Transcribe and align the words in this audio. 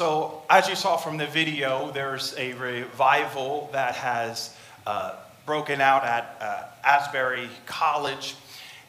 So, 0.00 0.40
as 0.48 0.66
you 0.66 0.76
saw 0.76 0.96
from 0.96 1.18
the 1.18 1.26
video, 1.26 1.90
there's 1.92 2.34
a 2.38 2.54
revival 2.54 3.68
that 3.74 3.96
has 3.96 4.56
uh, 4.86 5.16
broken 5.44 5.82
out 5.82 6.04
at 6.04 6.38
uh, 6.40 6.62
Asbury 6.82 7.50
College, 7.66 8.34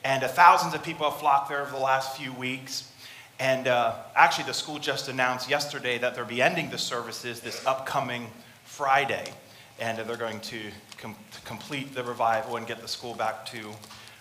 and 0.05 0.23
uh, 0.23 0.29
thousands 0.29 0.73
of 0.73 0.83
people 0.83 1.09
have 1.09 1.19
flocked 1.19 1.49
there 1.49 1.63
over 1.63 1.71
the 1.71 1.83
last 1.83 2.15
few 2.15 2.31
weeks. 2.31 2.89
And 3.41 3.67
uh, 3.67 3.95
actually, 4.15 4.45
the 4.45 4.53
school 4.53 4.79
just 4.79 5.09
announced 5.09 5.49
yesterday 5.49 5.97
that 5.97 6.15
they'll 6.15 6.23
be 6.23 6.41
ending 6.41 6.69
the 6.69 6.77
services 6.77 7.41
this 7.41 7.65
upcoming 7.65 8.27
Friday, 8.63 9.33
and 9.81 9.97
they're 9.97 10.15
going 10.15 10.39
to, 10.39 10.61
com- 10.97 11.17
to 11.33 11.41
complete 11.41 11.93
the 11.93 12.05
revival 12.05 12.55
and 12.55 12.65
get 12.65 12.81
the 12.81 12.87
school 12.87 13.15
back 13.15 13.45
to 13.47 13.73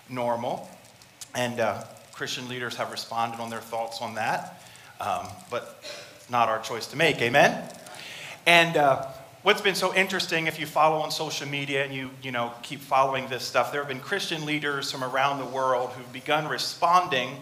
normal. 0.09 0.69
And 1.37 1.61
uh, 1.61 1.85
Christian 2.11 2.49
leaders 2.49 2.75
have 2.75 2.91
responded 2.91 3.39
on 3.39 3.49
their 3.49 3.61
thoughts 3.61 4.03
on 4.03 4.17
that, 4.17 4.61
um, 5.01 5.29
but 5.53 5.85
not 6.31 6.49
our 6.49 6.61
choice 6.61 6.87
to 6.89 6.97
make. 6.97 7.21
Amen? 7.21 7.63
And 8.47 8.77
uh, 8.77 9.07
what's 9.43 9.61
been 9.61 9.75
so 9.75 9.95
interesting, 9.95 10.47
if 10.47 10.61
you 10.61 10.67
follow 10.67 11.01
on 11.01 11.11
social 11.11 11.49
media 11.49 11.85
and 11.85 11.95
you, 11.95 12.11
you 12.23 12.33
know, 12.33 12.53
keep 12.63 12.81
following 12.81 13.29
this 13.29 13.45
stuff, 13.45 13.73
there 13.73 13.81
have 13.81 13.89
been 13.89 14.01
Christian 14.01 14.47
leaders 14.47 14.91
from 14.91 15.05
around 15.05 15.39
the 15.39 15.47
world 15.47 15.91
who've 15.91 16.13
begun 16.13 16.49
responding 16.49 17.37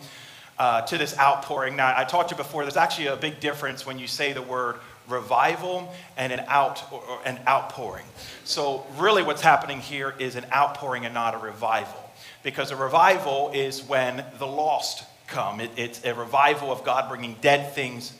uh, 0.59 0.83
to 0.83 0.99
this 0.99 1.17
outpouring. 1.19 1.77
Now, 1.77 1.95
I 1.97 2.05
talked 2.05 2.31
to 2.31 2.35
you 2.35 2.37
before, 2.37 2.63
there's 2.63 2.77
actually 2.77 3.09
a 3.09 3.17
big 3.17 3.41
difference 3.41 3.87
when 3.87 3.99
you 3.99 4.07
say 4.07 4.33
the 4.33 4.43
word 4.43 4.77
revival 5.09 5.95
and 6.17 6.33
an 6.33 6.41
out 6.49 6.85
or, 6.93 7.03
an 7.25 7.39
outpouring. 7.47 8.05
So 8.45 8.85
really 8.97 9.23
what's 9.23 9.43
happening 9.43 9.81
here 9.81 10.15
is 10.19 10.37
an 10.37 10.47
outpouring 10.53 11.05
and 11.05 11.15
not 11.15 11.35
a 11.35 11.39
revival. 11.39 12.11
Because 12.43 12.71
a 12.71 12.77
revival 12.77 13.51
is 13.55 13.83
when 13.83 14.25
the 14.39 14.47
lost 14.47 15.05
come. 15.27 15.61
It, 15.61 15.71
it's 15.77 16.05
a 16.05 16.15
revival 16.15 16.73
of 16.73 16.85
God 16.85 17.09
bringing 17.09 17.37
dead 17.41 17.73
things 17.75 18.18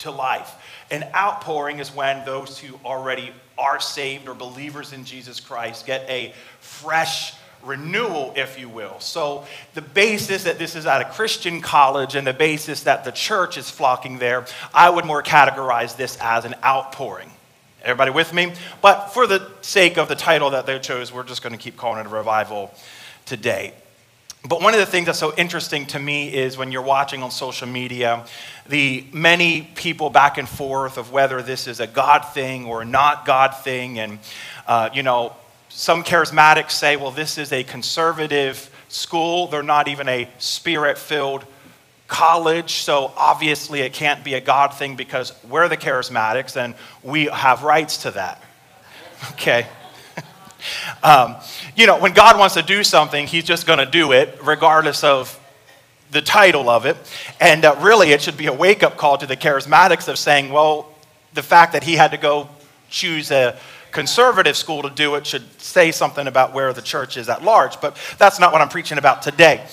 to 0.00 0.10
life. 0.10 0.54
An 0.90 1.04
outpouring 1.14 1.78
is 1.78 1.94
when 1.94 2.24
those 2.24 2.58
who 2.58 2.78
already 2.84 3.32
are 3.56 3.80
saved 3.80 4.28
or 4.28 4.34
believers 4.34 4.92
in 4.92 5.04
Jesus 5.04 5.40
Christ 5.40 5.86
get 5.86 6.08
a 6.08 6.34
fresh 6.60 7.34
renewal, 7.64 8.32
if 8.36 8.58
you 8.58 8.68
will. 8.68 9.00
So, 9.00 9.46
the 9.74 9.82
basis 9.82 10.44
that 10.44 10.58
this 10.58 10.76
is 10.76 10.86
at 10.86 11.00
a 11.00 11.06
Christian 11.06 11.60
college 11.60 12.14
and 12.14 12.26
the 12.26 12.34
basis 12.34 12.82
that 12.82 13.04
the 13.04 13.12
church 13.12 13.56
is 13.56 13.70
flocking 13.70 14.18
there, 14.18 14.46
I 14.72 14.90
would 14.90 15.04
more 15.04 15.22
categorize 15.22 15.96
this 15.96 16.18
as 16.20 16.44
an 16.44 16.54
outpouring. 16.62 17.30
Everybody 17.82 18.10
with 18.10 18.32
me? 18.32 18.52
But 18.80 19.08
for 19.08 19.26
the 19.26 19.50
sake 19.60 19.98
of 19.98 20.08
the 20.08 20.14
title 20.14 20.50
that 20.50 20.66
they 20.66 20.78
chose, 20.78 21.12
we're 21.12 21.22
just 21.22 21.42
going 21.42 21.52
to 21.52 21.58
keep 21.58 21.76
calling 21.76 22.00
it 22.00 22.06
a 22.06 22.08
revival 22.08 22.74
today. 23.26 23.74
But 24.46 24.60
one 24.60 24.74
of 24.74 24.80
the 24.80 24.86
things 24.86 25.06
that's 25.06 25.18
so 25.18 25.34
interesting 25.36 25.86
to 25.86 25.98
me 25.98 26.32
is 26.34 26.58
when 26.58 26.70
you're 26.70 26.82
watching 26.82 27.22
on 27.22 27.30
social 27.30 27.66
media, 27.66 28.26
the 28.68 29.06
many 29.10 29.62
people 29.74 30.10
back 30.10 30.36
and 30.36 30.46
forth 30.46 30.98
of 30.98 31.10
whether 31.10 31.40
this 31.40 31.66
is 31.66 31.80
a 31.80 31.86
God 31.86 32.20
thing 32.20 32.66
or 32.66 32.84
not 32.84 33.24
God 33.24 33.56
thing. 33.56 33.98
And, 33.98 34.18
uh, 34.66 34.90
you 34.92 35.02
know, 35.02 35.34
some 35.70 36.04
charismatics 36.04 36.72
say, 36.72 36.96
well, 36.96 37.10
this 37.10 37.38
is 37.38 37.52
a 37.52 37.64
conservative 37.64 38.70
school. 38.88 39.46
They're 39.46 39.62
not 39.62 39.88
even 39.88 40.08
a 40.08 40.28
spirit 40.38 40.98
filled 40.98 41.46
college. 42.06 42.74
So 42.74 43.14
obviously 43.16 43.80
it 43.80 43.94
can't 43.94 44.22
be 44.22 44.34
a 44.34 44.42
God 44.42 44.74
thing 44.74 44.94
because 44.94 45.32
we're 45.48 45.70
the 45.70 45.78
charismatics 45.78 46.54
and 46.54 46.74
we 47.02 47.26
have 47.26 47.62
rights 47.62 48.02
to 48.02 48.10
that. 48.10 48.42
Okay. 49.32 49.66
Um, 51.02 51.36
you 51.76 51.86
know, 51.86 51.98
when 51.98 52.12
God 52.12 52.38
wants 52.38 52.54
to 52.54 52.62
do 52.62 52.82
something, 52.84 53.26
He's 53.26 53.44
just 53.44 53.66
going 53.66 53.78
to 53.78 53.86
do 53.86 54.12
it, 54.12 54.38
regardless 54.42 55.04
of 55.04 55.38
the 56.10 56.22
title 56.22 56.68
of 56.68 56.86
it. 56.86 56.96
And 57.40 57.64
uh, 57.64 57.76
really, 57.80 58.12
it 58.12 58.22
should 58.22 58.36
be 58.36 58.46
a 58.46 58.52
wake 58.52 58.82
up 58.82 58.96
call 58.96 59.18
to 59.18 59.26
the 59.26 59.36
charismatics 59.36 60.08
of 60.08 60.18
saying, 60.18 60.50
well, 60.50 60.92
the 61.34 61.42
fact 61.42 61.72
that 61.72 61.82
He 61.82 61.94
had 61.94 62.12
to 62.12 62.16
go 62.16 62.48
choose 62.90 63.30
a 63.30 63.58
conservative 63.90 64.56
school 64.56 64.82
to 64.82 64.90
do 64.90 65.14
it 65.14 65.26
should 65.26 65.60
say 65.60 65.92
something 65.92 66.26
about 66.26 66.52
where 66.52 66.72
the 66.72 66.82
church 66.82 67.16
is 67.16 67.28
at 67.28 67.42
large. 67.42 67.80
But 67.80 67.96
that's 68.18 68.40
not 68.40 68.52
what 68.52 68.60
I'm 68.60 68.68
preaching 68.68 68.98
about 68.98 69.22
today. 69.22 69.64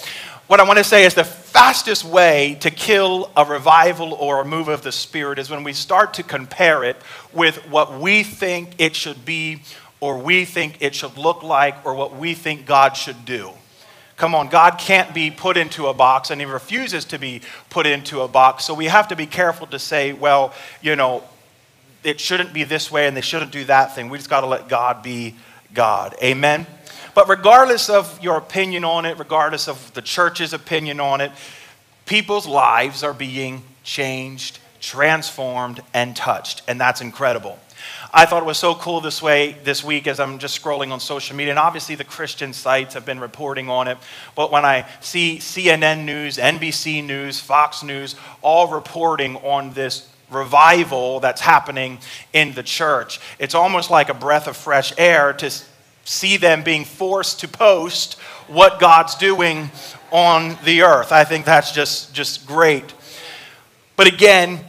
What 0.51 0.59
I 0.59 0.63
want 0.63 0.79
to 0.79 0.83
say 0.83 1.05
is 1.05 1.13
the 1.13 1.23
fastest 1.23 2.03
way 2.03 2.57
to 2.59 2.69
kill 2.69 3.31
a 3.37 3.45
revival 3.45 4.13
or 4.13 4.41
a 4.41 4.45
move 4.45 4.67
of 4.67 4.81
the 4.81 4.91
Spirit 4.91 5.39
is 5.39 5.49
when 5.49 5.63
we 5.63 5.71
start 5.71 6.13
to 6.16 6.23
compare 6.23 6.83
it 6.83 6.97
with 7.31 7.57
what 7.69 8.01
we 8.01 8.23
think 8.23 8.71
it 8.77 8.93
should 8.95 9.23
be 9.23 9.61
or 10.01 10.17
we 10.17 10.44
think 10.44 10.81
it 10.81 10.94
should 10.94 11.17
look 11.17 11.44
like 11.44 11.85
or 11.85 11.94
what 11.94 12.16
we 12.16 12.34
think 12.34 12.66
God 12.66 12.97
should 12.97 13.23
do. 13.23 13.51
Come 14.17 14.35
on, 14.35 14.50
God 14.50 14.78
can't 14.78 15.13
be 15.13 15.31
put 15.31 15.57
into 15.57 15.88
a 15.88 15.94
box 15.94 16.29
and 16.29 16.41
he 16.41 16.45
refuses 16.45 17.06
to 17.06 17.17
be 17.17 17.41
put 17.69 17.88
into 17.88 18.22
a 18.22 18.28
box. 18.28 18.66
So 18.66 18.73
we 18.73 18.85
have 18.85 19.07
to 19.07 19.16
be 19.16 19.25
careful 19.25 19.67
to 19.67 19.79
say, 19.79 20.13
well, 20.13 20.53
you 20.81 20.95
know, 20.95 21.23
it 22.03 22.19
shouldn't 22.19 22.53
be 22.53 22.63
this 22.63 22.91
way 22.91 23.07
and 23.07 23.16
they 23.16 23.22
shouldn't 23.22 23.51
do 23.51 23.63
that 23.66 23.95
thing. 23.95 24.09
We 24.09 24.17
just 24.17 24.29
got 24.29 24.41
to 24.41 24.47
let 24.47 24.67
God 24.67 25.01
be 25.01 25.35
God. 25.73 26.16
Amen? 26.22 26.67
But 27.13 27.29
regardless 27.29 27.90
of 27.90 28.22
your 28.23 28.38
opinion 28.38 28.84
on 28.84 29.06
it, 29.06 29.17
regardless 29.17 29.67
of 29.67 29.94
the 29.94 30.01
church's 30.01 30.53
opinion 30.53 31.00
on 31.00 31.22
it, 31.22 31.31
people's 32.06 32.47
lives 32.47 33.03
are 33.03 33.13
being 33.13 33.63
changed, 33.84 34.59
transformed, 34.79 35.81
and 35.94 36.16
touched. 36.16 36.61
And 36.67 36.79
that's 36.79 37.01
incredible. 37.01 37.59
I 38.13 38.25
thought 38.25 38.43
it 38.43 38.45
was 38.45 38.57
so 38.57 38.75
cool 38.75 39.01
this 39.01 39.21
way 39.21 39.55
this 39.63 39.83
week 39.83 40.07
as 40.07 40.19
I'm 40.19 40.39
just 40.39 40.61
scrolling 40.61 40.91
on 40.91 40.99
social 40.99 41.35
media, 41.35 41.51
and 41.51 41.59
obviously 41.59 41.95
the 41.95 42.03
Christian 42.03 42.53
sites 42.53 42.93
have 42.93 43.05
been 43.05 43.19
reporting 43.19 43.69
on 43.69 43.87
it. 43.87 43.97
But 44.35 44.51
when 44.51 44.65
I 44.65 44.85
see 44.99 45.37
CNN 45.37 46.03
News, 46.05 46.37
NBC 46.37 47.03
News, 47.05 47.39
Fox 47.39 47.83
News, 47.83 48.15
all 48.41 48.67
reporting 48.67 49.37
on 49.37 49.73
this 49.73 50.07
revival 50.29 51.19
that's 51.19 51.41
happening 51.41 51.99
in 52.33 52.53
the 52.53 52.63
church, 52.63 53.19
it's 53.39 53.55
almost 53.55 53.89
like 53.89 54.09
a 54.09 54.13
breath 54.13 54.47
of 54.47 54.57
fresh 54.57 54.93
air 54.97 55.33
to 55.33 55.51
see 56.03 56.37
them 56.37 56.63
being 56.63 56.83
forced 56.83 57.39
to 57.41 57.47
post 57.47 58.19
what 58.47 58.79
God's 58.79 59.15
doing 59.15 59.69
on 60.11 60.57
the 60.65 60.81
earth. 60.81 61.11
I 61.11 61.23
think 61.23 61.45
that's 61.45 61.71
just, 61.71 62.13
just 62.13 62.45
great. 62.45 62.93
But 63.95 64.07
again, 64.07 64.65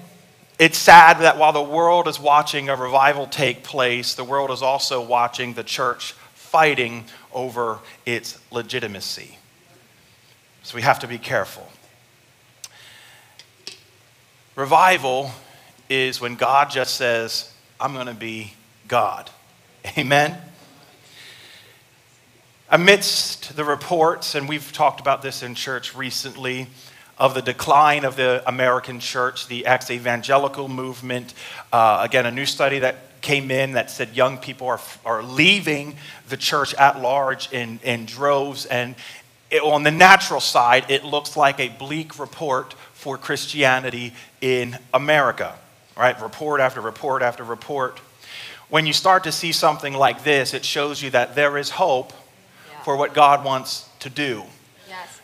it's 0.63 0.79
sad 0.79 1.19
that 1.23 1.39
while 1.39 1.53
the 1.53 1.61
world 1.61 2.07
is 2.07 2.21
watching 2.21 2.69
a 2.69 2.77
revival 2.77 3.27
take 3.27 3.65
place, 3.65 4.15
the 4.15 4.23
world 4.23 4.49
is 4.53 4.63
also 4.63 5.05
watching 5.05 5.55
the 5.55 5.65
church 5.65 6.13
fighting 6.35 7.05
over 7.33 7.81
its 8.07 8.39
legitimacy. 8.53 9.39
So 10.63 10.77
we 10.77 10.83
have 10.83 11.01
to 11.01 11.09
be 11.09 11.19
careful. 11.19 11.67
Revival 14.55 15.33
is 15.91 16.21
when 16.21 16.37
God 16.37 16.71
just 16.71 16.95
says, 16.95 17.53
I'm 17.81 17.93
going 17.93 18.07
to 18.07 18.15
be 18.15 18.55
God. 18.87 19.31
Amen? 19.99 20.41
Amidst 22.71 23.57
the 23.57 23.65
reports, 23.65 24.37
and 24.37 24.49
we've 24.49 24.73
talked 24.73 25.01
about 25.01 25.23
this 25.23 25.43
in 25.43 25.57
church 25.57 25.97
recently, 25.97 26.69
of 27.19 27.35
the 27.35 27.43
decline 27.43 28.05
of 28.05 28.17
the 28.17 28.43
American 28.47 29.01
church, 29.01 29.47
the 29.47 29.67
ex 29.67 29.91
evangelical 29.91 30.69
movement. 30.69 31.35
Uh, 31.73 32.01
again, 32.03 32.27
a 32.27 32.31
new 32.31 32.47
study 32.47 32.81
that 32.81 33.21
came 33.21 33.51
in 33.51 33.73
that 33.73 33.91
said 33.91 34.15
young 34.17 34.37
people 34.37 34.67
are, 34.67 34.81
are 35.05 35.23
leaving 35.23 35.97
the 36.29 36.37
church 36.37 36.75
at 36.75 37.01
large 37.01 37.53
in, 37.53 37.79
in 37.85 38.05
droves. 38.05 38.67
And 38.67 38.97
it, 39.51 39.63
on 39.63 39.85
the 39.85 39.91
natural 39.91 40.41
side, 40.41 40.87
it 40.91 41.05
looks 41.05 41.37
like 41.37 41.61
a 41.61 41.69
bleak 41.69 42.19
report 42.19 42.75
for 42.95 43.17
Christianity 43.17 44.13
in 44.41 44.79
America, 44.93 45.55
right? 45.97 46.21
Report 46.21 46.61
after 46.61 46.81
report 46.81 47.23
after 47.23 47.45
report. 47.45 47.99
When 48.69 48.87
you 48.87 48.93
start 48.93 49.25
to 49.25 49.33
see 49.33 49.53
something 49.53 49.93
like 49.93 50.25
this, 50.25 50.55
it 50.55 50.65
shows 50.65 51.03
you 51.03 51.11
that 51.11 51.35
there 51.35 51.59
is 51.59 51.71
hope 51.71 52.13
yeah. 52.13 52.83
for 52.83 52.97
what 52.97 53.15
God 53.15 53.45
wants 53.45 53.89
to 54.01 54.11
do 54.11 54.43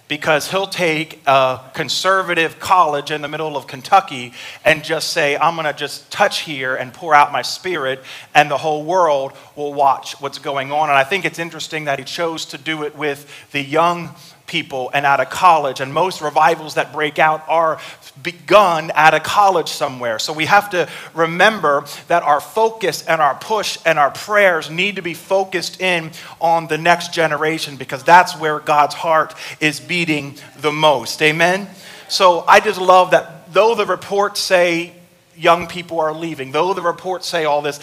because 0.09 0.51
he'll 0.51 0.67
take 0.67 1.21
a 1.27 1.61
conservative 1.75 2.59
college 2.59 3.11
in 3.11 3.23
the 3.23 3.29
middle 3.29 3.57
of 3.57 3.67
Kentucky 3.67 4.33
and 4.65 4.83
just 4.83 5.13
say, 5.13 5.37
I'm 5.37 5.55
going 5.55 5.67
to 5.67 5.73
just 5.73 6.11
touch 6.11 6.41
here 6.41 6.75
and 6.75 6.93
pour 6.93 7.15
out 7.15 7.31
my 7.31 7.43
spirit, 7.43 8.03
and 8.35 8.51
the 8.51 8.59
whole 8.59 8.85
world 8.85 9.33
will 9.55 9.75
watch 9.75 10.21
what's 10.21 10.39
going 10.39 10.73
on. 10.73 10.89
And 10.89 10.99
I 10.99 11.05
think 11.05 11.25
it's 11.25 11.39
interesting 11.39 11.85
that 11.85 11.99
he 11.99 12.05
chose 12.05 12.47
to 12.47 12.59
do 12.59 12.83
it 12.85 12.97
with 12.97 13.31
the 13.53 13.63
young 13.63 14.15
people 14.49 14.91
and 14.93 15.07
out 15.07 15.21
of 15.21 15.31
college. 15.31 15.81
And 15.81 15.95
most 15.95 16.21
revivals 16.21 16.75
that 16.75 16.93
break 16.93 17.19
out 17.19 17.45
are 17.49 17.79
begun 18.23 18.91
at 18.93 19.15
a 19.15 19.21
college 19.21 19.69
somewhere. 19.69 20.19
So 20.19 20.33
we 20.33 20.47
have 20.47 20.71
to 20.71 20.89
remember 21.15 21.85
that 22.09 22.23
our 22.25 22.41
focus 22.41 23.07
and 23.07 23.21
our 23.21 23.37
push 23.37 23.79
and 23.87 23.99
our 23.99 24.11
prayers 24.11 24.71
need 24.71 24.97
to 24.97 25.03
be 25.03 25.15
focused 25.15 25.81
in 25.81 26.11
on 26.41 26.67
the 26.67 26.79
next 26.79 27.13
generation 27.13 27.77
because 27.77 28.03
that's 28.03 28.37
where 28.37 28.59
God's 28.59 28.95
heart 28.95 29.35
is 29.61 29.79
beating 29.79 30.37
the 30.57 30.73
most. 30.73 31.23
Amen? 31.23 31.69
So 32.09 32.45
I 32.49 32.61
just 32.61 32.81
love 32.81 33.13
that 33.13 33.53
though 33.53 33.75
the 33.75 33.87
reports 33.87 34.41
say 34.41 34.93
young 35.37 35.67
people 35.67 36.01
are 36.01 36.13
leaving, 36.13 36.53
though 36.53 36.75
the 36.75 36.83
reports 36.83 37.29
say 37.29 37.45
all 37.45 37.63
this, 37.63 37.79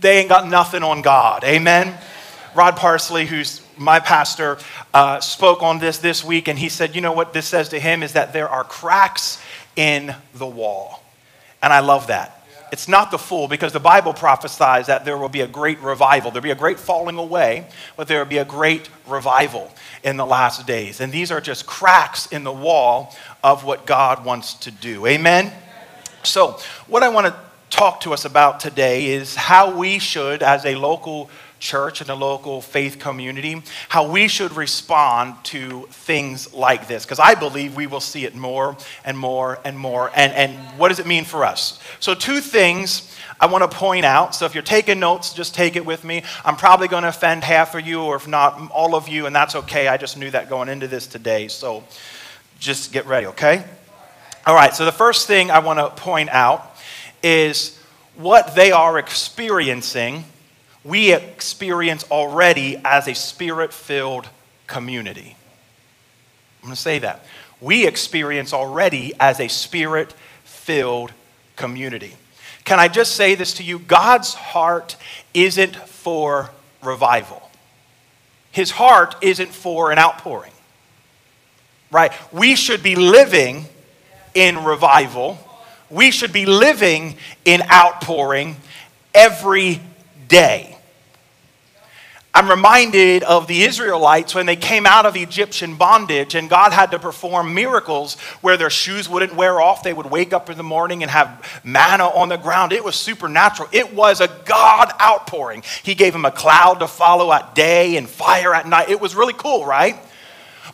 they 0.00 0.18
ain't 0.18 0.28
got 0.28 0.48
nothing 0.48 0.82
on 0.82 1.02
God. 1.02 1.44
Amen? 1.44 1.96
Rod 2.54 2.76
Parsley, 2.76 3.26
who's 3.26 3.61
my 3.76 4.00
pastor 4.00 4.58
uh, 4.94 5.20
spoke 5.20 5.62
on 5.62 5.78
this 5.78 5.98
this 5.98 6.24
week, 6.24 6.48
and 6.48 6.58
he 6.58 6.68
said, 6.68 6.94
You 6.94 7.00
know 7.00 7.12
what 7.12 7.32
this 7.32 7.46
says 7.46 7.68
to 7.70 7.80
him 7.80 8.02
is 8.02 8.12
that 8.12 8.32
there 8.32 8.48
are 8.48 8.64
cracks 8.64 9.40
in 9.76 10.14
the 10.34 10.46
wall. 10.46 11.02
And 11.62 11.72
I 11.72 11.80
love 11.80 12.08
that. 12.08 12.42
It's 12.72 12.88
not 12.88 13.10
the 13.10 13.18
full 13.18 13.48
because 13.48 13.74
the 13.74 13.80
Bible 13.80 14.14
prophesies 14.14 14.86
that 14.86 15.04
there 15.04 15.18
will 15.18 15.28
be 15.28 15.42
a 15.42 15.46
great 15.46 15.78
revival. 15.80 16.30
There'll 16.30 16.42
be 16.42 16.50
a 16.50 16.54
great 16.54 16.80
falling 16.80 17.18
away, 17.18 17.66
but 17.98 18.08
there 18.08 18.18
will 18.18 18.30
be 18.30 18.38
a 18.38 18.46
great 18.46 18.88
revival 19.06 19.70
in 20.02 20.16
the 20.16 20.24
last 20.24 20.66
days. 20.66 21.00
And 21.00 21.12
these 21.12 21.30
are 21.30 21.40
just 21.40 21.66
cracks 21.66 22.26
in 22.28 22.44
the 22.44 22.52
wall 22.52 23.14
of 23.44 23.64
what 23.64 23.84
God 23.84 24.24
wants 24.24 24.54
to 24.54 24.70
do. 24.70 25.06
Amen? 25.06 25.52
So, 26.22 26.58
what 26.86 27.02
I 27.02 27.10
want 27.10 27.26
to 27.26 27.36
talk 27.68 28.00
to 28.00 28.14
us 28.14 28.24
about 28.24 28.58
today 28.58 29.06
is 29.06 29.34
how 29.34 29.76
we 29.76 29.98
should, 29.98 30.42
as 30.42 30.64
a 30.64 30.74
local 30.74 31.28
church 31.62 32.00
and 32.00 32.10
a 32.10 32.14
local 32.14 32.60
faith 32.60 32.98
community, 32.98 33.62
how 33.88 34.10
we 34.10 34.26
should 34.26 34.52
respond 34.52 35.36
to 35.44 35.86
things 35.90 36.52
like 36.52 36.88
this. 36.88 37.04
Because 37.04 37.20
I 37.20 37.34
believe 37.34 37.76
we 37.76 37.86
will 37.86 38.00
see 38.00 38.24
it 38.24 38.34
more 38.34 38.76
and 39.04 39.16
more 39.16 39.60
and 39.64 39.78
more. 39.78 40.10
And, 40.14 40.32
and 40.32 40.78
what 40.78 40.88
does 40.88 40.98
it 40.98 41.06
mean 41.06 41.24
for 41.24 41.44
us? 41.44 41.80
So, 42.00 42.14
two 42.14 42.40
things 42.40 43.16
I 43.40 43.46
want 43.46 43.70
to 43.70 43.74
point 43.74 44.04
out. 44.04 44.34
So, 44.34 44.44
if 44.44 44.54
you're 44.54 44.62
taking 44.64 44.98
notes, 44.98 45.32
just 45.32 45.54
take 45.54 45.76
it 45.76 45.86
with 45.86 46.02
me. 46.04 46.24
I'm 46.44 46.56
probably 46.56 46.88
going 46.88 47.04
to 47.04 47.08
offend 47.10 47.44
half 47.44 47.76
of 47.76 47.86
you, 47.86 48.02
or 48.02 48.16
if 48.16 48.26
not 48.26 48.70
all 48.72 48.96
of 48.96 49.08
you, 49.08 49.26
and 49.26 49.34
that's 49.34 49.54
okay. 49.54 49.86
I 49.86 49.96
just 49.96 50.18
knew 50.18 50.30
that 50.32 50.50
going 50.50 50.68
into 50.68 50.88
this 50.88 51.06
today. 51.06 51.46
So, 51.46 51.84
just 52.58 52.92
get 52.92 53.06
ready, 53.06 53.26
okay? 53.28 53.64
All 54.44 54.54
right, 54.56 54.74
so 54.74 54.84
the 54.84 54.92
first 54.92 55.28
thing 55.28 55.52
I 55.52 55.60
want 55.60 55.78
to 55.78 55.90
point 56.02 56.28
out 56.30 56.76
is 57.22 57.78
what 58.16 58.56
they 58.56 58.72
are 58.72 58.98
experiencing 58.98 60.24
we 60.84 61.14
experience 61.14 62.04
already 62.10 62.80
as 62.84 63.06
a 63.08 63.14
spirit 63.14 63.72
filled 63.72 64.28
community. 64.66 65.36
I'm 66.62 66.68
going 66.68 66.74
to 66.74 66.80
say 66.80 66.98
that. 67.00 67.24
We 67.60 67.86
experience 67.86 68.52
already 68.52 69.12
as 69.20 69.38
a 69.38 69.48
spirit 69.48 70.12
filled 70.44 71.12
community. 71.56 72.14
Can 72.64 72.80
I 72.80 72.88
just 72.88 73.16
say 73.16 73.34
this 73.34 73.54
to 73.54 73.62
you? 73.62 73.78
God's 73.78 74.34
heart 74.34 74.96
isn't 75.34 75.76
for 75.76 76.50
revival, 76.82 77.50
His 78.50 78.70
heart 78.72 79.14
isn't 79.22 79.50
for 79.50 79.92
an 79.92 79.98
outpouring, 79.98 80.52
right? 81.90 82.12
We 82.32 82.56
should 82.56 82.82
be 82.82 82.96
living 82.96 83.66
in 84.34 84.64
revival, 84.64 85.38
we 85.90 86.10
should 86.10 86.32
be 86.32 86.46
living 86.46 87.16
in 87.44 87.62
outpouring 87.70 88.56
every 89.14 89.80
day. 90.32 90.72
I'm 92.34 92.48
reminded 92.48 93.22
of 93.24 93.46
the 93.46 93.64
Israelites 93.64 94.34
when 94.34 94.46
they 94.46 94.56
came 94.56 94.86
out 94.86 95.04
of 95.04 95.14
Egyptian 95.14 95.76
bondage 95.76 96.34
and 96.34 96.48
God 96.48 96.72
had 96.72 96.90
to 96.92 96.98
perform 96.98 97.52
miracles 97.52 98.18
where 98.40 98.56
their 98.56 98.70
shoes 98.70 99.06
wouldn't 99.06 99.34
wear 99.34 99.60
off. 99.60 99.82
They 99.82 99.92
would 99.92 100.06
wake 100.06 100.32
up 100.32 100.48
in 100.48 100.56
the 100.56 100.62
morning 100.62 101.02
and 101.02 101.10
have 101.10 101.60
manna 101.62 102.04
on 102.04 102.30
the 102.30 102.38
ground. 102.38 102.72
It 102.72 102.82
was 102.82 102.96
supernatural. 102.96 103.68
It 103.70 103.92
was 103.92 104.22
a 104.22 104.28
God 104.46 104.90
outpouring. 104.98 105.62
He 105.82 105.94
gave 105.94 106.14
them 106.14 106.24
a 106.24 106.30
cloud 106.30 106.78
to 106.78 106.86
follow 106.86 107.30
at 107.30 107.54
day 107.54 107.98
and 107.98 108.08
fire 108.08 108.54
at 108.54 108.66
night. 108.66 108.88
It 108.88 109.02
was 109.02 109.14
really 109.14 109.34
cool, 109.34 109.66
right? 109.66 109.96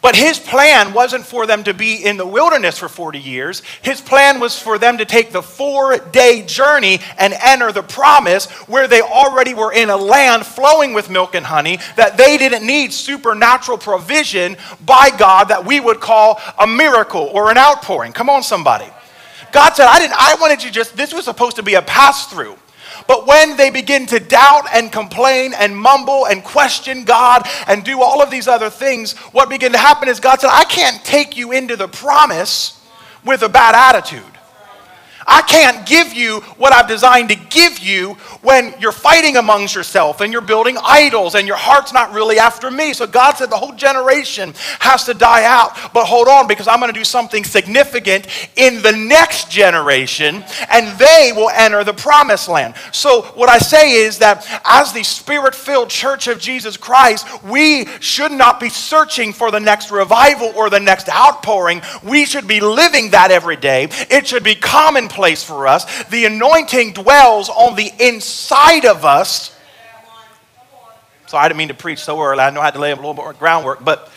But 0.01 0.15
his 0.15 0.39
plan 0.39 0.93
wasn't 0.93 1.25
for 1.25 1.47
them 1.47 1.65
to 1.65 1.75
be 1.75 2.05
in 2.05 2.17
the 2.17 2.27
wilderness 2.27 2.79
for 2.79 2.89
40 2.89 3.19
years. 3.19 3.63
His 3.83 4.01
plan 4.01 4.39
was 4.39 4.59
for 4.59 4.79
them 4.79 4.99
to 4.99 5.05
take 5.05 5.33
the 5.33 5.43
four 5.43 5.99
day 5.99 6.45
journey 6.47 7.01
and 7.19 7.35
enter 7.35 7.73
the 7.73 7.83
promise 7.83 8.47
where 8.69 8.87
they 8.87 9.01
already 9.01 9.55
were 9.55 9.73
in 9.73 9.91
a 9.91 9.97
land 9.97 10.47
flowing 10.47 10.93
with 10.95 11.11
milk 11.11 11.35
and 11.35 11.45
honey, 11.45 11.79
that 11.97 12.17
they 12.17 12.39
didn't 12.39 12.65
need 12.65 12.93
supernatural 12.93 13.79
provision 13.79 14.57
by 14.87 15.11
God 15.11 15.49
that 15.49 15.65
we 15.65 15.81
would 15.81 15.99
call 15.99 16.41
a 16.59 16.67
miracle 16.67 17.31
or 17.33 17.51
an 17.51 17.59
outpouring. 17.59 18.13
Come 18.13 18.31
on, 18.31 18.45
somebody. 18.45 18.87
God 19.51 19.75
said, 19.75 19.87
I 19.87 19.99
didn't, 19.99 20.17
I 20.17 20.37
wanted 20.41 20.63
you 20.63 20.71
just, 20.71 20.97
this 20.97 21.13
was 21.13 21.25
supposed 21.25 21.57
to 21.57 21.63
be 21.63 21.75
a 21.75 21.83
pass 21.83 22.27
through. 22.27 22.57
But 23.09 23.27
when 23.27 23.57
they 23.57 23.71
begin 23.71 24.07
to 24.09 24.21
doubt 24.21 24.67
and 24.73 24.93
complain 24.93 25.55
and 25.55 25.77
mumble 25.77 26.27
and 26.27 26.45
question 26.45 27.05
God 27.05 27.49
and 27.67 27.83
do 27.83 28.03
all 28.03 28.23
of 28.23 28.31
these 28.31 28.47
other 28.47 28.69
things, 28.69 29.17
what 29.33 29.49
began 29.49 29.73
to 29.73 29.79
happen 29.79 30.09
is 30.09 30.21
God 30.21 30.41
said, 30.41 30.51
I 30.53 30.65
can't 30.65 31.03
take 31.05 31.37
you 31.37 31.51
into 31.51 31.75
the 31.75 31.89
promise 31.89 32.81
with 33.25 33.43
a 33.43 33.49
bad 33.49 33.75
attitude. 33.75 34.38
I 35.29 35.43
can't 35.43 35.87
give 35.87 36.15
you 36.15 36.41
what 36.57 36.73
I've 36.73 36.89
designed 36.89 37.29
to 37.29 37.35
give 37.35 37.81
you 37.81 38.15
when 38.41 38.75
you're 38.81 38.93
fighting 38.93 39.37
amongst 39.37 39.75
yourself 39.75 40.23
and 40.23 40.33
you're 40.33 40.41
building 40.41 40.79
idols 40.83 41.35
and 41.35 41.47
your 41.47 41.59
heart's 41.59 41.93
not 41.93 42.15
really 42.15 42.39
after 42.39 42.71
me. 42.71 42.95
So 42.95 43.07
God 43.07 43.35
said 43.35 43.51
the 43.51 43.59
whole 43.59 43.75
generation 43.75 44.55
has 44.81 45.05
to 45.05 45.13
die 45.13 45.45
out. 45.45 45.93
But 45.93 46.07
hold 46.07 46.29
on, 46.29 46.49
because 46.49 46.67
I'm 46.67 46.81
going 46.81 46.91
to 46.91 46.99
do 46.99 47.05
something 47.05 47.45
significant 47.45 48.27
in 48.57 48.81
the 48.81 48.93
next 48.93 49.51
generation 49.51 50.43
and 50.71 50.99
they 50.99 51.33
will 51.37 51.51
enter 51.51 51.85
the 51.85 51.93
promised 51.93 52.49
land. 52.49 52.75
So 52.93 53.23
what 53.35 53.51
I 53.51 53.59
say 53.59 53.93
is 53.93 54.19
that 54.19 54.47
as 54.65 54.95
the 54.95 55.03
spirit 55.03 55.55
filled 55.55 55.91
church 55.91 56.27
of 56.29 56.39
Jesus 56.39 56.79
Christ, 56.79 57.27
we 57.43 57.85
should 58.01 58.33
not 58.33 58.61
be 58.61 58.71
searching 58.71 59.35
for 59.35 59.51
the 59.51 59.61
next 59.61 59.91
revival 59.91 60.53
or 60.57 60.71
the 60.71 60.81
next 60.81 61.11
outpouring. 61.11 61.83
We 62.03 62.25
should 62.25 62.49
be 62.49 62.61
living 62.61 63.11
that 63.11 63.31
every 63.31 63.57
day. 63.57 63.89
It 64.09 64.27
should 64.27 64.43
be 64.43 64.55
commonplace 64.55 65.18
place 65.19 65.43
for 65.43 65.67
us. 65.67 66.05
The 66.05 66.27
anointing 66.27 66.93
dwells 66.93 67.49
on 67.49 67.75
the 67.75 67.91
inside 67.99 68.87
of 68.87 69.05
us. 69.05 69.53
So 71.27 71.37
I 71.37 71.49
didn't 71.49 71.59
mean 71.59 71.69
to 71.69 71.75
preach 71.75 71.99
so 71.99 72.21
early. 72.23 72.39
I 72.39 72.51
know 72.51 72.61
I 72.61 72.67
had 72.67 72.75
to 72.75 72.81
lay 72.81 72.93
a 72.93 72.95
little 72.95 73.15
more 73.15 73.33
groundwork, 73.33 73.85
but 73.85 74.13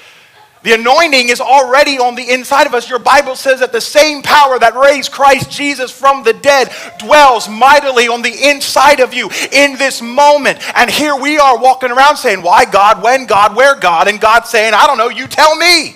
the 0.62 0.74
anointing 0.74 1.30
is 1.30 1.42
already 1.42 1.98
on 1.98 2.14
the 2.14 2.30
inside 2.30 2.68
of 2.68 2.76
us. 2.76 2.88
Your 2.88 3.00
Bible 3.00 3.36
says 3.36 3.62
that 3.62 3.72
the 3.72 3.82
same 3.82 4.22
power 4.22 4.60
that 4.60 4.76
raised 4.76 5.12
Christ 5.12 5.50
Jesus 5.50 5.90
from 5.90 6.24
the 6.24 6.34
dead 6.34 6.70
dwells 7.00 7.50
mightily 7.50 8.08
on 8.08 8.22
the 8.22 8.50
inside 8.50 9.00
of 9.00 9.12
you 9.12 9.28
in 9.52 9.76
this 9.80 10.04
moment. 10.04 10.60
And 10.78 10.88
here 10.88 11.16
we 11.16 11.40
are 11.40 11.58
walking 11.58 11.90
around 11.90 12.18
saying, 12.18 12.44
Why 12.44 12.66
God? 12.66 13.02
When 13.02 13.26
God? 13.26 13.56
Where 13.56 13.74
God? 13.74 14.08
And 14.08 14.22
God 14.22 14.46
saying, 14.46 14.76
I 14.76 14.86
don't 14.86 15.00
know, 15.00 15.10
you 15.10 15.26
tell 15.26 15.56
me. 15.56 15.96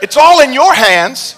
It's 0.00 0.16
all 0.16 0.40
in 0.40 0.52
your 0.52 0.72
hands. 0.72 1.34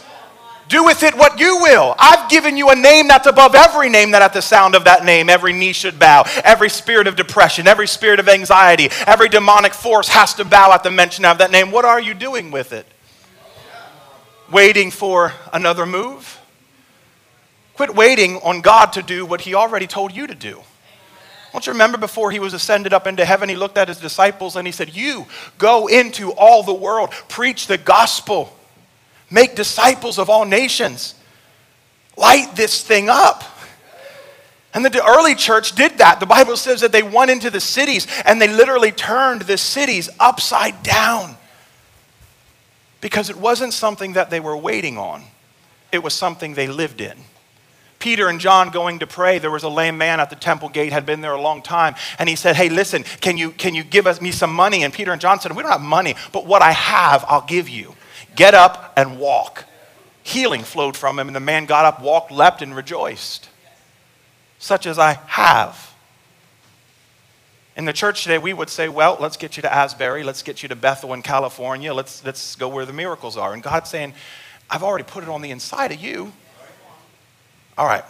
Do 0.69 0.85
with 0.85 1.03
it 1.03 1.17
what 1.17 1.41
you 1.41 1.59
will. 1.63 1.95
I've 1.99 2.29
given 2.29 2.59
you 2.59 2.69
a 2.69 2.77
name 2.77 3.09
that's 3.09 3.27
above 3.27 3.55
every 3.55 3.89
name 3.89 4.11
that 4.11 4.21
at 4.21 4.35
the 4.35 4.43
sound 4.43 4.75
of 4.75 4.85
that 4.85 5.03
name, 5.03 5.31
every 5.31 5.55
knee 5.55 5.73
should 5.73 5.99
bow. 5.99 6.25
Every 6.45 6.69
spirit 6.69 7.07
of 7.07 7.17
depression, 7.17 7.67
every 7.67 7.89
spirit 7.89 8.21
of 8.21 8.29
anxiety, 8.29 8.89
every 9.07 9.31
demonic 9.31 9.73
force 9.73 10.09
has 10.09 10.35
to 10.35 10.45
bow 10.45 10.73
at 10.73 10.83
the 10.83 10.91
mention 10.91 11.25
of 11.25 11.39
that 11.39 11.51
name. 11.51 11.71
What 11.71 11.87
are 11.87 12.01
you 12.01 12.13
doing 12.13 12.51
with 12.51 12.73
it? 12.73 12.87
Waiting 14.51 14.91
for 14.91 15.33
another 15.55 15.87
move? 15.87 16.39
Quit 17.75 17.95
waiting 17.95 18.37
on 18.37 18.61
God 18.61 18.93
to 18.95 19.03
do 19.03 19.25
what 19.25 19.43
He 19.43 19.55
already 19.55 19.87
told 19.87 20.15
you 20.15 20.27
to 20.27 20.35
do. 20.35 20.61
Don't 21.53 21.67
you 21.67 21.73
remember 21.73 21.97
before 21.97 22.31
he 22.31 22.39
was 22.39 22.53
ascended 22.53 22.93
up 22.93 23.07
into 23.07 23.25
heaven, 23.25 23.49
he 23.49 23.57
looked 23.57 23.79
at 23.79 23.89
his 23.89 23.99
disciples 23.99 24.55
and 24.55 24.67
he 24.67 24.73
said, 24.73 24.95
You 24.95 25.27
go 25.57 25.87
into 25.87 26.31
all 26.33 26.63
the 26.63 26.75
world, 26.75 27.11
preach 27.29 27.67
the 27.67 27.79
gospel 27.79 28.55
Make 29.31 29.55
disciples 29.55 30.19
of 30.19 30.31
all 30.31 30.45
nations. 30.45 31.15
Light 32.17 32.57
this 32.57 32.83
thing 32.83 33.09
up. 33.09 33.45
And 34.75 34.85
the 34.85 35.05
early 35.05 35.35
church 35.35 35.75
did 35.75 35.99
that. 35.99 36.21
The 36.21 36.27
Bible 36.27 36.57
says 36.57 36.83
that 36.83 36.93
they 36.93 37.03
went 37.03 37.31
into 37.31 37.51
the 37.51 37.61
cities 37.61 38.07
and 38.25 38.41
they 38.41 38.49
literally 38.49 38.93
turned 38.93 39.43
the 39.43 39.59
cities 39.59 40.09
upside 40.21 40.83
down 40.83 41.37
because 43.01 43.31
it 43.31 43.37
wasn't 43.37 43.73
something 43.73 44.15
that 44.15 44.31
they 44.31 44.41
were 44.41 44.57
waiting 44.57 44.99
on, 44.99 45.23
it 45.93 46.03
was 46.03 46.15
something 46.15 46.55
they 46.55 46.67
lived 46.67 47.01
in. 47.01 47.17
Peter 47.99 48.29
and 48.29 48.39
John 48.39 48.71
going 48.71 49.01
to 49.01 49.09
pray, 49.09 49.39
there 49.39 49.51
was 49.51 49.65
a 49.65 49.69
lame 49.69 49.99
man 49.99 50.21
at 50.21 50.31
the 50.31 50.37
temple 50.37 50.69
gate, 50.69 50.93
had 50.93 51.05
been 51.05 51.21
there 51.21 51.33
a 51.33 51.41
long 51.41 51.63
time, 51.63 51.97
and 52.19 52.29
he 52.29 52.37
said, 52.37 52.55
Hey, 52.55 52.69
listen, 52.69 53.03
can 53.03 53.37
you, 53.37 53.51
can 53.51 53.75
you 53.75 53.83
give 53.83 54.07
us, 54.07 54.21
me 54.21 54.31
some 54.31 54.53
money? 54.53 54.85
And 54.85 54.93
Peter 54.93 55.11
and 55.11 55.21
John 55.21 55.41
said, 55.41 55.57
We 55.57 55.63
don't 55.63 55.73
have 55.73 55.81
money, 55.81 56.15
but 56.33 56.47
what 56.47 56.63
I 56.63 56.73
have, 56.73 57.25
I'll 57.27 57.45
give 57.47 57.69
you. 57.69 57.95
Get 58.39 58.55
up 58.55 58.93
and 58.97 59.19
walk. 59.19 59.65
Healing 60.23 60.63
flowed 60.63 60.97
from 60.97 61.19
him, 61.19 61.27
and 61.27 61.35
the 61.35 61.41
man 61.41 61.67
got 61.67 61.85
up, 61.85 62.01
walked, 62.01 62.31
leapt, 62.31 62.63
and 62.63 62.75
rejoiced. 62.77 63.49
Such 64.61 64.87
as 64.87 64.97
I 64.97 65.15
have. 65.27 65.93
In 67.77 67.85
the 67.85 67.93
church 67.93 68.23
today, 68.23 68.39
we 68.39 68.53
would 68.53 68.71
say, 68.71 68.89
well, 68.89 69.17
let's 69.19 69.37
get 69.37 69.57
you 69.57 69.63
to 69.63 69.75
Asbury, 69.75 70.23
let's 70.23 70.45
get 70.45 70.63
you 70.63 70.69
to 70.69 70.77
Bethel 70.77 71.15
in 71.15 71.23
California, 71.23 71.93
let's, 71.93 72.25
let's 72.25 72.55
go 72.55 72.69
where 72.69 72.87
the 72.87 72.93
miracles 72.93 73.37
are. 73.37 73.53
And 73.53 73.61
God's 73.61 73.91
saying, 73.91 74.15
I've 74.71 74.85
already 74.85 75.05
put 75.05 75.25
it 75.25 75.29
on 75.29 75.43
the 75.43 75.51
inside 75.51 75.91
of 75.91 76.01
you. 76.01 76.33
All 77.77 77.87
right. 77.87 78.05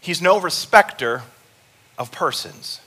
He's 0.00 0.20
no 0.20 0.40
respecter 0.40 1.22
of 1.96 2.10
persons. 2.10 2.80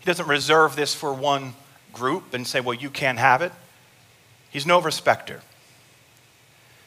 He 0.00 0.06
doesn't 0.06 0.28
reserve 0.28 0.76
this 0.76 0.94
for 0.94 1.12
one 1.12 1.52
group 1.94 2.34
and 2.34 2.46
say, 2.46 2.60
well, 2.60 2.74
you 2.74 2.90
can't 2.90 3.18
have 3.18 3.40
it. 3.42 3.52
He's 4.50 4.66
no 4.66 4.80
respecter. 4.80 5.40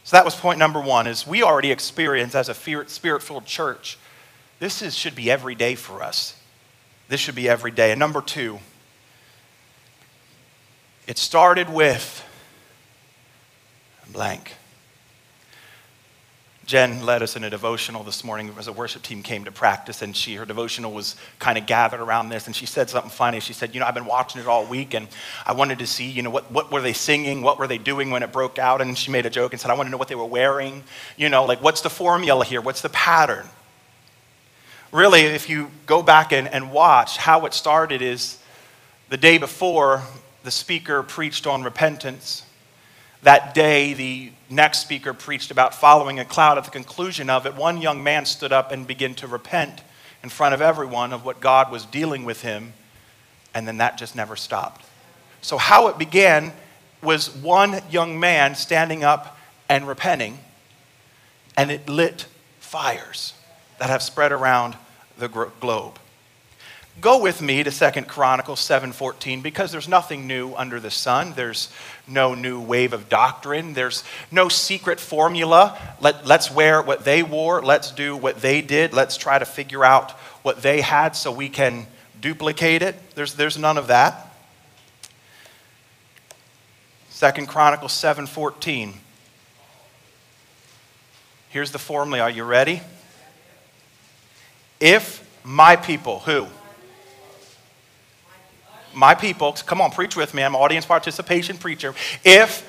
So 0.04 0.16
that 0.16 0.24
was 0.24 0.36
point 0.36 0.60
number 0.60 0.80
one, 0.80 1.08
is 1.08 1.28
we 1.28 1.44
already 1.44 1.72
experience 1.72 2.36
as 2.36 2.48
a 2.48 2.54
spirit-filled 2.54 3.46
church, 3.46 3.98
this 4.60 4.82
is, 4.82 4.96
should 4.96 5.16
be 5.16 5.30
every 5.30 5.54
day 5.54 5.76
for 5.76 6.02
us. 6.02 6.40
This 7.10 7.20
should 7.20 7.36
be 7.36 7.50
every 7.50 7.72
day. 7.72 7.92
And 7.92 8.00
number 8.00 8.22
two, 8.22 8.60
it 11.08 11.18
started 11.18 11.70
with 11.70 12.24
blank. 14.12 14.54
Jen 16.68 17.06
led 17.06 17.24
us 17.24 17.38
in 17.38 17.46
a 17.46 17.50
devotional 17.50 18.04
this 18.04 18.26
morning 18.26 18.54
as 18.60 18.68
a 18.68 18.74
worship 18.74 19.02
team 19.02 19.24
came 19.24 19.46
to 19.46 19.54
practice, 19.54 20.02
and 20.02 20.14
she 20.14 20.36
her 20.36 20.46
devotional 20.46 20.92
was 20.92 21.16
kind 21.40 21.58
of 21.58 21.66
gathered 21.66 22.02
around 22.02 22.28
this. 22.28 22.46
And 22.46 22.54
she 22.54 22.66
said 22.66 22.90
something 22.90 23.10
funny. 23.10 23.40
She 23.40 23.54
said, 23.54 23.74
"You 23.74 23.80
know, 23.80 23.86
I've 23.86 23.94
been 23.94 24.06
watching 24.06 24.42
it 24.42 24.48
all 24.48 24.66
week, 24.66 24.94
and 24.94 25.08
I 25.46 25.54
wanted 25.54 25.80
to 25.80 25.88
see, 25.88 26.10
you 26.10 26.22
know, 26.22 26.30
what 26.30 26.52
what 26.52 26.70
were 26.70 26.82
they 26.82 26.92
singing? 26.92 27.42
What 27.42 27.58
were 27.58 27.68
they 27.68 27.78
doing 27.78 28.12
when 28.12 28.22
it 28.22 28.34
broke 28.34 28.60
out?" 28.60 28.82
And 28.82 28.98
she 28.98 29.12
made 29.12 29.26
a 29.26 29.30
joke 29.30 29.54
and 29.54 29.62
said, 29.62 29.72
"I 29.72 29.76
want 29.76 29.88
to 29.88 29.92
know 29.92 29.98
what 29.98 30.10
they 30.10 30.16
were 30.16 30.26
wearing. 30.26 30.84
You 31.16 31.30
know, 31.30 31.46
like 31.46 31.64
what's 31.64 31.80
the 31.80 31.90
formula 31.90 32.44
here? 32.44 32.60
What's 32.60 32.82
the 32.82 32.90
pattern?" 32.90 33.48
Really, 34.92 35.22
if 35.22 35.50
you 35.50 35.72
go 35.86 36.04
back 36.04 36.34
and, 36.34 36.50
and 36.50 36.74
watch 36.74 37.16
how 37.16 37.46
it 37.46 37.54
started, 37.54 38.02
is 38.02 38.40
the 39.08 39.18
day 39.18 39.38
before 39.38 40.04
the 40.44 40.52
speaker 40.52 41.02
preached 41.02 41.48
on 41.48 41.64
repentance. 41.64 42.44
That 43.24 43.54
day, 43.54 43.94
the 43.94 44.32
next 44.50 44.80
speaker 44.80 45.14
preached 45.14 45.52
about 45.52 45.76
following 45.76 46.20
a 46.20 46.26
cloud. 46.26 46.58
At 46.58 46.66
the 46.66 46.72
conclusion 46.72 47.30
of 47.30 47.46
it, 47.46 47.56
one 47.56 47.82
young 47.82 48.04
man 48.04 48.26
stood 48.26 48.52
up 48.52 48.72
and 48.72 48.88
began 48.88 49.14
to 49.16 49.28
repent 49.28 49.82
in 50.24 50.30
front 50.30 50.54
of 50.54 50.62
everyone 50.62 51.14
of 51.14 51.26
what 51.26 51.40
God 51.40 51.72
was 51.72 51.86
dealing 51.86 52.26
with 52.26 52.42
him, 52.42 52.74
and 53.54 53.68
then 53.68 53.78
that 53.78 53.98
just 53.98 54.16
never 54.16 54.36
stopped. 54.36 54.86
So, 55.42 55.58
how 55.58 55.88
it 55.88 55.98
began 55.98 56.54
was 57.04 57.34
one 57.36 57.82
young 57.90 58.20
man 58.20 58.56
standing 58.56 59.04
up 59.04 59.38
and 59.70 59.88
repenting, 59.88 60.40
and 61.56 61.72
it 61.72 61.88
lit 61.88 62.26
fires 62.60 63.34
that 63.80 63.90
have 63.90 64.02
spread 64.02 64.32
around 64.32 64.76
the 65.18 65.28
globe. 65.28 66.00
Go 67.00 67.22
with 67.22 67.44
me 67.44 67.62
to 67.62 67.70
Second 67.70 68.08
Chronicles 68.08 68.60
7:14 68.60 69.44
because 69.44 69.72
there's 69.72 69.88
nothing 69.88 70.26
new 70.26 70.56
under 70.56 70.80
the 70.80 70.90
sun. 70.90 71.34
There's 71.36 71.70
no 72.08 72.34
new 72.34 72.60
wave 72.60 72.92
of 72.92 73.08
doctrine. 73.08 73.74
There's 73.74 74.04
no 74.32 74.50
secret 74.50 75.00
formula. 75.00 75.78
Let, 76.00 76.26
let's 76.26 76.50
wear 76.50 76.82
what 76.82 77.06
they 77.06 77.22
wore. 77.22 77.62
Let's 77.62 77.92
do 77.92 78.18
what 78.18 78.42
they 78.42 78.62
did. 78.62 78.94
Let's 78.94 79.16
try 79.16 79.38
to 79.38 79.46
figure 79.46 79.86
out 79.86 80.12
what 80.42 80.64
they 80.64 80.82
had 80.82 81.16
so 81.16 81.32
we 81.32 81.50
can 81.50 81.86
duplicate 82.20 82.82
it. 82.82 82.96
There's, 83.14 83.36
there's 83.36 83.60
none 83.60 83.78
of 83.78 83.88
that. 83.88 84.36
Second 87.10 87.48
Chronicles 87.48 87.94
7:14. 87.94 88.94
Here's 91.50 91.70
the 91.72 91.80
formula. 91.80 92.24
Are 92.24 92.30
you 92.32 92.44
ready? 92.44 92.82
If 94.80 95.24
my 95.44 95.76
people, 95.76 96.20
who? 96.20 96.48
My 98.98 99.14
people, 99.14 99.54
come 99.54 99.80
on, 99.80 99.92
preach 99.92 100.16
with 100.16 100.34
me. 100.34 100.44
I'm 100.44 100.56
audience 100.56 100.86
participation 100.86 101.58
preacher. 101.58 101.94
If 102.26 102.68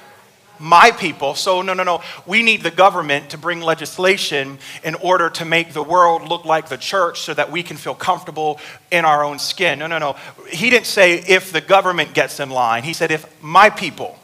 my 0.61 0.91
people, 0.91 1.35
so 1.35 1.63
no, 1.63 1.73
no, 1.73 1.85
no, 1.85 2.03
we 2.27 2.43
need 2.43 2.63
the 2.63 2.71
government 2.71 3.31
to 3.31 3.39
bring 3.39 3.61
legislation 3.61 4.59
in 4.85 4.95
order 4.97 5.31
to 5.31 5.45
make 5.45 5.73
the 5.73 5.83
world 5.83 6.29
look 6.29 6.45
like 6.45 6.69
the 6.69 6.77
church 6.77 7.21
so 7.21 7.33
that 7.33 7.51
we 7.51 7.63
can 7.63 7.77
feel 7.77 7.95
comfortable 7.95 8.61
in 8.91 9.05
our 9.05 9.25
own 9.25 9.39
skin. 9.39 9.79
No, 9.79 9.87
no, 9.87 9.99
no. 9.99 10.17
He 10.51 10.69
didn't 10.69 10.87
say 10.87 11.15
if 11.15 11.51
the 11.51 11.61
government 11.63 12.13
gets 12.13 12.41
in 12.41 12.51
line. 12.51 12.83
He 12.83 12.93
said 12.93 13.11
if 13.11 13.27
my 13.43 13.71
people 13.71 14.19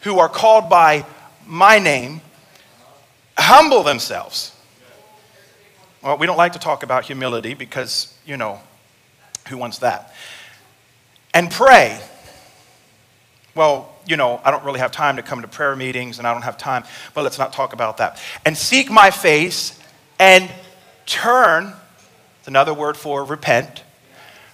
who 0.00 0.18
are 0.18 0.28
called 0.28 0.68
by 0.68 1.04
my 1.46 1.78
name 1.78 2.22
humble 3.38 3.82
themselves. 3.84 4.52
Well, 6.02 6.18
we 6.18 6.26
don't 6.26 6.36
like 6.36 6.54
to 6.54 6.58
talk 6.58 6.82
about 6.82 7.04
humility 7.04 7.54
because, 7.54 8.12
you 8.26 8.36
know, 8.36 8.60
who 9.48 9.58
wants 9.58 9.78
that? 9.78 10.12
And 11.34 11.50
pray. 11.50 12.00
Well, 13.54 13.92
you 14.06 14.16
know, 14.16 14.40
I 14.44 14.50
don't 14.50 14.64
really 14.64 14.80
have 14.80 14.92
time 14.92 15.16
to 15.16 15.22
come 15.22 15.42
to 15.42 15.48
prayer 15.48 15.76
meetings 15.76 16.18
and 16.18 16.26
I 16.26 16.32
don't 16.32 16.42
have 16.42 16.56
time, 16.56 16.84
but 17.12 17.24
let's 17.24 17.38
not 17.38 17.52
talk 17.52 17.72
about 17.72 17.98
that. 17.98 18.20
And 18.46 18.56
seek 18.56 18.90
my 18.90 19.10
face 19.10 19.78
and 20.18 20.50
turn, 21.06 21.72
it's 22.38 22.48
another 22.48 22.72
word 22.72 22.96
for 22.96 23.24
repent, 23.24 23.82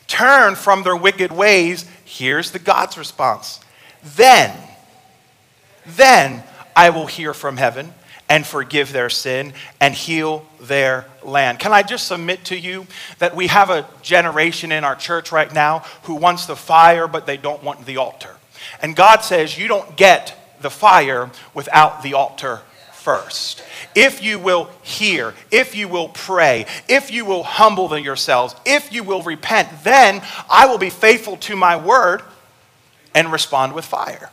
turn 0.07 0.55
from 0.55 0.83
their 0.83 0.97
wicked 0.97 1.31
ways. 1.31 1.89
Here's 2.05 2.51
the 2.51 2.59
God's 2.59 2.99
response. 2.99 3.61
Then, 4.17 4.57
then 5.87 6.43
I 6.75 6.91
will 6.91 7.07
hear 7.07 7.35
from 7.35 7.57
heaven 7.57 7.93
and 8.31 8.47
forgive 8.47 8.93
their 8.93 9.11
sin 9.11 9.53
and 9.81 9.93
heal 9.93 10.47
their 10.61 11.05
land. 11.23 11.59
Can 11.59 11.73
I 11.73 11.83
just 11.83 12.07
submit 12.07 12.45
to 12.47 12.57
you 12.57 12.87
that 13.19 13.35
we 13.35 13.49
have 13.49 13.69
a 13.69 13.87
generation 14.03 14.71
in 14.71 14.85
our 14.85 14.95
church 14.95 15.33
right 15.33 15.53
now 15.53 15.81
who 16.05 16.15
wants 16.15 16.47
the 16.47 16.57
fire, 16.57 17.09
but 17.09 17.27
they 17.27 17.37
don't 17.37 17.63
want 17.63 17.85
the 17.85 17.97
altar? 17.97 18.37
And 18.81 18.95
God 18.95 19.19
says, 19.19 19.59
You 19.59 19.67
don't 19.69 19.97
get 19.97 20.37
the 20.61 20.71
fire 20.71 21.31
without 21.55 22.03
the 22.03 22.15
altar 22.15 22.61
first. 22.93 23.65
If 23.97 24.23
you 24.23 24.39
will 24.39 24.71
hear, 24.83 25.35
if 25.51 25.75
you 25.75 25.89
will 25.89 26.09
pray, 26.09 26.67
if 26.89 27.11
you 27.11 27.25
will 27.25 27.43
humble 27.43 27.99
yourselves, 27.99 28.55
if 28.65 28.93
you 28.93 29.03
will 29.03 29.23
repent, 29.23 29.69
then 29.83 30.23
I 30.49 30.67
will 30.67 30.79
be 30.79 30.91
faithful 30.91 31.37
to 31.39 31.57
my 31.57 31.77
word 31.77 32.23
and 33.13 33.33
respond 33.33 33.73
with 33.73 33.85
fire. 33.85 34.31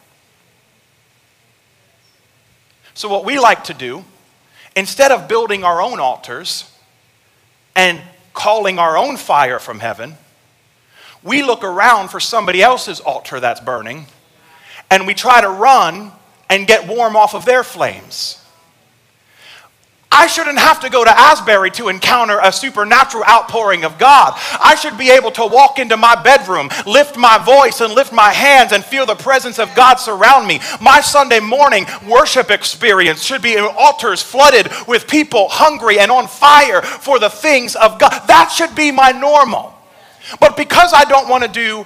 So, 2.97 3.07
what 3.09 3.25
we 3.25 3.37
like 3.37 3.65
to 3.65 3.75
do, 3.75 4.03
instead 4.75 5.11
of 5.11 5.27
building 5.27 5.63
our 5.63 5.83
own 5.83 5.99
altars 5.99 6.67
and 7.75 8.01
calling 8.33 8.79
our 8.79 8.97
own 8.97 9.17
fire 9.17 9.59
from 9.59 9.77
heaven, 9.77 10.15
we 11.21 11.43
look 11.43 11.63
around 11.63 12.07
for 12.07 12.19
somebody 12.19 12.63
else's 12.63 12.99
altar 12.99 13.39
that's 13.39 13.59
burning 13.59 14.07
and 14.89 15.05
we 15.05 15.13
try 15.13 15.41
to 15.41 15.47
run 15.47 16.11
and 16.49 16.65
get 16.65 16.87
warm 16.87 17.15
off 17.15 17.35
of 17.35 17.45
their 17.45 17.63
flames. 17.63 18.43
I 20.11 20.27
shouldn't 20.27 20.57
have 20.57 20.79
to 20.81 20.89
go 20.89 21.03
to 21.03 21.09
Asbury 21.09 21.69
to 21.71 21.89
encounter 21.89 22.39
a 22.41 22.51
supernatural 22.51 23.25
outpouring 23.25 23.83
of 23.83 23.99
God. 23.99 24.33
I 24.59 24.75
should 24.75 24.97
be 24.97 25.11
able 25.11 25.31
to 25.31 25.45
walk 25.45 25.79
into 25.79 25.97
my 25.97 26.21
bedroom, 26.21 26.69
lift 26.85 27.17
my 27.17 27.37
voice, 27.37 27.81
and 27.81 27.93
lift 27.93 28.13
my 28.13 28.31
hands 28.31 28.71
and 28.71 28.83
feel 28.83 29.05
the 29.05 29.15
presence 29.15 29.59
of 29.59 29.73
God 29.75 29.95
surround 29.95 30.47
me. 30.47 30.59
My 30.79 31.01
Sunday 31.01 31.39
morning 31.39 31.85
worship 32.07 32.51
experience 32.51 33.23
should 33.23 33.41
be 33.41 33.57
altars 33.57 34.21
flooded 34.21 34.69
with 34.87 35.07
people 35.07 35.49
hungry 35.49 35.99
and 35.99 36.09
on 36.09 36.27
fire 36.27 36.81
for 36.81 37.19
the 37.19 37.29
things 37.29 37.75
of 37.75 37.99
God. 37.99 38.27
That 38.27 38.49
should 38.49 38.75
be 38.75 38.91
my 38.91 39.11
normal. 39.11 39.73
But 40.39 40.55
because 40.57 40.93
I 40.93 41.03
don't 41.03 41.29
want 41.29 41.43
to 41.43 41.49
do 41.49 41.85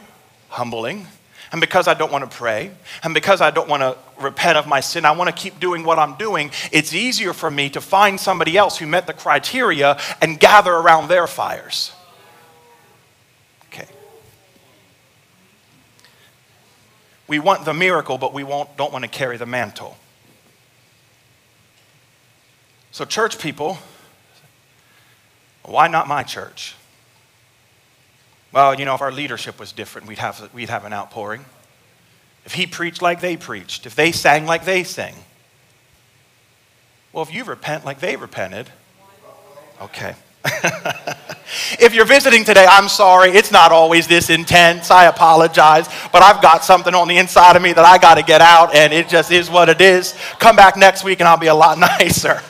humbling, 0.49 1.07
and 1.51 1.59
because 1.59 1.87
I 1.87 1.93
don't 1.93 2.11
want 2.11 2.29
to 2.29 2.37
pray, 2.37 2.71
and 3.03 3.13
because 3.13 3.41
I 3.41 3.51
don't 3.51 3.67
want 3.67 3.81
to 3.81 3.97
repent 4.21 4.57
of 4.57 4.67
my 4.67 4.79
sin, 4.79 5.03
I 5.03 5.11
want 5.11 5.29
to 5.29 5.35
keep 5.35 5.59
doing 5.59 5.83
what 5.83 5.99
I'm 5.99 6.15
doing, 6.15 6.51
it's 6.71 6.93
easier 6.93 7.33
for 7.33 7.51
me 7.51 7.69
to 7.71 7.81
find 7.81 8.19
somebody 8.19 8.57
else 8.57 8.77
who 8.77 8.87
met 8.87 9.05
the 9.05 9.13
criteria 9.13 9.97
and 10.21 10.39
gather 10.39 10.71
around 10.71 11.09
their 11.09 11.27
fires. 11.27 11.91
Okay. 13.67 13.87
We 17.27 17.39
want 17.39 17.65
the 17.65 17.73
miracle, 17.73 18.17
but 18.17 18.33
we 18.33 18.45
won't, 18.45 18.77
don't 18.77 18.93
want 18.93 19.03
to 19.03 19.09
carry 19.09 19.35
the 19.35 19.45
mantle. 19.45 19.97
So, 22.91 23.03
church 23.03 23.39
people, 23.39 23.77
why 25.63 25.89
not 25.89 26.07
my 26.07 26.23
church? 26.23 26.75
Well, 28.51 28.77
you 28.77 28.85
know, 28.85 28.95
if 28.95 29.01
our 29.01 29.11
leadership 29.11 29.59
was 29.59 29.71
different, 29.71 30.07
we'd 30.07 30.17
have, 30.17 30.49
we'd 30.53 30.69
have 30.69 30.83
an 30.83 30.93
outpouring. 30.93 31.45
If 32.45 32.53
he 32.53 32.67
preached 32.67 33.01
like 33.01 33.21
they 33.21 33.37
preached, 33.37 33.85
if 33.85 33.95
they 33.95 34.11
sang 34.11 34.45
like 34.45 34.65
they 34.65 34.83
sang. 34.83 35.15
Well, 37.13 37.23
if 37.23 37.33
you 37.33 37.43
repent 37.43 37.85
like 37.85 37.99
they 37.99 38.15
repented, 38.15 38.69
okay. 39.81 40.15
if 41.79 41.93
you're 41.93 42.05
visiting 42.05 42.43
today, 42.43 42.65
I'm 42.67 42.89
sorry. 42.89 43.29
It's 43.29 43.51
not 43.51 43.71
always 43.71 44.07
this 44.07 44.29
intense. 44.29 44.89
I 44.89 45.05
apologize. 45.05 45.87
But 46.11 46.23
I've 46.23 46.41
got 46.41 46.63
something 46.63 46.95
on 46.95 47.07
the 47.07 47.17
inside 47.17 47.55
of 47.55 47.61
me 47.61 47.73
that 47.73 47.85
I 47.85 47.97
got 47.97 48.15
to 48.15 48.23
get 48.23 48.41
out, 48.41 48.73
and 48.73 48.91
it 48.91 49.07
just 49.07 49.31
is 49.31 49.49
what 49.49 49.69
it 49.69 49.81
is. 49.81 50.15
Come 50.39 50.55
back 50.55 50.77
next 50.77 51.03
week, 51.03 51.19
and 51.19 51.27
I'll 51.27 51.37
be 51.37 51.47
a 51.47 51.55
lot 51.55 51.77
nicer. 51.99 52.41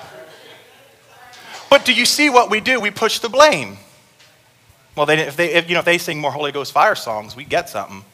but 1.70 1.84
do 1.84 1.94
you 1.94 2.04
see 2.04 2.30
what 2.30 2.50
we 2.50 2.60
do? 2.60 2.80
We 2.80 2.90
push 2.90 3.20
the 3.20 3.28
blame. 3.28 3.78
Well, 4.94 5.06
they, 5.06 5.18
if, 5.18 5.36
they, 5.36 5.54
if, 5.54 5.68
you 5.68 5.74
know, 5.74 5.80
if 5.80 5.86
they 5.86 5.98
sing 5.98 6.20
more 6.20 6.30
Holy 6.30 6.52
Ghost 6.52 6.72
fire 6.72 6.94
songs, 6.94 7.34
we 7.34 7.44
get 7.44 7.68
something. 7.68 8.04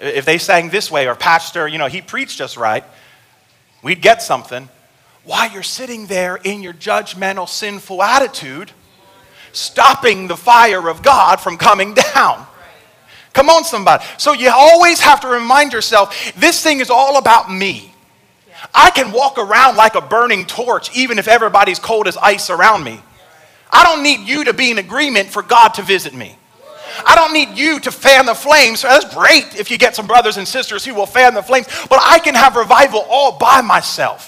If 0.00 0.24
they 0.24 0.38
sang 0.38 0.70
this 0.70 0.90
way, 0.90 1.08
or 1.08 1.14
Pastor, 1.14 1.68
you 1.68 1.76
know, 1.76 1.86
he 1.86 2.00
preached 2.00 2.40
us 2.40 2.56
right, 2.56 2.84
we'd 3.82 4.00
get 4.00 4.22
something. 4.22 4.68
While 5.24 5.50
you're 5.50 5.62
sitting 5.62 6.06
there 6.06 6.36
in 6.36 6.62
your 6.62 6.72
judgmental, 6.72 7.48
sinful 7.48 8.02
attitude, 8.02 8.72
stopping 9.52 10.28
the 10.28 10.36
fire 10.36 10.88
of 10.88 11.02
God 11.02 11.40
from 11.40 11.58
coming 11.58 11.94
down. 12.14 12.46
Come 13.32 13.50
on, 13.50 13.64
somebody. 13.64 14.04
So 14.16 14.32
you 14.32 14.50
always 14.50 15.00
have 15.00 15.20
to 15.20 15.28
remind 15.28 15.72
yourself 15.72 16.32
this 16.36 16.62
thing 16.62 16.80
is 16.80 16.90
all 16.90 17.18
about 17.18 17.52
me. 17.52 17.92
I 18.74 18.90
can 18.90 19.12
walk 19.12 19.38
around 19.38 19.76
like 19.76 19.94
a 19.94 20.00
burning 20.00 20.44
torch 20.44 20.96
even 20.96 21.18
if 21.18 21.28
everybody's 21.28 21.78
cold 21.78 22.08
as 22.08 22.16
ice 22.16 22.50
around 22.50 22.84
me. 22.84 23.00
I 23.70 23.84
don't 23.84 24.02
need 24.02 24.20
you 24.20 24.44
to 24.44 24.52
be 24.52 24.70
in 24.70 24.78
agreement 24.78 25.28
for 25.28 25.42
God 25.42 25.74
to 25.74 25.82
visit 25.82 26.14
me. 26.14 26.36
I 27.06 27.14
don't 27.14 27.32
need 27.32 27.50
you 27.56 27.78
to 27.80 27.92
fan 27.92 28.26
the 28.26 28.34
flames. 28.34 28.82
That's 28.82 29.14
great 29.14 29.58
if 29.58 29.70
you 29.70 29.78
get 29.78 29.94
some 29.94 30.06
brothers 30.06 30.36
and 30.36 30.48
sisters 30.48 30.84
who 30.84 30.94
will 30.94 31.06
fan 31.06 31.34
the 31.34 31.42
flames, 31.42 31.66
but 31.88 32.00
I 32.02 32.18
can 32.18 32.34
have 32.34 32.56
revival 32.56 33.04
all 33.08 33.38
by 33.38 33.60
myself. 33.60 34.27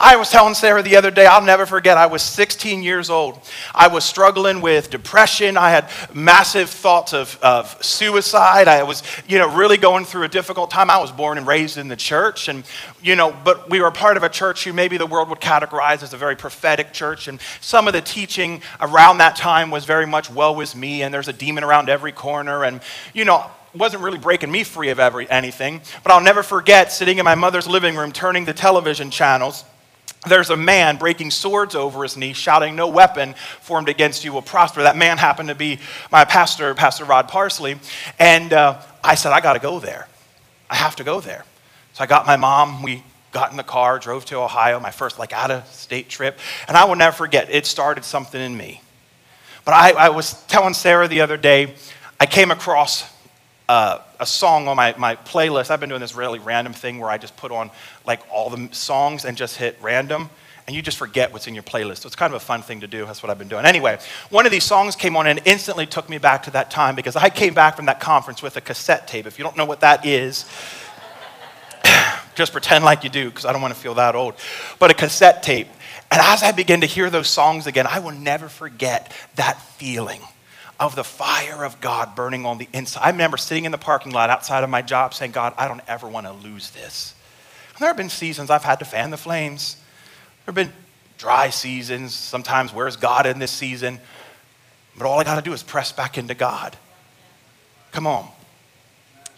I 0.00 0.16
was 0.16 0.30
telling 0.30 0.54
Sarah 0.54 0.82
the 0.82 0.96
other 0.96 1.10
day, 1.10 1.26
I'll 1.26 1.42
never 1.42 1.66
forget, 1.66 1.96
I 1.96 2.06
was 2.06 2.22
16 2.22 2.82
years 2.82 3.10
old. 3.10 3.38
I 3.74 3.88
was 3.88 4.04
struggling 4.04 4.60
with 4.60 4.90
depression. 4.90 5.56
I 5.56 5.70
had 5.70 5.90
massive 6.14 6.70
thoughts 6.70 7.12
of, 7.12 7.38
of 7.42 7.76
suicide. 7.84 8.68
I 8.68 8.82
was, 8.82 9.02
you 9.28 9.38
know, 9.38 9.54
really 9.54 9.76
going 9.76 10.04
through 10.04 10.24
a 10.24 10.28
difficult 10.28 10.70
time. 10.70 10.90
I 10.90 10.98
was 10.98 11.12
born 11.12 11.38
and 11.38 11.46
raised 11.46 11.78
in 11.78 11.88
the 11.88 11.96
church, 11.96 12.48
and, 12.48 12.64
you 13.02 13.16
know, 13.16 13.36
but 13.44 13.68
we 13.70 13.80
were 13.80 13.90
part 13.90 14.16
of 14.16 14.22
a 14.22 14.28
church 14.28 14.64
who 14.64 14.72
maybe 14.72 14.96
the 14.96 15.06
world 15.06 15.28
would 15.28 15.40
categorize 15.40 16.02
as 16.02 16.12
a 16.12 16.16
very 16.16 16.36
prophetic 16.36 16.92
church, 16.92 17.28
and 17.28 17.40
some 17.60 17.86
of 17.86 17.92
the 17.92 18.02
teaching 18.02 18.62
around 18.80 19.18
that 19.18 19.36
time 19.36 19.70
was 19.70 19.84
very 19.84 20.06
much 20.06 20.30
woe 20.30 20.60
is 20.60 20.74
me, 20.74 21.02
and 21.02 21.12
there's 21.12 21.28
a 21.28 21.32
demon 21.32 21.64
around 21.64 21.88
every 21.88 22.12
corner, 22.12 22.64
and, 22.64 22.80
you 23.12 23.24
know, 23.24 23.46
wasn't 23.74 24.02
really 24.02 24.18
breaking 24.18 24.50
me 24.50 24.64
free 24.64 24.90
of 24.90 25.00
every, 25.00 25.28
anything, 25.30 25.80
but 26.02 26.12
I'll 26.12 26.20
never 26.20 26.42
forget 26.42 26.92
sitting 26.92 27.18
in 27.18 27.24
my 27.24 27.34
mother's 27.34 27.66
living 27.66 27.96
room 27.96 28.12
turning 28.12 28.44
the 28.44 28.52
television 28.52 29.10
channels. 29.10 29.64
There's 30.26 30.50
a 30.50 30.56
man 30.56 30.98
breaking 30.98 31.32
swords 31.32 31.74
over 31.74 32.04
his 32.04 32.16
knee, 32.16 32.32
shouting, 32.32 32.76
No 32.76 32.86
weapon 32.86 33.34
formed 33.60 33.88
against 33.88 34.24
you 34.24 34.32
will 34.32 34.42
prosper. 34.42 34.82
That 34.82 34.96
man 34.96 35.18
happened 35.18 35.48
to 35.48 35.54
be 35.56 35.80
my 36.12 36.24
pastor, 36.24 36.74
Pastor 36.74 37.04
Rod 37.04 37.26
Parsley. 37.26 37.76
And 38.20 38.52
uh, 38.52 38.80
I 39.02 39.16
said, 39.16 39.32
I 39.32 39.40
got 39.40 39.54
to 39.54 39.58
go 39.58 39.80
there. 39.80 40.06
I 40.70 40.76
have 40.76 40.94
to 40.96 41.04
go 41.04 41.20
there. 41.20 41.44
So 41.94 42.04
I 42.04 42.06
got 42.06 42.24
my 42.24 42.36
mom. 42.36 42.82
We 42.82 43.02
got 43.32 43.50
in 43.50 43.56
the 43.56 43.64
car, 43.64 43.98
drove 43.98 44.24
to 44.26 44.36
Ohio, 44.36 44.78
my 44.78 44.92
first 44.92 45.18
like 45.18 45.32
out 45.32 45.50
of 45.50 45.66
state 45.66 46.08
trip. 46.08 46.38
And 46.68 46.76
I 46.76 46.84
will 46.84 46.96
never 46.96 47.16
forget, 47.16 47.48
it 47.50 47.66
started 47.66 48.04
something 48.04 48.40
in 48.40 48.56
me. 48.56 48.80
But 49.64 49.72
I, 49.72 49.90
I 49.92 50.08
was 50.10 50.40
telling 50.44 50.74
Sarah 50.74 51.08
the 51.08 51.20
other 51.20 51.36
day, 51.36 51.74
I 52.20 52.26
came 52.26 52.50
across 52.50 53.10
uh, 53.68 53.98
a 54.22 54.26
song 54.26 54.68
on 54.68 54.76
my, 54.76 54.94
my 54.96 55.16
playlist. 55.16 55.70
I've 55.70 55.80
been 55.80 55.88
doing 55.88 56.00
this 56.00 56.14
really 56.14 56.38
random 56.38 56.72
thing 56.72 57.00
where 57.00 57.10
I 57.10 57.18
just 57.18 57.36
put 57.36 57.50
on 57.50 57.72
like 58.06 58.20
all 58.30 58.50
the 58.50 58.68
songs 58.72 59.24
and 59.24 59.36
just 59.36 59.56
hit 59.56 59.76
random, 59.82 60.30
and 60.66 60.76
you 60.76 60.80
just 60.80 60.96
forget 60.96 61.32
what's 61.32 61.48
in 61.48 61.54
your 61.54 61.64
playlist. 61.64 61.98
So 61.98 62.06
it's 62.06 62.14
kind 62.14 62.32
of 62.32 62.40
a 62.40 62.44
fun 62.44 62.62
thing 62.62 62.80
to 62.80 62.86
do. 62.86 63.04
That's 63.04 63.20
what 63.20 63.30
I've 63.30 63.38
been 63.38 63.48
doing. 63.48 63.66
Anyway, 63.66 63.98
one 64.30 64.46
of 64.46 64.52
these 64.52 64.62
songs 64.62 64.94
came 64.94 65.16
on 65.16 65.26
and 65.26 65.40
instantly 65.44 65.86
took 65.86 66.08
me 66.08 66.18
back 66.18 66.44
to 66.44 66.52
that 66.52 66.70
time 66.70 66.94
because 66.94 67.16
I 67.16 67.30
came 67.30 67.52
back 67.52 67.74
from 67.74 67.86
that 67.86 67.98
conference 67.98 68.42
with 68.42 68.56
a 68.56 68.60
cassette 68.60 69.08
tape. 69.08 69.26
If 69.26 69.40
you 69.40 69.42
don't 69.42 69.56
know 69.56 69.64
what 69.64 69.80
that 69.80 70.06
is, 70.06 70.48
just 72.36 72.52
pretend 72.52 72.84
like 72.84 73.02
you 73.02 73.10
do 73.10 73.28
because 73.28 73.44
I 73.44 73.52
don't 73.52 73.60
want 73.60 73.74
to 73.74 73.80
feel 73.80 73.94
that 73.94 74.14
old. 74.14 74.34
But 74.78 74.92
a 74.92 74.94
cassette 74.94 75.42
tape. 75.42 75.66
And 76.12 76.20
as 76.22 76.44
I 76.44 76.52
begin 76.52 76.82
to 76.82 76.86
hear 76.86 77.10
those 77.10 77.28
songs 77.28 77.66
again, 77.66 77.88
I 77.88 77.98
will 77.98 78.12
never 78.12 78.48
forget 78.48 79.12
that 79.34 79.60
feeling 79.60 80.20
of 80.82 80.96
the 80.96 81.04
fire 81.04 81.64
of 81.64 81.80
God 81.80 82.16
burning 82.16 82.44
on 82.44 82.58
the 82.58 82.68
inside. 82.72 83.02
I 83.02 83.10
remember 83.10 83.36
sitting 83.36 83.66
in 83.66 83.70
the 83.72 83.78
parking 83.78 84.10
lot 84.10 84.30
outside 84.30 84.64
of 84.64 84.70
my 84.70 84.82
job 84.82 85.14
saying, 85.14 85.30
God, 85.30 85.54
I 85.56 85.68
don't 85.68 85.80
ever 85.86 86.08
want 86.08 86.26
to 86.26 86.32
lose 86.32 86.70
this. 86.70 87.14
And 87.70 87.78
there 87.78 87.88
have 87.88 87.96
been 87.96 88.08
seasons 88.08 88.50
I've 88.50 88.64
had 88.64 88.80
to 88.80 88.84
fan 88.84 89.10
the 89.10 89.16
flames. 89.16 89.76
There 90.44 90.46
have 90.46 90.54
been 90.56 90.72
dry 91.18 91.50
seasons. 91.50 92.14
Sometimes, 92.14 92.74
where's 92.74 92.96
God 92.96 93.26
in 93.26 93.38
this 93.38 93.52
season? 93.52 94.00
But 94.98 95.06
all 95.06 95.20
I 95.20 95.24
got 95.24 95.36
to 95.36 95.42
do 95.42 95.52
is 95.52 95.62
press 95.62 95.92
back 95.92 96.18
into 96.18 96.34
God. 96.34 96.76
Come 97.92 98.08
on. 98.08 98.28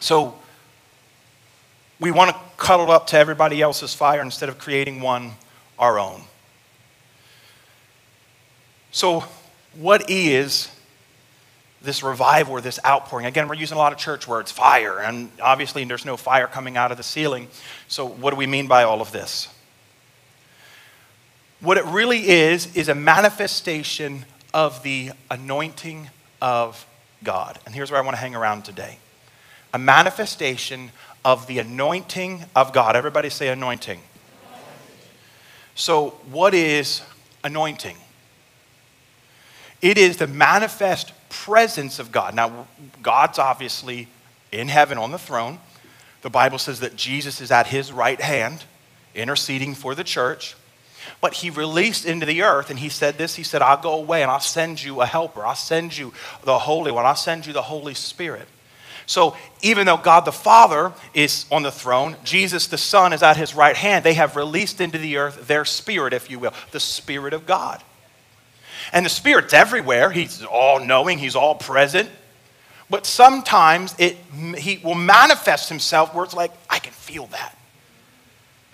So, 0.00 0.38
we 2.00 2.10
want 2.10 2.30
to 2.30 2.36
cuddle 2.56 2.90
up 2.90 3.08
to 3.08 3.18
everybody 3.18 3.60
else's 3.60 3.92
fire 3.92 4.22
instead 4.22 4.48
of 4.48 4.58
creating 4.58 5.02
one 5.02 5.32
our 5.78 5.98
own. 5.98 6.22
So, 8.92 9.24
what 9.74 10.08
is 10.08 10.70
this 11.84 12.02
revival 12.02 12.54
or 12.54 12.60
this 12.60 12.80
outpouring. 12.84 13.26
Again, 13.26 13.46
we're 13.46 13.54
using 13.54 13.76
a 13.76 13.78
lot 13.78 13.92
of 13.92 13.98
church 13.98 14.26
words, 14.26 14.50
fire, 14.50 15.00
and 15.00 15.30
obviously 15.40 15.84
there's 15.84 16.04
no 16.04 16.16
fire 16.16 16.46
coming 16.46 16.76
out 16.76 16.90
of 16.90 16.96
the 16.96 17.02
ceiling. 17.02 17.48
So, 17.88 18.06
what 18.06 18.30
do 18.30 18.36
we 18.36 18.46
mean 18.46 18.66
by 18.66 18.84
all 18.84 19.00
of 19.00 19.12
this? 19.12 19.48
What 21.60 21.76
it 21.76 21.84
really 21.84 22.28
is, 22.28 22.74
is 22.74 22.88
a 22.88 22.94
manifestation 22.94 24.24
of 24.52 24.82
the 24.82 25.12
anointing 25.30 26.10
of 26.40 26.86
God. 27.22 27.58
And 27.66 27.74
here's 27.74 27.90
where 27.90 28.00
I 28.00 28.04
want 28.04 28.16
to 28.16 28.20
hang 28.20 28.34
around 28.34 28.64
today 28.64 28.98
a 29.72 29.78
manifestation 29.78 30.90
of 31.24 31.46
the 31.46 31.58
anointing 31.58 32.44
of 32.54 32.72
God. 32.72 32.96
Everybody 32.96 33.28
say 33.28 33.48
anointing. 33.48 34.00
So, 35.74 36.10
what 36.30 36.54
is 36.54 37.02
anointing? 37.42 37.96
It 39.82 39.98
is 39.98 40.16
the 40.16 40.26
manifest 40.26 41.12
presence 41.42 41.98
of 41.98 42.12
God. 42.12 42.34
Now, 42.34 42.66
God's 43.02 43.38
obviously 43.38 44.08
in 44.52 44.68
heaven 44.68 44.98
on 44.98 45.10
the 45.10 45.18
throne. 45.18 45.58
The 46.22 46.30
Bible 46.30 46.58
says 46.58 46.80
that 46.80 46.96
Jesus 46.96 47.40
is 47.40 47.50
at 47.50 47.66
his 47.66 47.92
right 47.92 48.20
hand, 48.20 48.64
interceding 49.14 49.74
for 49.74 49.94
the 49.94 50.04
church. 50.04 50.56
But 51.20 51.34
he 51.34 51.50
released 51.50 52.06
into 52.06 52.24
the 52.24 52.42
earth, 52.42 52.70
and 52.70 52.78
he 52.78 52.88
said 52.88 53.18
this 53.18 53.34
He 53.34 53.42
said, 53.42 53.60
I'll 53.62 53.80
go 53.80 53.94
away 53.94 54.22
and 54.22 54.30
I'll 54.30 54.40
send 54.40 54.82
you 54.82 55.00
a 55.00 55.06
helper. 55.06 55.44
I'll 55.44 55.54
send 55.54 55.96
you 55.96 56.14
the 56.44 56.58
Holy 56.58 56.90
One. 56.90 57.04
I'll 57.04 57.14
send 57.14 57.46
you 57.46 57.52
the 57.52 57.62
Holy 57.62 57.94
Spirit. 57.94 58.48
So 59.06 59.36
even 59.60 59.86
though 59.86 59.98
God 59.98 60.24
the 60.24 60.32
Father 60.32 60.92
is 61.12 61.44
on 61.50 61.62
the 61.62 61.70
throne, 61.70 62.16
Jesus 62.24 62.68
the 62.68 62.78
Son 62.78 63.12
is 63.12 63.22
at 63.22 63.36
his 63.36 63.54
right 63.54 63.76
hand, 63.76 64.02
they 64.02 64.14
have 64.14 64.34
released 64.34 64.80
into 64.80 64.96
the 64.96 65.18
earth 65.18 65.46
their 65.46 65.66
spirit, 65.66 66.14
if 66.14 66.30
you 66.30 66.38
will, 66.38 66.54
the 66.70 66.80
Spirit 66.80 67.34
of 67.34 67.44
God. 67.44 67.82
And 68.92 69.04
the 69.04 69.10
Spirit's 69.10 69.52
everywhere. 69.52 70.10
He's 70.10 70.44
all 70.44 70.80
knowing, 70.84 71.18
He's 71.18 71.36
all 71.36 71.54
present. 71.54 72.10
But 72.90 73.06
sometimes 73.06 73.94
it, 73.98 74.16
He 74.58 74.78
will 74.82 74.94
manifest 74.94 75.68
Himself 75.68 76.14
where 76.14 76.24
it's 76.24 76.34
like, 76.34 76.52
I 76.68 76.78
can 76.78 76.92
feel 76.92 77.26
that. 77.28 77.56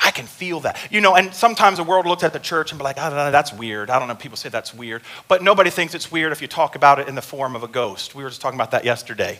I 0.03 0.11
can 0.11 0.27
feel 0.27 0.61
that. 0.61 0.79
You 0.90 1.01
know, 1.01 1.14
and 1.14 1.33
sometimes 1.35 1.77
the 1.77 1.85
world 1.85 2.07
looks 2.07 2.25
at 2.25 2.33
the 2.33 2.38
church 2.38 2.73
and 2.73 2.79
be 2.79 2.85
like, 2.85 2.99
I 2.99 3.09
don't 3.09 3.18
know, 3.18 3.31
that's 3.31 3.53
weird. 3.53 3.90
I 3.90 3.99
don't 3.99 4.09
know, 4.09 4.14
people 4.14 4.37
say 4.37 4.49
that's 4.49 4.73
weird. 4.73 5.03
But 5.29 5.42
nobody 5.42 5.68
thinks 5.68 5.94
it's 5.94 6.11
weird 6.11 6.33
if 6.33 6.40
you 6.40 6.49
talk 6.49 6.75
about 6.75 6.99
it 6.99 7.09
in 7.09 7.14
the 7.14 7.23
form 7.23 7.55
of 7.55 7.62
a 7.62 7.68
ghost. 7.68 8.14
We 8.14 8.23
were 8.23 8.31
just 8.31 8.40
talking 8.40 8.59
about 8.59 8.70
that 8.70 8.85
yesterday. 8.85 9.38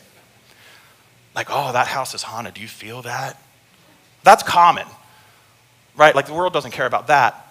Like, 1.35 1.49
oh, 1.51 1.73
that 1.73 1.87
house 1.87 2.15
is 2.15 2.23
haunted. 2.23 2.55
Do 2.55 2.61
you 2.61 2.69
feel 2.69 3.03
that? 3.03 3.41
That's 4.23 4.43
common, 4.43 4.87
right? 5.97 6.15
Like 6.15 6.27
the 6.27 6.35
world 6.35 6.53
doesn't 6.53 6.73
care 6.73 6.87
about 6.87 7.07
that. 7.07 7.50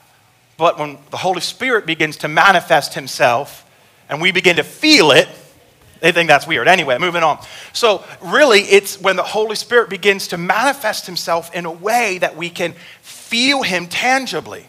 But 0.59 0.77
when 0.77 0.97
the 1.09 1.15
Holy 1.15 1.39
Spirit 1.39 1.85
begins 1.85 2.17
to 2.17 2.27
manifest 2.27 2.93
himself 2.93 3.65
and 4.09 4.21
we 4.21 4.33
begin 4.33 4.57
to 4.57 4.63
feel 4.63 5.11
it, 5.11 5.29
they 6.01 6.11
think 6.11 6.27
that's 6.27 6.45
weird. 6.45 6.67
Anyway, 6.67 6.97
moving 6.97 7.23
on. 7.23 7.39
So, 7.71 8.03
really, 8.21 8.59
it's 8.63 8.99
when 8.99 9.15
the 9.15 9.23
Holy 9.23 9.55
Spirit 9.55 9.89
begins 9.89 10.27
to 10.27 10.37
manifest 10.37 11.05
himself 11.05 11.55
in 11.55 11.65
a 11.65 11.71
way 11.71 12.17
that 12.17 12.35
we 12.35 12.49
can 12.49 12.73
feel 13.01 13.63
him 13.63 13.87
tangibly. 13.87 14.67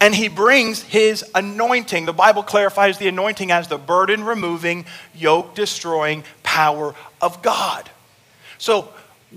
And 0.00 0.14
he 0.14 0.28
brings 0.28 0.82
his 0.82 1.24
anointing. 1.34 2.06
The 2.06 2.12
Bible 2.12 2.44
clarifies 2.44 2.96
the 2.98 3.08
anointing 3.08 3.50
as 3.50 3.66
the 3.66 3.78
burden 3.78 4.22
removing, 4.22 4.86
yoke 5.12 5.56
destroying 5.56 6.22
power 6.44 6.94
of 7.20 7.42
God. 7.42 7.90
So, 8.58 8.90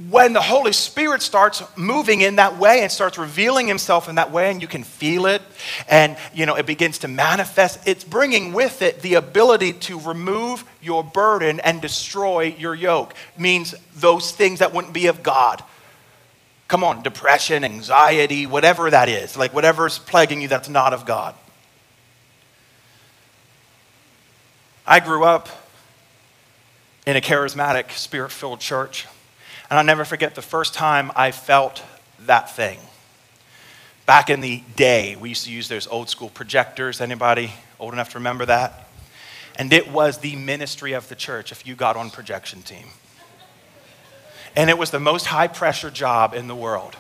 when 0.10 0.34
the 0.34 0.42
Holy 0.42 0.74
Spirit 0.74 1.22
starts 1.22 1.64
moving 1.76 2.22
in 2.22 2.36
that 2.36 2.58
way 2.58 2.82
and 2.84 2.92
starts 2.92 3.18
revealing 3.18 3.68
himself 3.68 4.08
in 4.08 4.16
that 4.16 4.32
way, 4.32 4.52
and 4.52 4.62
you 4.62 4.68
can 4.68 4.84
feel 4.84 5.26
it, 5.26 5.42
and 5.90 6.16
you 6.34 6.46
know 6.46 6.56
it 6.56 6.66
begins 6.66 7.00
to 7.00 7.08
manifest, 7.08 7.80
it's 7.88 8.04
bringing 8.04 8.54
with 8.54 8.82
it 8.82 9.02
the 9.02 9.16
ability 9.16 9.74
to 9.74 10.00
remove 10.00 10.64
your 10.82 11.04
burden 11.04 11.60
and 11.62 11.82
destroy 11.82 12.56
your 12.58 12.76
yoke. 12.76 13.14
It 13.36 13.42
means 13.42 13.74
those 13.96 14.32
things 14.32 14.60
that 14.60 14.74
wouldn't 14.74 14.94
be 14.94 15.08
of 15.08 15.24
God. 15.24 15.64
Come 16.68 16.84
on, 16.84 17.02
depression, 17.02 17.64
anxiety, 17.64 18.46
whatever 18.46 18.90
that 18.92 19.10
is, 19.10 19.36
like 19.36 19.54
whatever's 19.54 19.98
plaguing 19.98 20.42
you 20.42 20.48
that's 20.48 20.70
not 20.70 20.94
of 20.94 21.06
God. 21.06 21.34
I 24.86 25.00
grew 25.00 25.24
up 25.24 25.50
in 27.06 27.16
a 27.16 27.22
charismatic, 27.22 27.92
spirit 27.92 28.32
filled 28.32 28.60
church. 28.60 29.08
And 29.70 29.78
I'll 29.78 29.86
never 29.86 30.06
forget 30.06 30.36
the 30.36 30.42
first 30.42 30.74
time 30.74 31.12
I 31.16 31.32
felt 31.32 31.84
that 32.22 32.56
thing. 32.56 32.80
Back 34.06 34.30
in 34.30 34.40
the 34.40 34.64
day, 34.78 35.18
we 35.18 35.30
used 35.30 35.44
to 35.46 35.52
use 35.52 35.68
those 35.68 35.88
old 35.88 36.10
school 36.10 36.30
projectors. 36.30 37.02
Anybody 37.02 37.52
old 37.80 37.94
enough 37.94 38.12
to 38.12 38.20
remember 38.20 38.46
that? 38.46 38.88
And 39.58 39.74
it 39.74 39.92
was 39.92 40.20
the 40.20 40.36
ministry 40.36 40.94
of 40.94 41.10
the 41.10 41.16
church 41.16 41.52
if 41.52 41.68
you 41.68 41.76
got 41.76 41.98
on 41.98 42.10
projection 42.10 42.62
team. 42.62 42.86
And 44.56 44.70
it 44.70 44.78
was 44.78 44.92
the 44.92 45.00
most 45.00 45.26
high 45.26 45.48
pressure 45.48 45.92
job 45.92 46.34
in 46.34 46.48
the 46.48 46.56
world. 46.56 46.96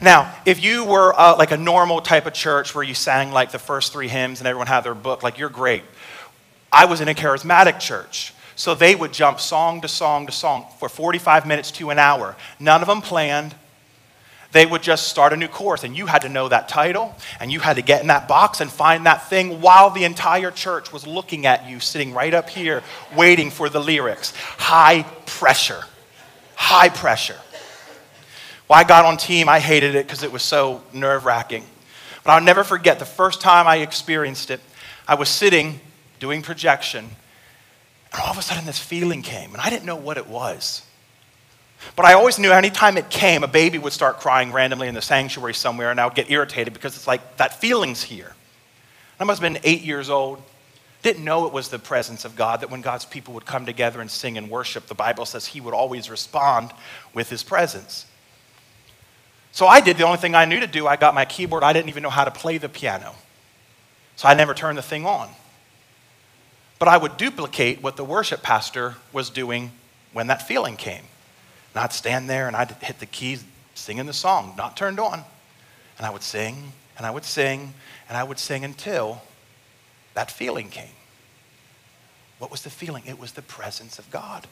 Now, 0.00 0.34
if 0.46 0.62
you 0.62 0.84
were 0.84 1.18
uh, 1.18 1.36
like 1.36 1.50
a 1.50 1.56
normal 1.56 2.00
type 2.00 2.26
of 2.26 2.32
church 2.32 2.74
where 2.74 2.82
you 2.82 2.94
sang 2.94 3.32
like 3.32 3.52
the 3.52 3.58
first 3.58 3.92
three 3.92 4.08
hymns 4.08 4.40
and 4.40 4.48
everyone 4.48 4.66
had 4.66 4.80
their 4.80 4.94
book, 4.94 5.22
like 5.22 5.38
you're 5.38 5.50
great. 5.50 5.82
I 6.72 6.86
was 6.86 7.00
in 7.00 7.08
a 7.08 7.14
charismatic 7.14 7.78
church 7.80 8.32
so 8.60 8.74
they 8.74 8.94
would 8.94 9.10
jump 9.10 9.40
song 9.40 9.80
to 9.80 9.88
song 9.88 10.26
to 10.26 10.32
song 10.32 10.66
for 10.78 10.90
45 10.90 11.46
minutes 11.46 11.70
to 11.70 11.88
an 11.88 11.98
hour. 11.98 12.36
None 12.58 12.82
of 12.82 12.88
them 12.88 13.00
planned. 13.00 13.54
They 14.52 14.66
would 14.66 14.82
just 14.82 15.08
start 15.08 15.32
a 15.32 15.36
new 15.38 15.48
course, 15.48 15.82
and 15.82 15.96
you 15.96 16.04
had 16.04 16.20
to 16.22 16.28
know 16.28 16.46
that 16.46 16.68
title, 16.68 17.14
and 17.40 17.50
you 17.50 17.58
had 17.58 17.76
to 17.76 17.82
get 17.82 18.02
in 18.02 18.08
that 18.08 18.28
box 18.28 18.60
and 18.60 18.70
find 18.70 19.06
that 19.06 19.30
thing 19.30 19.62
while 19.62 19.88
the 19.88 20.04
entire 20.04 20.50
church 20.50 20.92
was 20.92 21.06
looking 21.06 21.46
at 21.46 21.70
you, 21.70 21.80
sitting 21.80 22.12
right 22.12 22.34
up 22.34 22.50
here, 22.50 22.82
waiting 23.16 23.50
for 23.50 23.70
the 23.70 23.80
lyrics. 23.80 24.34
High 24.36 25.04
pressure. 25.24 25.80
High 26.54 26.90
pressure. 26.90 27.38
Well, 28.68 28.78
I 28.78 28.84
got 28.84 29.06
on 29.06 29.16
team. 29.16 29.48
I 29.48 29.58
hated 29.58 29.94
it 29.94 30.06
because 30.06 30.22
it 30.22 30.32
was 30.32 30.42
so 30.42 30.82
nerve 30.92 31.24
wracking. 31.24 31.64
But 32.24 32.32
I'll 32.32 32.42
never 32.42 32.62
forget 32.62 32.98
the 32.98 33.06
first 33.06 33.40
time 33.40 33.66
I 33.66 33.76
experienced 33.76 34.50
it. 34.50 34.60
I 35.08 35.14
was 35.14 35.30
sitting 35.30 35.80
doing 36.18 36.42
projection, 36.42 37.08
and 38.12 38.22
all 38.22 38.30
of 38.30 38.38
a 38.38 38.42
sudden 38.42 38.66
this 38.66 38.78
feeling 38.78 39.22
came, 39.22 39.52
and 39.52 39.60
I 39.60 39.70
didn't 39.70 39.86
know 39.86 39.96
what 39.96 40.16
it 40.16 40.26
was. 40.26 40.82
But 41.96 42.04
I 42.04 42.12
always 42.12 42.38
knew 42.38 42.52
anytime 42.52 42.98
it 42.98 43.08
came, 43.08 43.42
a 43.42 43.48
baby 43.48 43.78
would 43.78 43.92
start 43.92 44.20
crying 44.20 44.52
randomly 44.52 44.88
in 44.88 44.94
the 44.94 45.02
sanctuary 45.02 45.54
somewhere, 45.54 45.90
and 45.90 46.00
I 46.00 46.04
would 46.04 46.14
get 46.14 46.30
irritated 46.30 46.74
because 46.74 46.96
it's 46.96 47.06
like 47.06 47.36
that 47.38 47.60
feeling's 47.60 48.02
here. 48.02 48.34
I 49.18 49.24
must 49.24 49.40
have 49.40 49.52
been 49.52 49.62
eight 49.64 49.82
years 49.82 50.10
old. 50.10 50.42
Didn't 51.02 51.24
know 51.24 51.46
it 51.46 51.52
was 51.52 51.68
the 51.68 51.78
presence 51.78 52.26
of 52.26 52.36
God, 52.36 52.60
that 52.60 52.70
when 52.70 52.82
God's 52.82 53.06
people 53.06 53.32
would 53.34 53.46
come 53.46 53.64
together 53.64 54.00
and 54.00 54.10
sing 54.10 54.36
and 54.36 54.50
worship, 54.50 54.86
the 54.86 54.94
Bible 54.94 55.24
says 55.24 55.46
he 55.46 55.60
would 55.60 55.72
always 55.72 56.10
respond 56.10 56.72
with 57.14 57.30
his 57.30 57.42
presence. 57.42 58.06
So 59.52 59.66
I 59.66 59.80
did 59.80 59.96
the 59.96 60.04
only 60.04 60.18
thing 60.18 60.34
I 60.34 60.44
knew 60.44 60.60
to 60.60 60.66
do. 60.66 60.86
I 60.86 60.96
got 60.96 61.14
my 61.14 61.24
keyboard. 61.24 61.62
I 61.62 61.72
didn't 61.72 61.88
even 61.88 62.02
know 62.02 62.10
how 62.10 62.24
to 62.24 62.30
play 62.30 62.58
the 62.58 62.68
piano. 62.68 63.14
So 64.16 64.28
I 64.28 64.34
never 64.34 64.52
turned 64.52 64.76
the 64.76 64.82
thing 64.82 65.06
on. 65.06 65.30
But 66.80 66.88
I 66.88 66.96
would 66.96 67.18
duplicate 67.18 67.82
what 67.82 67.96
the 67.96 68.04
worship 68.04 68.42
pastor 68.42 68.96
was 69.12 69.28
doing 69.28 69.70
when 70.14 70.28
that 70.28 70.48
feeling 70.48 70.76
came. 70.76 71.04
And 71.74 71.84
I'd 71.84 71.92
stand 71.92 72.28
there 72.28 72.48
and 72.48 72.56
I'd 72.56 72.70
hit 72.70 72.98
the 72.98 73.06
keys, 73.06 73.44
singing 73.74 74.06
the 74.06 74.14
song, 74.14 74.54
not 74.56 74.78
turned 74.78 74.98
on. 74.98 75.22
And 75.98 76.06
I 76.06 76.10
would 76.10 76.22
sing 76.22 76.72
and 76.96 77.06
I 77.06 77.10
would 77.10 77.26
sing 77.26 77.74
and 78.08 78.16
I 78.16 78.24
would 78.24 78.38
sing 78.38 78.64
until 78.64 79.20
that 80.14 80.30
feeling 80.30 80.70
came. 80.70 80.88
What 82.38 82.50
was 82.50 82.62
the 82.62 82.70
feeling? 82.70 83.02
It 83.06 83.20
was 83.20 83.32
the 83.32 83.42
presence 83.42 83.98
of 83.98 84.10
God. 84.10 84.48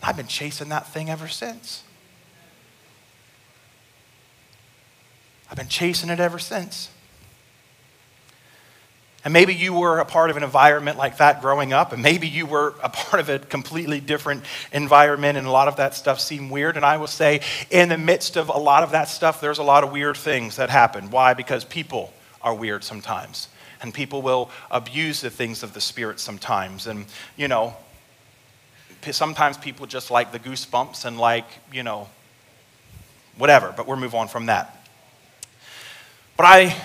And 0.00 0.08
I've 0.08 0.16
been 0.16 0.28
chasing 0.28 0.68
that 0.68 0.86
thing 0.86 1.10
ever 1.10 1.26
since. 1.26 1.82
I've 5.50 5.56
been 5.56 5.68
chasing 5.68 6.08
it 6.08 6.20
ever 6.20 6.38
since. 6.38 6.88
And 9.24 9.32
maybe 9.32 9.54
you 9.54 9.72
were 9.72 10.00
a 10.00 10.04
part 10.04 10.28
of 10.28 10.36
an 10.36 10.42
environment 10.42 10.98
like 10.98 11.16
that 11.16 11.40
growing 11.40 11.72
up, 11.72 11.92
and 11.92 12.02
maybe 12.02 12.28
you 12.28 12.44
were 12.44 12.74
a 12.82 12.90
part 12.90 13.20
of 13.20 13.30
a 13.30 13.38
completely 13.38 13.98
different 13.98 14.44
environment, 14.70 15.38
and 15.38 15.46
a 15.46 15.50
lot 15.50 15.66
of 15.66 15.76
that 15.76 15.94
stuff 15.94 16.20
seemed 16.20 16.50
weird. 16.50 16.76
And 16.76 16.84
I 16.84 16.98
will 16.98 17.06
say, 17.06 17.40
in 17.70 17.88
the 17.88 17.96
midst 17.96 18.36
of 18.36 18.50
a 18.50 18.58
lot 18.58 18.82
of 18.82 18.90
that 18.90 19.08
stuff, 19.08 19.40
there's 19.40 19.58
a 19.58 19.62
lot 19.62 19.82
of 19.82 19.90
weird 19.90 20.18
things 20.18 20.56
that 20.56 20.68
happen. 20.68 21.10
Why? 21.10 21.32
Because 21.32 21.64
people 21.64 22.12
are 22.42 22.54
weird 22.54 22.84
sometimes 22.84 23.48
and 23.84 23.92
people 23.92 24.22
will 24.22 24.50
abuse 24.70 25.20
the 25.20 25.30
things 25.30 25.62
of 25.62 25.74
the 25.74 25.80
Spirit 25.80 26.18
sometimes. 26.18 26.86
And, 26.86 27.06
you 27.36 27.48
know, 27.48 27.76
sometimes 29.10 29.58
people 29.58 29.86
just 29.86 30.10
like 30.10 30.32
the 30.32 30.38
goosebumps 30.38 31.04
and 31.04 31.18
like, 31.18 31.44
you 31.70 31.82
know, 31.82 32.08
whatever, 33.36 33.74
but 33.76 33.86
we'll 33.86 33.98
move 33.98 34.14
on 34.14 34.28
from 34.28 34.46
that. 34.46 34.86
But 36.36 36.46
I 36.46 36.76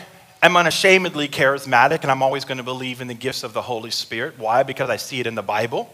am 0.42 0.56
unashamedly 0.56 1.28
charismatic, 1.28 2.02
and 2.02 2.12
I'm 2.12 2.22
always 2.22 2.46
going 2.46 2.58
to 2.58 2.64
believe 2.64 3.02
in 3.02 3.08
the 3.08 3.14
gifts 3.14 3.44
of 3.44 3.54
the 3.54 3.62
Holy 3.62 3.92
Spirit. 3.92 4.38
Why? 4.38 4.64
Because 4.64 4.90
I 4.90 4.98
see 4.98 5.20
it 5.20 5.28
in 5.28 5.36
the 5.36 5.42
Bible. 5.42 5.94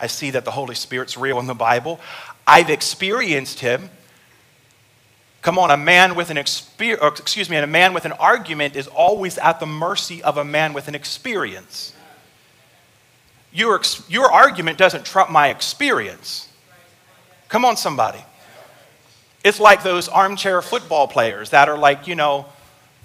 I 0.00 0.08
see 0.08 0.30
that 0.30 0.44
the 0.44 0.50
Holy 0.50 0.74
Spirit's 0.74 1.16
real 1.16 1.38
in 1.38 1.46
the 1.46 1.54
Bible. 1.54 2.00
I've 2.46 2.70
experienced 2.70 3.60
Him 3.60 3.90
Come 5.44 5.58
on, 5.58 5.70
a 5.70 5.76
man 5.76 6.14
with 6.14 6.30
an 6.30 6.38
experience, 6.38 7.20
excuse 7.20 7.50
me, 7.50 7.56
and 7.56 7.64
a 7.64 7.66
man 7.66 7.92
with 7.92 8.06
an 8.06 8.12
argument 8.12 8.76
is 8.76 8.86
always 8.86 9.36
at 9.36 9.60
the 9.60 9.66
mercy 9.66 10.22
of 10.22 10.38
a 10.38 10.44
man 10.44 10.72
with 10.72 10.88
an 10.88 10.94
experience. 10.94 11.92
Your, 13.52 13.78
your 14.08 14.32
argument 14.32 14.78
doesn't 14.78 15.04
trump 15.04 15.30
my 15.30 15.50
experience. 15.50 16.48
Come 17.50 17.66
on, 17.66 17.76
somebody. 17.76 18.24
It's 19.44 19.60
like 19.60 19.82
those 19.82 20.08
armchair 20.08 20.62
football 20.62 21.08
players 21.08 21.50
that 21.50 21.68
are 21.68 21.76
like, 21.76 22.08
you 22.08 22.14
know, 22.14 22.46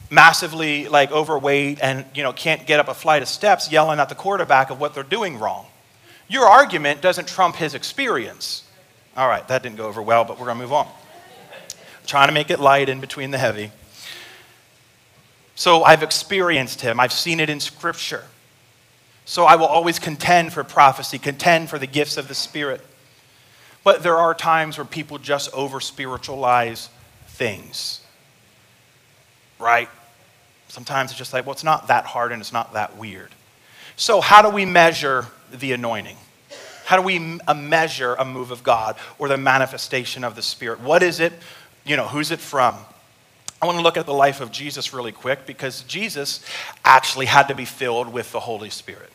massively 0.09 0.87
like 0.87 1.11
overweight 1.11 1.79
and, 1.81 2.05
you 2.13 2.23
know, 2.23 2.33
can't 2.33 2.65
get 2.65 2.79
up 2.79 2.87
a 2.87 2.93
flight 2.93 3.21
of 3.21 3.27
steps 3.27 3.71
yelling 3.71 3.99
at 3.99 4.09
the 4.09 4.15
quarterback 4.15 4.69
of 4.69 4.79
what 4.79 4.93
they're 4.93 5.03
doing 5.03 5.37
wrong. 5.37 5.65
Your 6.27 6.45
argument 6.45 7.01
doesn't 7.01 7.27
trump 7.27 7.55
his 7.55 7.73
experience. 7.73 8.63
All 9.17 9.27
right, 9.27 9.47
that 9.47 9.63
didn't 9.63 9.77
go 9.77 9.87
over 9.87 10.01
well, 10.01 10.23
but 10.23 10.39
we're 10.39 10.45
going 10.45 10.57
to 10.57 10.63
move 10.63 10.73
on 10.73 10.87
trying 12.09 12.27
to 12.27 12.33
make 12.33 12.49
it 12.49 12.59
light 12.59 12.89
in 12.89 12.99
between 12.99 13.29
the 13.29 13.37
heavy. 13.37 13.71
So 15.53 15.83
I've 15.83 16.01
experienced 16.01 16.81
him, 16.81 16.99
I've 16.99 17.13
seen 17.13 17.39
it 17.39 17.49
in 17.49 17.59
Scripture. 17.59 18.23
So 19.25 19.45
I 19.45 19.57
will 19.57 19.67
always 19.67 19.99
contend 19.99 20.51
for 20.51 20.63
prophecy, 20.63 21.19
contend 21.19 21.69
for 21.69 21.77
the 21.77 21.85
gifts 21.85 22.17
of 22.17 22.27
the 22.27 22.33
Spirit. 22.33 22.81
But 23.83 24.01
there 24.01 24.17
are 24.17 24.33
times 24.33 24.79
where 24.79 24.85
people 24.85 25.19
just 25.19 25.53
over 25.53 25.79
spiritualize 25.79 26.89
things, 27.27 28.01
right? 29.59 29.87
Sometimes 30.69 31.11
it's 31.11 31.17
just 31.17 31.33
like, 31.33 31.45
well, 31.45 31.53
it's 31.53 31.63
not 31.63 31.87
that 31.87 32.05
hard 32.05 32.31
and 32.31 32.41
it's 32.41 32.53
not 32.53 32.73
that 32.73 32.97
weird. 32.97 33.31
So, 33.95 34.21
how 34.21 34.41
do 34.41 34.49
we 34.49 34.65
measure 34.65 35.27
the 35.51 35.73
anointing? 35.73 36.17
How 36.85 36.95
do 36.95 37.03
we 37.03 37.19
measure 37.19 38.15
a 38.15 38.25
move 38.25 38.49
of 38.49 38.63
God 38.63 38.95
or 39.19 39.27
the 39.27 39.37
manifestation 39.37 40.23
of 40.23 40.35
the 40.35 40.41
Spirit? 40.41 40.79
What 40.79 41.03
is 41.03 41.19
it 41.19 41.33
you 41.89 41.97
know, 41.97 42.07
who's 42.07 42.29
it 42.31 42.39
from? 42.39 42.75
I 43.61 43.65
want 43.65 43.77
to 43.77 43.81
look 43.81 43.97
at 43.97 44.05
the 44.05 44.13
life 44.13 44.41
of 44.41 44.51
Jesus 44.51 44.93
really 44.93 45.11
quick 45.11 45.45
because 45.45 45.81
Jesus 45.83 46.45
actually 46.85 47.25
had 47.25 47.47
to 47.47 47.55
be 47.55 47.65
filled 47.65 48.13
with 48.13 48.31
the 48.31 48.39
Holy 48.39 48.69
Spirit. 48.69 49.11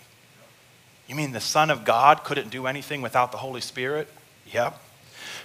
You 1.07 1.15
mean 1.15 1.33
the 1.33 1.41
Son 1.41 1.71
of 1.71 1.85
God 1.85 2.25
couldn't 2.25 2.51
do 2.51 2.67
anything 2.67 3.01
without 3.01 3.31
the 3.31 3.39
Holy 3.39 3.61
Spirit? 3.61 4.09
Yep. 4.53 4.79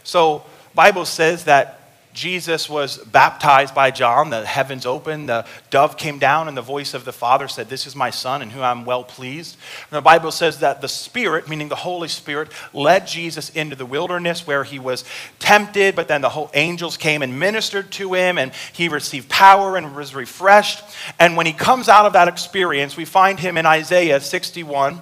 So 0.04 0.44
Bible 0.74 1.06
says 1.06 1.46
that 1.46 1.79
Jesus 2.14 2.68
was 2.68 2.98
baptized 2.98 3.76
by 3.76 3.92
John, 3.92 4.32
the 4.32 4.46
heavens 4.46 4.86
opened, 4.86 5.30
the 5.30 5.46
dove 5.70 5.96
came 5.96 6.18
down, 6.18 6.48
and 6.48 6.58
the 6.58 6.62
voice 6.62 6.94
of 6.94 7.06
the 7.06 7.14
Father 7.14 7.48
said, 7.48 7.70
This 7.70 7.86
is 7.86 7.96
my 7.96 8.10
Son 8.10 8.42
in 8.42 8.50
whom 8.50 8.64
I'm 8.64 8.84
well 8.84 9.04
pleased. 9.04 9.58
And 9.92 9.98
the 9.98 10.02
Bible 10.02 10.32
says 10.32 10.60
that 10.60 10.82
the 10.82 10.88
Spirit, 10.88 11.48
meaning 11.48 11.70
the 11.70 11.76
Holy 11.76 12.08
Spirit, 12.08 12.50
led 12.74 13.06
Jesus 13.06 13.52
into 13.52 13.76
the 13.76 13.86
wilderness 13.86 14.48
where 14.48 14.64
he 14.64 14.80
was 14.80 15.06
tempted, 15.38 15.96
but 15.96 16.08
then 16.08 16.22
the 16.22 16.30
whole 16.30 16.50
angels 16.56 16.98
came 16.98 17.22
and 17.22 17.40
ministered 17.40 17.92
to 17.92 18.14
him, 18.14 18.38
and 18.38 18.54
he 18.74 18.90
received 18.90 19.30
power 19.30 19.78
and 19.78 19.96
was 19.96 20.16
refreshed. 20.16 20.84
And 21.20 21.38
when 21.38 21.46
he 21.46 21.54
comes 21.54 21.88
out 21.88 22.08
of 22.08 22.14
that 22.14 22.28
experience, 22.28 22.98
we 22.98 23.06
find 23.06 23.40
him 23.40 23.56
in 23.56 23.66
Isaiah 23.68 24.20
61 24.20 25.00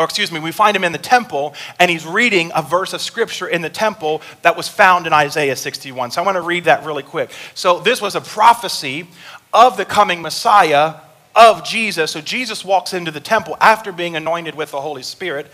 or 0.00 0.04
excuse 0.04 0.32
me, 0.32 0.40
we 0.40 0.50
find 0.50 0.74
him 0.74 0.82
in 0.82 0.92
the 0.92 0.98
temple 0.98 1.54
and 1.78 1.90
he's 1.90 2.06
reading 2.06 2.50
a 2.54 2.62
verse 2.62 2.94
of 2.94 3.02
scripture 3.02 3.46
in 3.46 3.60
the 3.60 3.68
temple 3.68 4.22
that 4.40 4.56
was 4.56 4.66
found 4.66 5.06
in 5.06 5.12
Isaiah 5.12 5.54
61. 5.54 6.12
So 6.12 6.22
I 6.22 6.24
want 6.24 6.36
to 6.36 6.40
read 6.40 6.64
that 6.64 6.86
really 6.86 7.02
quick. 7.02 7.30
So 7.54 7.80
this 7.80 8.00
was 8.00 8.14
a 8.14 8.20
prophecy 8.22 9.06
of 9.52 9.76
the 9.76 9.84
coming 9.84 10.22
Messiah 10.22 10.94
of 11.36 11.64
Jesus. 11.64 12.12
So 12.12 12.22
Jesus 12.22 12.64
walks 12.64 12.94
into 12.94 13.10
the 13.10 13.20
temple 13.20 13.58
after 13.60 13.92
being 13.92 14.16
anointed 14.16 14.54
with 14.54 14.70
the 14.70 14.80
Holy 14.80 15.02
Spirit. 15.02 15.48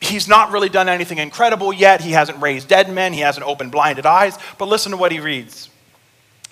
He's 0.00 0.28
not 0.28 0.52
really 0.52 0.68
done 0.68 0.88
anything 0.88 1.18
incredible 1.18 1.72
yet. 1.72 2.00
He 2.00 2.12
hasn't 2.12 2.40
raised 2.40 2.68
dead 2.68 2.88
men, 2.88 3.12
he 3.12 3.20
hasn't 3.20 3.44
opened 3.44 3.72
blinded 3.72 4.06
eyes. 4.06 4.38
But 4.56 4.68
listen 4.68 4.92
to 4.92 4.98
what 4.98 5.10
he 5.10 5.18
reads. 5.18 5.68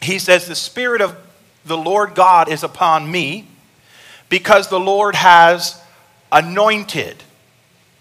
He 0.01 0.19
says, 0.19 0.49
The 0.49 0.57
Spirit 0.57 1.01
of 1.01 1.17
the 1.65 1.79
Lord 1.79 2.17
God 2.17 2.49
is 2.49 2.65
upon 2.65 3.09
me 3.09 3.47
because 4.29 4.69
the 4.69 4.81
Lord 4.81 5.15
has 5.15 5.82
anointed. 6.33 7.23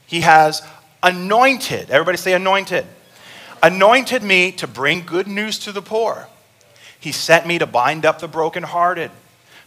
He 0.07 0.21
has 0.21 0.63
anointed. 1.03 1.91
Everybody 1.91 2.17
say 2.17 2.33
anointed. 2.33 2.85
Anointed 3.61 4.23
me 4.23 4.51
to 4.53 4.67
bring 4.67 5.05
good 5.05 5.27
news 5.27 5.59
to 5.59 5.71
the 5.71 5.81
poor. 5.81 6.27
He 6.99 7.11
sent 7.11 7.45
me 7.45 7.59
to 7.59 7.65
bind 7.65 8.05
up 8.05 8.19
the 8.19 8.27
brokenhearted, 8.27 9.11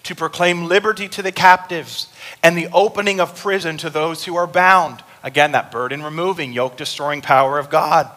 to 0.05 0.15
proclaim 0.15 0.65
liberty 0.65 1.09
to 1.09 1.23
the 1.23 1.33
captives, 1.33 2.09
and 2.43 2.57
the 2.57 2.69
opening 2.73 3.21
of 3.21 3.37
prison 3.37 3.77
to 3.79 3.91
those 3.91 4.25
who 4.25 4.37
are 4.37 4.47
bound. 4.47 5.03
Again, 5.23 5.53
that 5.53 5.71
burden 5.71 6.03
removing, 6.03 6.53
yoke 6.53 6.77
destroying 6.77 7.23
power 7.23 7.59
of 7.59 7.71
God. 7.71 8.11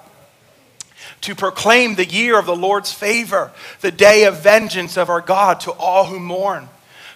To 1.21 1.36
proclaim 1.36 1.95
the 1.95 2.05
year 2.05 2.38
of 2.38 2.45
the 2.45 2.55
Lord's 2.55 2.91
favor, 2.91 3.51
the 3.81 3.91
day 3.91 4.25
of 4.25 4.43
vengeance 4.43 4.97
of 4.97 5.10
our 5.10 5.21
God 5.21 5.60
to 5.62 5.71
all 5.71 6.05
who 6.05 6.19
mourn. 6.19 6.69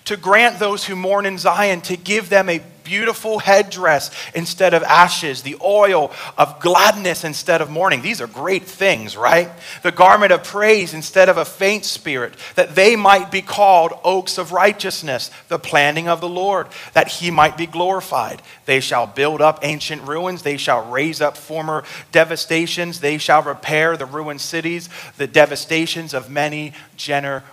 To 0.05 0.17
grant 0.17 0.59
those 0.59 0.85
who 0.85 0.95
mourn 0.95 1.25
in 1.25 1.37
Zion, 1.37 1.81
to 1.81 1.97
give 1.97 2.29
them 2.29 2.49
a 2.49 2.61
beautiful 2.83 3.39
headdress 3.39 4.11
instead 4.33 4.73
of 4.73 4.83
ashes, 4.83 5.41
the 5.41 5.57
oil 5.63 6.11
of 6.37 6.59
gladness 6.59 7.23
instead 7.23 7.61
of 7.61 7.69
mourning. 7.69 8.01
These 8.01 8.21
are 8.21 8.27
great 8.27 8.63
things, 8.63 9.15
right? 9.15 9.49
The 9.83 9.91
garment 9.91 10.31
of 10.31 10.43
praise 10.43 10.93
instead 10.93 11.29
of 11.29 11.37
a 11.37 11.45
faint 11.45 11.85
spirit, 11.85 12.33
that 12.55 12.75
they 12.75 12.95
might 12.95 13.31
be 13.31 13.41
called 13.41 13.93
oaks 14.03 14.37
of 14.37 14.51
righteousness, 14.51 15.31
the 15.47 15.59
planting 15.59 16.07
of 16.07 16.21
the 16.21 16.29
Lord, 16.29 16.67
that 16.93 17.07
he 17.07 17.31
might 17.31 17.57
be 17.57 17.67
glorified. 17.67 18.41
They 18.65 18.79
shall 18.79 19.07
build 19.07 19.41
up 19.41 19.59
ancient 19.63 20.03
ruins, 20.03 20.43
they 20.43 20.57
shall 20.57 20.89
raise 20.89 21.21
up 21.21 21.37
former 21.37 21.83
devastations, 22.11 22.99
they 22.99 23.17
shall 23.17 23.41
repair 23.41 23.97
the 23.97 24.05
ruined 24.05 24.41
cities, 24.41 24.89
the 25.17 25.27
devastations 25.27 26.13
of 26.13 26.29
many 26.29 26.73
generations. 26.95 27.47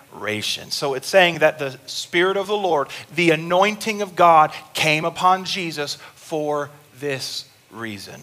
So 0.70 0.94
it's 0.94 1.08
saying 1.08 1.38
that 1.38 1.58
the 1.58 1.78
Spirit 1.86 2.36
of 2.36 2.46
the 2.46 2.56
Lord, 2.56 2.88
the 3.14 3.30
anointing 3.30 4.02
of 4.02 4.16
God, 4.16 4.52
came 4.74 5.04
upon 5.04 5.28
upon 5.28 5.44
Jesus 5.44 5.96
for 6.14 6.70
this 6.98 7.48
reason. 7.70 8.20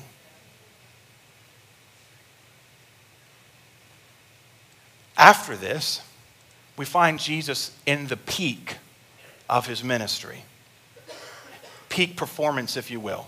After 5.18 5.56
this, 5.56 6.02
we 6.78 6.86
find 6.86 7.20
Jesus 7.20 7.72
in 7.86 8.08
the 8.08 8.18
peak 8.18 8.78
of 9.50 9.68
his 9.68 9.84
ministry. 9.84 10.44
Peak 11.90 12.18
performance, 12.18 12.76
if 12.76 12.90
you 12.90 13.00
will. 13.00 13.28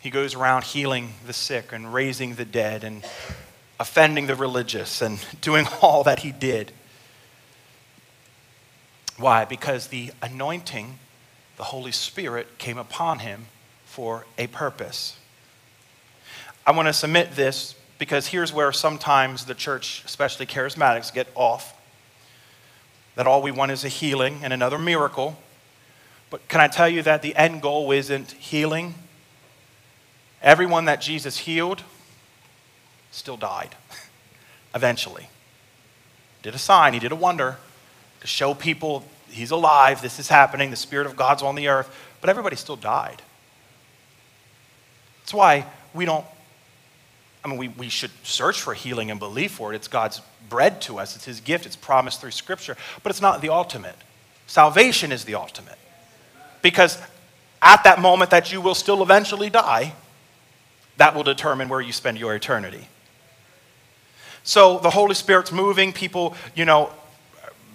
He 0.00 0.10
goes 0.10 0.34
around 0.34 0.64
healing 0.64 1.14
the 1.26 1.32
sick 1.32 1.72
and 1.72 1.94
raising 1.94 2.34
the 2.34 2.44
dead 2.44 2.84
and 2.84 3.04
offending 3.82 4.28
the 4.28 4.36
religious 4.36 5.02
and 5.02 5.18
doing 5.40 5.66
all 5.82 6.04
that 6.04 6.20
he 6.20 6.30
did. 6.30 6.70
Why? 9.18 9.44
Because 9.44 9.88
the 9.88 10.12
anointing, 10.22 11.00
the 11.56 11.64
Holy 11.64 11.90
Spirit, 11.90 12.58
came 12.58 12.78
upon 12.78 13.18
him 13.18 13.46
for 13.84 14.24
a 14.38 14.46
purpose. 14.46 15.16
I 16.64 16.70
want 16.70 16.86
to 16.86 16.92
submit 16.92 17.34
this 17.34 17.74
because 17.98 18.28
here's 18.28 18.52
where 18.52 18.70
sometimes 18.70 19.46
the 19.46 19.54
church, 19.54 20.02
especially 20.06 20.46
charismatics, 20.46 21.12
get 21.12 21.26
off. 21.34 21.76
That 23.16 23.26
all 23.26 23.42
we 23.42 23.50
want 23.50 23.72
is 23.72 23.84
a 23.84 23.88
healing 23.88 24.40
and 24.44 24.52
another 24.52 24.78
miracle. 24.78 25.36
But 26.30 26.46
can 26.46 26.60
I 26.60 26.68
tell 26.68 26.88
you 26.88 27.02
that 27.02 27.20
the 27.20 27.34
end 27.34 27.62
goal 27.62 27.90
isn't 27.90 28.30
healing? 28.30 28.94
Everyone 30.40 30.84
that 30.84 31.00
Jesus 31.00 31.38
healed 31.38 31.82
still 33.12 33.36
died 33.36 33.76
eventually. 34.74 35.28
Did 36.42 36.54
a 36.54 36.58
sign, 36.58 36.92
he 36.92 36.98
did 36.98 37.12
a 37.12 37.16
wonder 37.16 37.58
to 38.20 38.26
show 38.26 38.54
people 38.54 39.04
he's 39.30 39.50
alive, 39.50 40.02
this 40.02 40.18
is 40.18 40.28
happening, 40.28 40.70
the 40.70 40.76
Spirit 40.76 41.06
of 41.06 41.16
God's 41.16 41.42
on 41.42 41.54
the 41.54 41.68
earth, 41.68 41.94
but 42.20 42.30
everybody 42.30 42.56
still 42.56 42.76
died. 42.76 43.22
That's 45.22 45.34
why 45.34 45.66
we 45.94 46.04
don't, 46.04 46.24
I 47.44 47.48
mean, 47.48 47.58
we, 47.58 47.68
we 47.68 47.88
should 47.88 48.10
search 48.22 48.60
for 48.60 48.74
healing 48.74 49.10
and 49.10 49.18
believe 49.18 49.52
for 49.52 49.72
it. 49.72 49.76
It's 49.76 49.88
God's 49.88 50.20
bread 50.48 50.80
to 50.82 50.98
us, 50.98 51.16
it's 51.16 51.24
His 51.24 51.40
gift, 51.40 51.66
it's 51.66 51.76
promised 51.76 52.20
through 52.20 52.32
Scripture, 52.32 52.76
but 53.02 53.10
it's 53.10 53.22
not 53.22 53.40
the 53.40 53.48
ultimate. 53.48 53.96
Salvation 54.46 55.12
is 55.12 55.24
the 55.24 55.34
ultimate. 55.34 55.78
Because 56.60 56.98
at 57.60 57.84
that 57.84 58.00
moment 58.00 58.30
that 58.30 58.52
you 58.52 58.60
will 58.60 58.74
still 58.74 59.02
eventually 59.02 59.50
die, 59.50 59.94
that 60.98 61.14
will 61.14 61.22
determine 61.22 61.68
where 61.68 61.80
you 61.80 61.92
spend 61.92 62.18
your 62.18 62.34
eternity. 62.34 62.88
So 64.44 64.78
the 64.78 64.90
Holy 64.90 65.14
Spirit's 65.14 65.52
moving, 65.52 65.92
people, 65.92 66.34
you 66.54 66.64
know, 66.64 66.90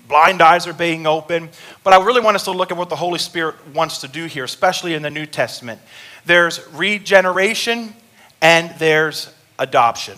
blind 0.08 0.42
eyes 0.42 0.68
are 0.68 0.74
being 0.74 1.06
open. 1.06 1.50
But 1.84 1.94
I 1.94 2.04
really 2.04 2.22
want 2.22 2.36
us 2.36 2.44
to 2.46 2.52
look 2.52 2.72
at 2.72 2.78
what 2.78 2.90
the 2.90 2.96
Holy 2.96 3.20
Spirit 3.20 3.56
wants 3.74 4.00
to 4.00 4.08
do 4.08 4.26
here, 4.26 4.44
especially 4.44 4.94
in 4.94 5.02
the 5.02 5.10
New 5.10 5.26
Testament. 5.26 5.82
There's 6.26 6.66
regeneration 6.74 7.94
and 8.42 8.78
there's 8.80 9.34
adoption. 9.60 10.18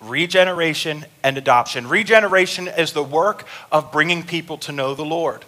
Regeneration 0.00 1.04
and 1.22 1.38
adoption. 1.38 1.88
Regeneration 1.88 2.68
is 2.68 2.92
the 2.92 3.02
work 3.02 3.46
of 3.72 3.90
bringing 3.90 4.22
people 4.22 4.58
to 4.58 4.72
know 4.72 4.94
the 4.94 5.04
Lord. 5.04 5.44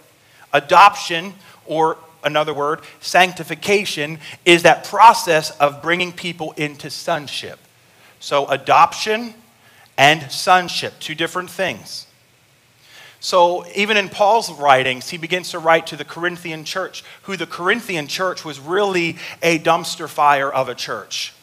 Adoption, 0.53 1.35
or 1.67 1.99
another 2.25 2.55
word, 2.55 2.81
sanctification, 3.01 4.19
is 4.45 4.63
that 4.63 4.85
process 4.85 5.51
of 5.59 5.83
bringing 5.83 6.13
people 6.13 6.53
into 6.53 6.91
sonship. 6.91 7.59
So, 8.21 8.47
adoption 8.49 9.35
and 9.99 10.31
sonship, 10.31 10.95
two 11.01 11.17
different 11.17 11.51
things. 11.51 12.07
So, 13.21 13.67
even 13.75 13.97
in 13.97 14.09
Paul's 14.09 14.51
writings, 14.53 15.11
he 15.11 15.19
begins 15.19 15.51
to 15.51 15.59
write 15.59 15.89
to 15.89 15.97
the 15.97 16.05
Corinthian 16.05 16.65
church, 16.65 17.03
who 17.23 17.37
the 17.37 17.49
Corinthian 17.49 18.07
church 18.07 18.45
was 18.45 18.61
really 18.61 19.17
a 19.43 19.59
dumpster 19.59 20.09
fire 20.09 20.51
of 20.51 20.69
a 20.69 20.75
church. 20.75 21.35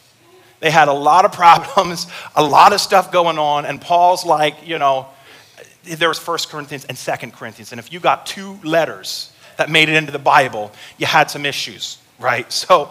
They 0.62 0.72
had 0.72 0.88
a 0.88 0.94
lot 0.94 1.26
of 1.26 1.32
problems, 1.34 2.08
a 2.34 2.44
lot 2.44 2.72
of 2.72 2.80
stuff 2.80 3.12
going 3.12 3.38
on, 3.38 3.66
and 3.66 3.82
Paul's 3.82 4.26
like, 4.26 4.66
you 4.66 4.80
know, 4.80 5.08
there 5.84 6.08
was 6.08 6.18
First 6.18 6.50
Corinthians 6.50 6.86
and 6.86 6.98
Second 6.98 7.34
Corinthians, 7.34 7.74
and 7.74 7.80
if 7.80 7.92
you 7.92 8.00
got 8.00 8.26
two 8.26 8.58
letters 8.64 9.34
that 9.58 9.70
made 9.70 9.90
it 9.90 9.96
into 9.96 10.14
the 10.14 10.20
Bible, 10.20 10.72
you 10.98 11.06
had 11.06 11.30
some 11.30 11.46
issues, 11.46 11.98
right? 12.20 12.50
So, 12.52 12.90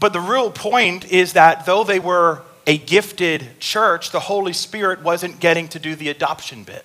but 0.00 0.12
the 0.12 0.20
real 0.20 0.50
point 0.50 1.10
is 1.10 1.34
that 1.34 1.66
though 1.66 1.84
they 1.84 2.00
were 2.00 2.42
a 2.66 2.78
gifted 2.78 3.60
church, 3.60 4.10
the 4.10 4.20
Holy 4.20 4.52
Spirit 4.52 5.02
wasn't 5.02 5.40
getting 5.40 5.68
to 5.68 5.78
do 5.78 5.94
the 5.94 6.08
adoption 6.08 6.64
bit. 6.64 6.84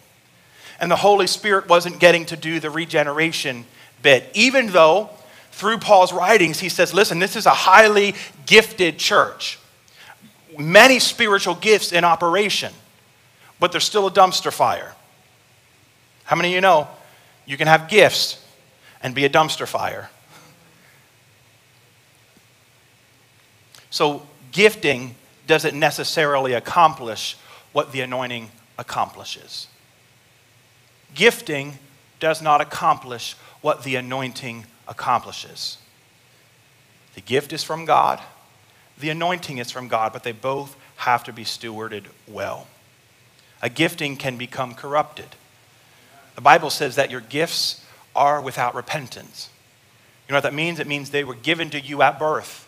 And 0.80 0.90
the 0.90 0.98
Holy 0.98 1.28
Spirit 1.28 1.68
wasn't 1.68 2.00
getting 2.00 2.26
to 2.28 2.38
do 2.38 2.60
the 2.60 2.70
regeneration 2.70 3.66
bit, 4.02 4.30
even 4.34 4.68
though 4.68 5.10
through 5.52 5.78
Paul's 5.78 6.14
writings 6.14 6.60
he 6.60 6.70
says, 6.70 6.94
listen, 6.94 7.20
this 7.20 7.36
is 7.36 7.46
a 7.46 7.52
highly 7.52 8.16
gifted 8.46 8.98
church. 8.98 9.60
Many 10.58 11.00
spiritual 11.00 11.56
gifts 11.56 11.92
in 11.92 12.04
operation, 12.04 12.74
but 13.60 13.72
there's 13.72 13.84
still 13.84 14.08
a 14.08 14.12
dumpster 14.12 14.52
fire. 14.52 14.96
How 16.24 16.36
many 16.36 16.50
of 16.50 16.56
you 16.56 16.62
know 16.62 16.88
you 17.46 17.58
can 17.58 17.68
have 17.68 17.90
gifts 17.90 18.44
and 19.02 19.16
be 19.16 19.26
a 19.26 19.30
dumpster 19.30 19.68
fire? 19.68 20.10
So, 23.90 24.22
gifting 24.52 25.16
doesn't 25.50 25.78
necessarily 25.78 26.54
accomplish 26.54 27.36
what 27.72 27.92
the 27.92 28.02
anointing 28.02 28.52
accomplishes. 28.78 29.68
Gifting 31.16 31.80
does 32.20 32.40
not 32.40 32.62
accomplish 32.62 33.34
what 33.62 33.84
the 33.84 33.96
anointing 33.96 34.68
accomplishes. 34.88 35.80
The 37.16 37.22
gift 37.22 37.52
is 37.52 37.64
from 37.64 37.86
God, 37.86 38.22
the 39.00 39.10
anointing 39.10 39.58
is 39.58 39.72
from 39.72 39.88
God, 39.88 40.14
but 40.14 40.24
they 40.24 40.34
both 40.34 40.76
have 40.98 41.24
to 41.24 41.34
be 41.34 41.44
stewarded 41.44 42.06
well. 42.28 42.68
A 43.64 43.70
gifting 43.70 44.18
can 44.18 44.38
become 44.38 44.76
corrupted. 44.76 45.30
The 46.36 46.42
Bible 46.42 46.70
says 46.70 46.96
that 46.96 47.10
your 47.10 47.22
gifts 47.22 47.84
are 48.16 48.40
without 48.40 48.76
repentance. 48.76 49.50
You 50.28 50.34
know 50.34 50.38
what 50.38 50.44
that 50.44 50.54
means? 50.54 50.80
It 50.80 50.86
means 50.86 51.10
they 51.10 51.24
were 51.24 51.34
given 51.34 51.72
to 51.72 51.80
you 51.80 52.04
at 52.04 52.20
birth. 52.20 52.68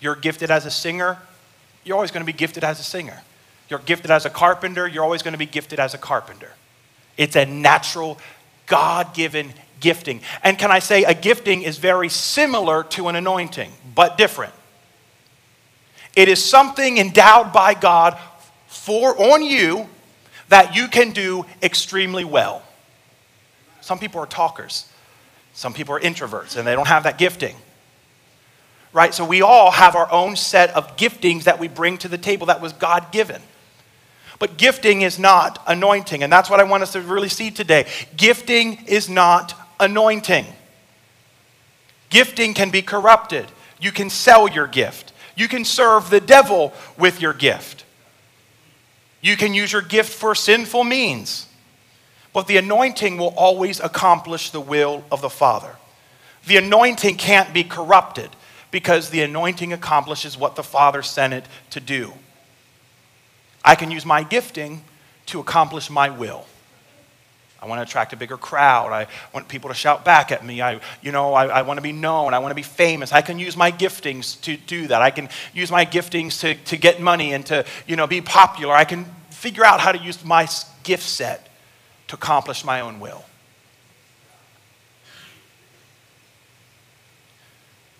You're 0.00 0.14
gifted 0.14 0.52
as 0.52 0.64
a 0.64 0.70
singer, 0.70 1.18
you're 1.84 1.96
always 1.96 2.10
going 2.10 2.24
to 2.24 2.32
be 2.32 2.36
gifted 2.36 2.64
as 2.64 2.80
a 2.80 2.82
singer. 2.82 3.22
You're 3.68 3.80
gifted 3.80 4.10
as 4.10 4.26
a 4.26 4.30
carpenter, 4.30 4.86
you're 4.86 5.04
always 5.04 5.22
going 5.22 5.32
to 5.32 5.38
be 5.38 5.46
gifted 5.46 5.80
as 5.80 5.94
a 5.94 5.98
carpenter. 5.98 6.50
It's 7.16 7.36
a 7.36 7.46
natural, 7.46 8.18
God 8.66 9.14
given 9.14 9.52
gifting. 9.80 10.20
And 10.42 10.58
can 10.58 10.70
I 10.70 10.78
say, 10.78 11.04
a 11.04 11.14
gifting 11.14 11.62
is 11.62 11.78
very 11.78 12.08
similar 12.08 12.84
to 12.84 13.08
an 13.08 13.16
anointing, 13.16 13.72
but 13.94 14.18
different. 14.18 14.52
It 16.14 16.28
is 16.28 16.44
something 16.44 16.98
endowed 16.98 17.52
by 17.52 17.74
God 17.74 18.18
for 18.66 19.18
on 19.18 19.42
you 19.42 19.88
that 20.48 20.76
you 20.76 20.88
can 20.88 21.12
do 21.12 21.46
extremely 21.62 22.24
well. 22.24 22.62
Some 23.80 23.98
people 23.98 24.20
are 24.20 24.26
talkers. 24.26 24.88
Some 25.54 25.72
people 25.72 25.94
are 25.94 26.00
introverts 26.00 26.56
and 26.56 26.66
they 26.66 26.74
don't 26.74 26.88
have 26.88 27.04
that 27.04 27.18
gifting 27.18 27.56
right? 28.92 29.14
So 29.14 29.24
we 29.24 29.42
all 29.42 29.70
have 29.70 29.96
our 29.96 30.10
own 30.12 30.36
set 30.36 30.70
of 30.70 30.96
giftings 30.96 31.44
that 31.44 31.58
we 31.58 31.68
bring 31.68 31.98
to 31.98 32.08
the 32.08 32.18
table 32.18 32.46
that 32.46 32.60
was 32.60 32.72
God 32.72 33.10
given. 33.12 33.40
But 34.38 34.56
gifting 34.56 35.02
is 35.02 35.18
not 35.18 35.62
anointing, 35.66 36.22
and 36.22 36.32
that's 36.32 36.50
what 36.50 36.60
I 36.60 36.64
want 36.64 36.82
us 36.82 36.92
to 36.92 37.00
really 37.00 37.28
see 37.28 37.50
today. 37.50 37.86
Gifting 38.16 38.84
is 38.86 39.08
not 39.08 39.54
anointing. 39.78 40.46
Gifting 42.10 42.52
can 42.52 42.70
be 42.70 42.82
corrupted. 42.82 43.46
You 43.80 43.92
can 43.92 44.10
sell 44.10 44.48
your 44.48 44.66
gift. 44.66 45.12
You 45.36 45.48
can 45.48 45.64
serve 45.64 46.10
the 46.10 46.20
devil 46.20 46.72
with 46.98 47.20
your 47.20 47.32
gift. 47.32 47.84
You 49.20 49.36
can 49.36 49.54
use 49.54 49.72
your 49.72 49.82
gift 49.82 50.12
for 50.12 50.34
sinful 50.34 50.84
means. 50.84 51.46
But 52.32 52.46
the 52.46 52.56
anointing 52.56 53.18
will 53.18 53.34
always 53.36 53.78
accomplish 53.80 54.50
the 54.50 54.60
will 54.60 55.04
of 55.12 55.22
the 55.22 55.30
Father. 55.30 55.76
The 56.46 56.56
anointing 56.56 57.16
can't 57.16 57.54
be 57.54 57.62
corrupted 57.62 58.30
because 58.72 59.10
the 59.10 59.22
anointing 59.22 59.72
accomplishes 59.72 60.36
what 60.36 60.56
the 60.56 60.64
Father 60.64 61.02
sent 61.02 61.32
it 61.32 61.44
to 61.70 61.78
do. 61.78 62.12
I 63.64 63.76
can 63.76 63.92
use 63.92 64.04
my 64.04 64.24
gifting 64.24 64.82
to 65.26 65.38
accomplish 65.38 65.88
my 65.88 66.10
will. 66.10 66.46
I 67.60 67.66
want 67.66 67.78
to 67.78 67.82
attract 67.84 68.12
a 68.12 68.16
bigger 68.16 68.36
crowd. 68.36 68.90
I 68.90 69.06
want 69.32 69.46
people 69.46 69.68
to 69.68 69.74
shout 69.74 70.04
back 70.04 70.32
at 70.32 70.44
me. 70.44 70.60
I, 70.60 70.80
you 71.00 71.12
know, 71.12 71.32
I, 71.32 71.46
I 71.46 71.62
want 71.62 71.78
to 71.78 71.82
be 71.82 71.92
known. 71.92 72.34
I 72.34 72.40
want 72.40 72.50
to 72.50 72.56
be 72.56 72.62
famous. 72.62 73.12
I 73.12 73.22
can 73.22 73.38
use 73.38 73.56
my 73.56 73.70
giftings 73.70 74.40
to 74.40 74.56
do 74.56 74.88
that. 74.88 75.00
I 75.00 75.12
can 75.12 75.28
use 75.54 75.70
my 75.70 75.86
giftings 75.86 76.40
to, 76.40 76.56
to 76.56 76.76
get 76.76 77.00
money 77.00 77.34
and 77.34 77.46
to, 77.46 77.64
you 77.86 77.94
know, 77.94 78.08
be 78.08 78.20
popular. 78.20 78.74
I 78.74 78.82
can 78.82 79.04
figure 79.30 79.64
out 79.64 79.78
how 79.78 79.92
to 79.92 79.98
use 79.98 80.24
my 80.24 80.48
gift 80.82 81.04
set 81.04 81.48
to 82.08 82.16
accomplish 82.16 82.64
my 82.64 82.80
own 82.80 82.98
will. 82.98 83.24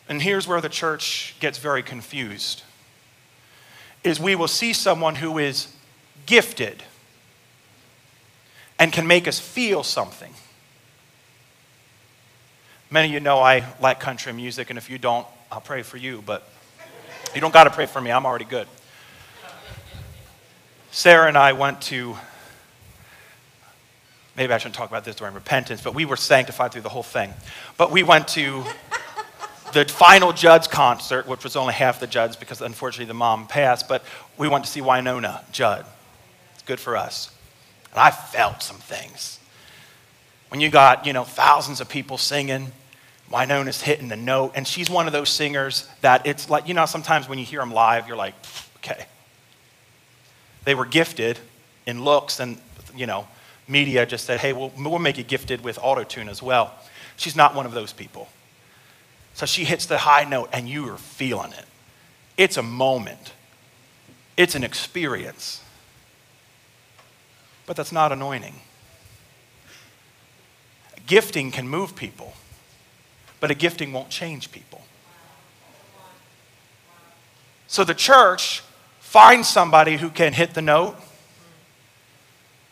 And 0.09 0.21
here's 0.21 0.47
where 0.47 0.61
the 0.61 0.69
church 0.69 1.37
gets 1.41 1.59
very 1.59 1.83
confused. 1.83 2.62
Is 4.05 4.19
we 4.19 4.35
will 4.35 4.49
see 4.49 4.73
someone 4.73 5.15
who 5.15 5.38
is 5.38 5.69
gifted 6.27 6.83
and 8.79 8.93
can 8.93 9.07
make 9.07 9.29
us 9.29 9.38
feel 9.38 9.83
something. 9.83 10.33
Many 12.91 13.09
of 13.09 13.15
you 13.15 13.21
know 13.21 13.38
I 13.38 13.65
like 13.81 14.01
country 14.01 14.33
music, 14.33 14.69
and 14.71 14.77
if 14.79 14.91
you 14.91 14.99
don't, 14.99 15.27
I'll 15.51 15.61
pray 15.61 15.83
for 15.83 15.97
you, 15.97 16.23
but 16.27 16.47
you 17.35 17.41
don't 17.41 17.55
got 17.55 17.65
to 17.65 17.71
pray 17.71 17.87
for 17.87 18.01
me, 18.01 18.11
I'm 18.11 18.27
already 18.27 18.45
good. 18.45 18.67
Sarah 20.91 21.29
and 21.29 21.38
I 21.38 21.55
went 21.55 21.81
to, 21.83 22.17
maybe 24.37 24.53
I 24.53 24.59
shouldn't 24.59 24.75
talk 24.75 24.91
about 24.91 25.05
this 25.07 25.17
during 25.17 25.33
repentance, 25.33 25.81
but 25.81 25.95
we 25.95 26.05
were 26.05 26.17
sanctified 26.17 26.73
through 26.73 26.83
the 26.83 26.91
whole 26.91 27.03
thing. 27.03 27.33
But 27.79 27.91
we 27.91 28.03
went 28.03 28.29
to 28.29 28.65
the 29.73 29.85
final 29.85 30.33
Judds 30.33 30.67
concert, 30.67 31.27
which 31.27 31.45
was 31.45 31.57
only 31.57 31.75
half 31.75 32.01
the 32.01 32.07
Judds 32.07 32.37
because 32.37 32.61
unfortunately 32.61 33.07
the 33.07 33.15
mom 33.15 33.47
passed, 33.47 33.89
but 33.89 34.05
we 34.37 34.49
went 34.49 34.65
to 34.65 34.71
see 34.71 34.81
Wynonna 34.81 35.41
Judd. 35.53 35.87
It's 36.55 36.63
good 36.63 36.81
for 36.81 36.97
us. 36.97 37.31
And 37.93 38.01
I 38.01 38.11
felt 38.11 38.63
some 38.63 38.77
things. 38.77 39.39
When 40.49 40.61
you 40.61 40.71
got, 40.71 41.07
you 41.07 41.13
know, 41.13 41.25
thousands 41.25 41.81
of 41.81 41.89
people 41.89 42.19
singing, 42.19 42.73
Wynonna's 43.31 43.81
hitting 43.81 44.09
the 44.09 44.17
note, 44.17 44.53
and 44.55 44.69
she's 44.69 44.91
one 44.91 45.07
of 45.07 45.13
those 45.13 45.31
singers 45.31 45.89
that 46.03 46.27
it's 46.27 46.51
like, 46.51 46.69
you 46.69 46.75
know, 46.75 46.85
sometimes 46.85 47.29
when 47.29 47.39
you 47.39 47.45
hear 47.45 47.61
them 47.61 47.73
live, 47.73 48.07
you're 48.07 48.17
like, 48.17 48.35
okay. 48.77 49.07
They 50.65 50.75
were 50.75 50.85
gifted 50.85 51.39
in 51.87 52.05
looks, 52.05 52.39
and, 52.41 52.59
you 52.95 53.07
know, 53.07 53.27
media 53.67 54.05
just 54.05 54.27
said, 54.27 54.41
hey, 54.41 54.53
we'll, 54.53 54.73
we'll 54.77 54.99
make 54.99 55.17
you 55.17 55.25
gifted 55.25 55.65
with 55.65 55.79
auto 55.83 56.05
tune 56.05 56.29
as 56.29 56.43
well. 56.43 56.75
She's 57.17 57.35
not 57.35 57.55
one 57.55 57.67
of 57.67 57.73
those 57.73 57.93
people. 57.93 58.29
So 59.35 59.47
she 59.47 59.64
hits 59.64 59.87
the 59.87 59.99
high 59.99 60.25
note, 60.25 60.51
and 60.53 60.68
you 60.68 60.88
are 60.92 60.99
feeling 60.99 61.53
it. 61.53 61.66
It's 62.37 62.57
a 62.57 62.62
moment, 62.62 63.33
it's 64.37 64.55
an 64.55 64.64
experience. 64.64 65.62
But 67.66 67.77
that's 67.77 67.92
not 67.92 68.12
anointing. 68.12 68.55
Gifting 71.07 71.51
can 71.51 71.68
move 71.68 71.95
people 71.97 72.35
but 73.42 73.51
a 73.51 73.55
gifting 73.55 73.92
won't 73.92 74.09
change 74.09 74.53
people. 74.53 74.81
So 77.66 77.83
the 77.83 77.92
church 77.92 78.62
finds 79.01 79.49
somebody 79.49 79.97
who 79.97 80.11
can 80.11 80.33
hit 80.33 80.55
the 80.55 80.62
note, 80.62 80.95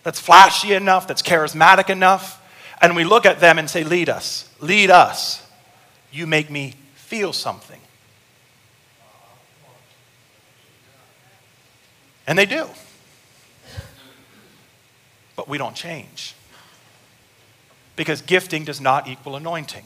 that's 0.05 0.21
flashy 0.21 0.73
enough, 0.73 1.09
that's 1.09 1.23
charismatic 1.23 1.91
enough, 1.91 2.41
and 2.81 2.95
we 2.95 3.03
look 3.03 3.27
at 3.27 3.41
them 3.41 3.59
and 3.59 3.69
say, 3.69 3.83
Lead 3.83 4.09
us, 4.09 4.49
lead 4.61 4.93
us. 4.93 5.45
You 6.13 6.27
make 6.27 6.51
me 6.51 6.75
feel 6.95 7.33
something. 7.33 7.81
And 12.27 12.39
they 12.39 12.47
do. 12.47 12.67
But 15.37 15.49
we 15.49 15.59
don't 15.59 15.75
change. 15.75 16.35
Because 17.97 18.23
gifting 18.23 18.65
does 18.65 18.81
not 18.81 19.09
equal 19.09 19.37
anointing. 19.37 19.85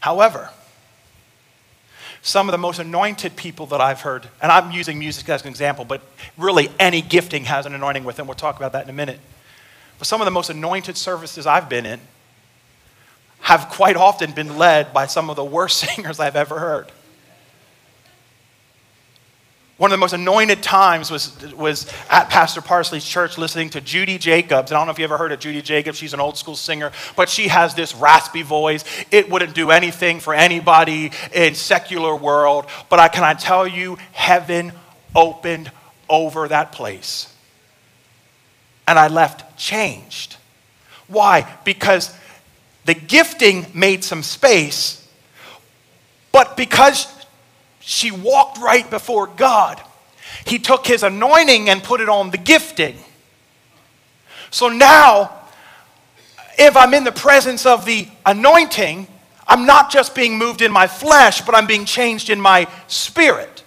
However, 0.00 0.50
some 2.22 2.48
of 2.48 2.52
the 2.52 2.58
most 2.58 2.78
anointed 2.78 3.36
people 3.36 3.66
that 3.66 3.80
I've 3.80 4.00
heard, 4.00 4.28
and 4.42 4.50
I'm 4.50 4.72
using 4.72 4.98
music 4.98 5.28
as 5.28 5.42
an 5.42 5.48
example, 5.48 5.84
but 5.84 6.02
really 6.36 6.68
any 6.78 7.00
gifting 7.00 7.44
has 7.44 7.66
an 7.66 7.74
anointing 7.74 8.04
with 8.04 8.16
them. 8.16 8.26
We'll 8.26 8.34
talk 8.34 8.56
about 8.56 8.72
that 8.72 8.84
in 8.84 8.90
a 8.90 8.92
minute. 8.92 9.20
But 9.98 10.06
some 10.06 10.20
of 10.20 10.24
the 10.24 10.30
most 10.30 10.50
anointed 10.50 10.96
services 10.96 11.46
I've 11.46 11.68
been 11.68 11.86
in 11.86 12.00
have 13.46 13.68
quite 13.68 13.94
often 13.94 14.32
been 14.32 14.58
led 14.58 14.92
by 14.92 15.06
some 15.06 15.30
of 15.30 15.36
the 15.36 15.44
worst 15.44 15.76
singers 15.94 16.18
I've 16.18 16.34
ever 16.34 16.58
heard. 16.58 16.90
One 19.76 19.92
of 19.92 19.92
the 19.92 20.00
most 20.00 20.14
anointed 20.14 20.64
times 20.64 21.12
was, 21.12 21.40
was 21.52 21.86
at 22.10 22.28
Pastor 22.28 22.60
Parsley's 22.60 23.04
church 23.04 23.38
listening 23.38 23.70
to 23.70 23.80
Judy 23.80 24.18
Jacobs. 24.18 24.72
And 24.72 24.76
I 24.76 24.80
don't 24.80 24.88
know 24.88 24.92
if 24.92 24.98
you 24.98 25.04
ever 25.04 25.16
heard 25.16 25.30
of 25.30 25.38
Judy 25.38 25.62
Jacobs. 25.62 25.96
She's 25.96 26.12
an 26.12 26.18
old 26.18 26.36
school 26.36 26.56
singer, 26.56 26.90
but 27.14 27.28
she 27.28 27.46
has 27.46 27.72
this 27.76 27.94
raspy 27.94 28.42
voice. 28.42 28.84
It 29.12 29.30
wouldn't 29.30 29.54
do 29.54 29.70
anything 29.70 30.18
for 30.18 30.34
anybody 30.34 31.12
in 31.32 31.54
secular 31.54 32.16
world. 32.16 32.66
But 32.88 32.98
I, 32.98 33.06
can 33.06 33.22
I 33.22 33.34
tell 33.34 33.64
you, 33.64 33.96
heaven 34.10 34.72
opened 35.14 35.70
over 36.10 36.48
that 36.48 36.72
place. 36.72 37.32
And 38.88 38.98
I 38.98 39.06
left 39.06 39.56
changed. 39.56 40.36
Why? 41.06 41.48
Because 41.64 42.12
the 42.86 42.94
gifting 42.94 43.66
made 43.74 44.04
some 44.04 44.22
space, 44.22 45.06
but 46.32 46.56
because 46.56 47.12
she 47.80 48.10
walked 48.10 48.58
right 48.58 48.88
before 48.90 49.28
God. 49.28 49.80
He 50.44 50.58
took 50.58 50.86
his 50.86 51.04
anointing 51.04 51.68
and 51.68 51.82
put 51.82 52.00
it 52.00 52.08
on 52.08 52.30
the 52.30 52.38
gifting. 52.38 52.96
So 54.50 54.68
now, 54.68 55.32
if 56.58 56.76
I'm 56.76 56.94
in 56.94 57.04
the 57.04 57.12
presence 57.12 57.64
of 57.64 57.84
the 57.84 58.08
anointing, 58.24 59.06
I'm 59.46 59.66
not 59.66 59.90
just 59.90 60.16
being 60.16 60.36
moved 60.36 60.62
in 60.62 60.72
my 60.72 60.88
flesh, 60.88 61.42
but 61.42 61.54
I'm 61.54 61.68
being 61.68 61.84
changed 61.84 62.28
in 62.28 62.40
my 62.40 62.66
spirit. 62.88 63.62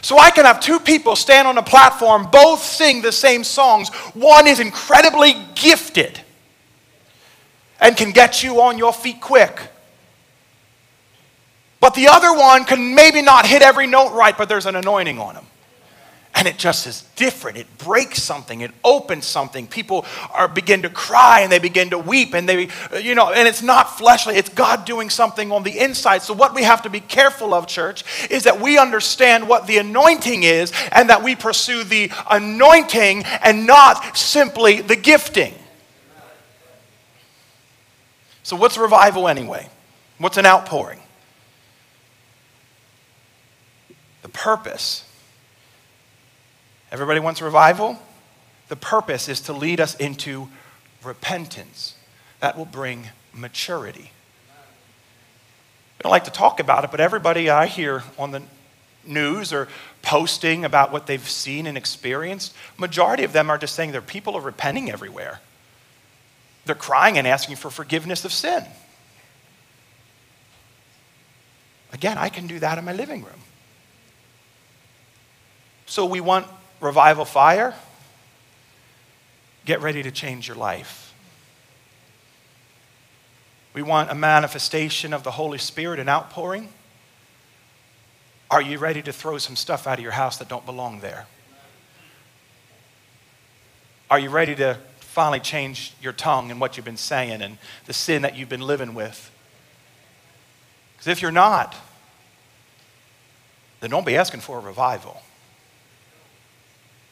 So 0.00 0.18
I 0.18 0.30
can 0.30 0.46
have 0.46 0.60
two 0.60 0.80
people 0.80 1.14
stand 1.14 1.46
on 1.46 1.58
a 1.58 1.62
platform, 1.62 2.28
both 2.32 2.62
sing 2.62 3.02
the 3.02 3.12
same 3.12 3.44
songs. 3.44 3.90
One 4.14 4.46
is 4.46 4.60
incredibly 4.60 5.34
gifted 5.54 6.20
and 7.82 7.96
can 7.96 8.12
get 8.12 8.42
you 8.42 8.62
on 8.62 8.78
your 8.78 8.92
feet 8.92 9.20
quick. 9.20 9.60
But 11.80 11.94
the 11.94 12.06
other 12.06 12.32
one 12.32 12.64
can 12.64 12.94
maybe 12.94 13.20
not 13.22 13.44
hit 13.44 13.60
every 13.60 13.88
note 13.88 14.12
right, 14.12 14.38
but 14.38 14.48
there's 14.48 14.66
an 14.66 14.76
anointing 14.76 15.18
on 15.18 15.34
him. 15.34 15.44
And 16.34 16.48
it 16.48 16.56
just 16.56 16.86
is 16.86 17.02
different. 17.16 17.58
It 17.58 17.66
breaks 17.78 18.22
something. 18.22 18.62
It 18.62 18.70
opens 18.84 19.26
something. 19.26 19.66
People 19.66 20.06
are 20.32 20.48
begin 20.48 20.82
to 20.82 20.88
cry 20.88 21.40
and 21.40 21.52
they 21.52 21.58
begin 21.58 21.90
to 21.90 21.98
weep 21.98 22.34
and 22.34 22.48
they, 22.48 22.68
you 23.02 23.14
know, 23.14 23.32
and 23.32 23.46
it's 23.46 23.62
not 23.62 23.98
fleshly. 23.98 24.36
It's 24.36 24.48
God 24.48 24.84
doing 24.84 25.10
something 25.10 25.52
on 25.52 25.62
the 25.62 25.78
inside. 25.78 26.22
So 26.22 26.32
what 26.32 26.54
we 26.54 26.62
have 26.62 26.82
to 26.82 26.90
be 26.90 27.00
careful 27.00 27.52
of, 27.52 27.66
church, 27.66 28.04
is 28.30 28.44
that 28.44 28.60
we 28.60 28.78
understand 28.78 29.46
what 29.46 29.66
the 29.66 29.78
anointing 29.78 30.44
is 30.44 30.72
and 30.92 31.10
that 31.10 31.22
we 31.22 31.34
pursue 31.34 31.84
the 31.84 32.10
anointing 32.30 33.24
and 33.24 33.66
not 33.66 34.16
simply 34.16 34.80
the 34.80 34.96
gifting. 34.96 35.52
So 38.42 38.56
what's 38.56 38.76
revival 38.76 39.28
anyway? 39.28 39.68
What's 40.18 40.36
an 40.36 40.46
outpouring? 40.46 41.00
The 44.22 44.28
purpose. 44.28 45.04
Everybody 46.90 47.20
wants 47.20 47.40
revival? 47.40 47.98
The 48.68 48.76
purpose 48.76 49.28
is 49.28 49.40
to 49.42 49.52
lead 49.52 49.80
us 49.80 49.94
into 49.96 50.48
repentance. 51.04 51.94
That 52.40 52.56
will 52.56 52.64
bring 52.64 53.08
maturity. 53.32 54.10
I 55.98 56.02
don't 56.02 56.10
like 56.10 56.24
to 56.24 56.30
talk 56.32 56.58
about 56.58 56.84
it, 56.84 56.90
but 56.90 57.00
everybody 57.00 57.48
I 57.48 57.66
hear 57.66 58.02
on 58.18 58.32
the 58.32 58.42
news 59.04 59.52
or 59.52 59.68
posting 60.02 60.64
about 60.64 60.92
what 60.92 61.06
they've 61.06 61.28
seen 61.28 61.66
and 61.66 61.78
experienced, 61.78 62.54
majority 62.76 63.24
of 63.24 63.32
them 63.32 63.50
are 63.50 63.58
just 63.58 63.74
saying 63.74 63.92
their 63.92 64.00
people 64.00 64.36
are 64.36 64.40
repenting 64.40 64.90
everywhere. 64.90 65.40
They're 66.64 66.74
crying 66.74 67.18
and 67.18 67.26
asking 67.26 67.56
for 67.56 67.70
forgiveness 67.70 68.24
of 68.24 68.32
sin. 68.32 68.64
Again, 71.92 72.18
I 72.18 72.28
can 72.28 72.46
do 72.46 72.58
that 72.60 72.78
in 72.78 72.84
my 72.84 72.92
living 72.92 73.22
room. 73.22 73.40
So 75.86 76.06
we 76.06 76.20
want 76.20 76.46
revival 76.80 77.24
fire. 77.24 77.74
Get 79.64 79.80
ready 79.80 80.02
to 80.02 80.10
change 80.10 80.48
your 80.48 80.56
life. 80.56 81.14
We 83.74 83.82
want 83.82 84.10
a 84.10 84.14
manifestation 84.14 85.12
of 85.12 85.22
the 85.22 85.30
Holy 85.32 85.58
Spirit, 85.58 85.98
an 85.98 86.08
outpouring. 86.08 86.68
Are 88.50 88.60
you 88.60 88.78
ready 88.78 89.00
to 89.02 89.12
throw 89.12 89.38
some 89.38 89.56
stuff 89.56 89.86
out 89.86 89.98
of 89.98 90.02
your 90.02 90.12
house 90.12 90.36
that 90.38 90.48
don't 90.48 90.66
belong 90.66 91.00
there? 91.00 91.26
Are 94.10 94.18
you 94.18 94.28
ready 94.28 94.54
to 94.56 94.78
finally 95.12 95.40
change 95.40 95.92
your 96.00 96.14
tongue 96.14 96.50
and 96.50 96.58
what 96.58 96.76
you've 96.76 96.86
been 96.86 96.96
saying 96.96 97.42
and 97.42 97.58
the 97.84 97.92
sin 97.92 98.22
that 98.22 98.34
you've 98.36 98.48
been 98.48 98.62
living 98.62 98.94
with? 98.94 99.30
Because 100.94 101.08
if 101.08 101.20
you're 101.20 101.30
not, 101.30 101.76
then 103.80 103.90
don't 103.90 104.06
be 104.06 104.16
asking 104.16 104.40
for 104.40 104.58
a 104.58 104.60
revival. 104.60 105.22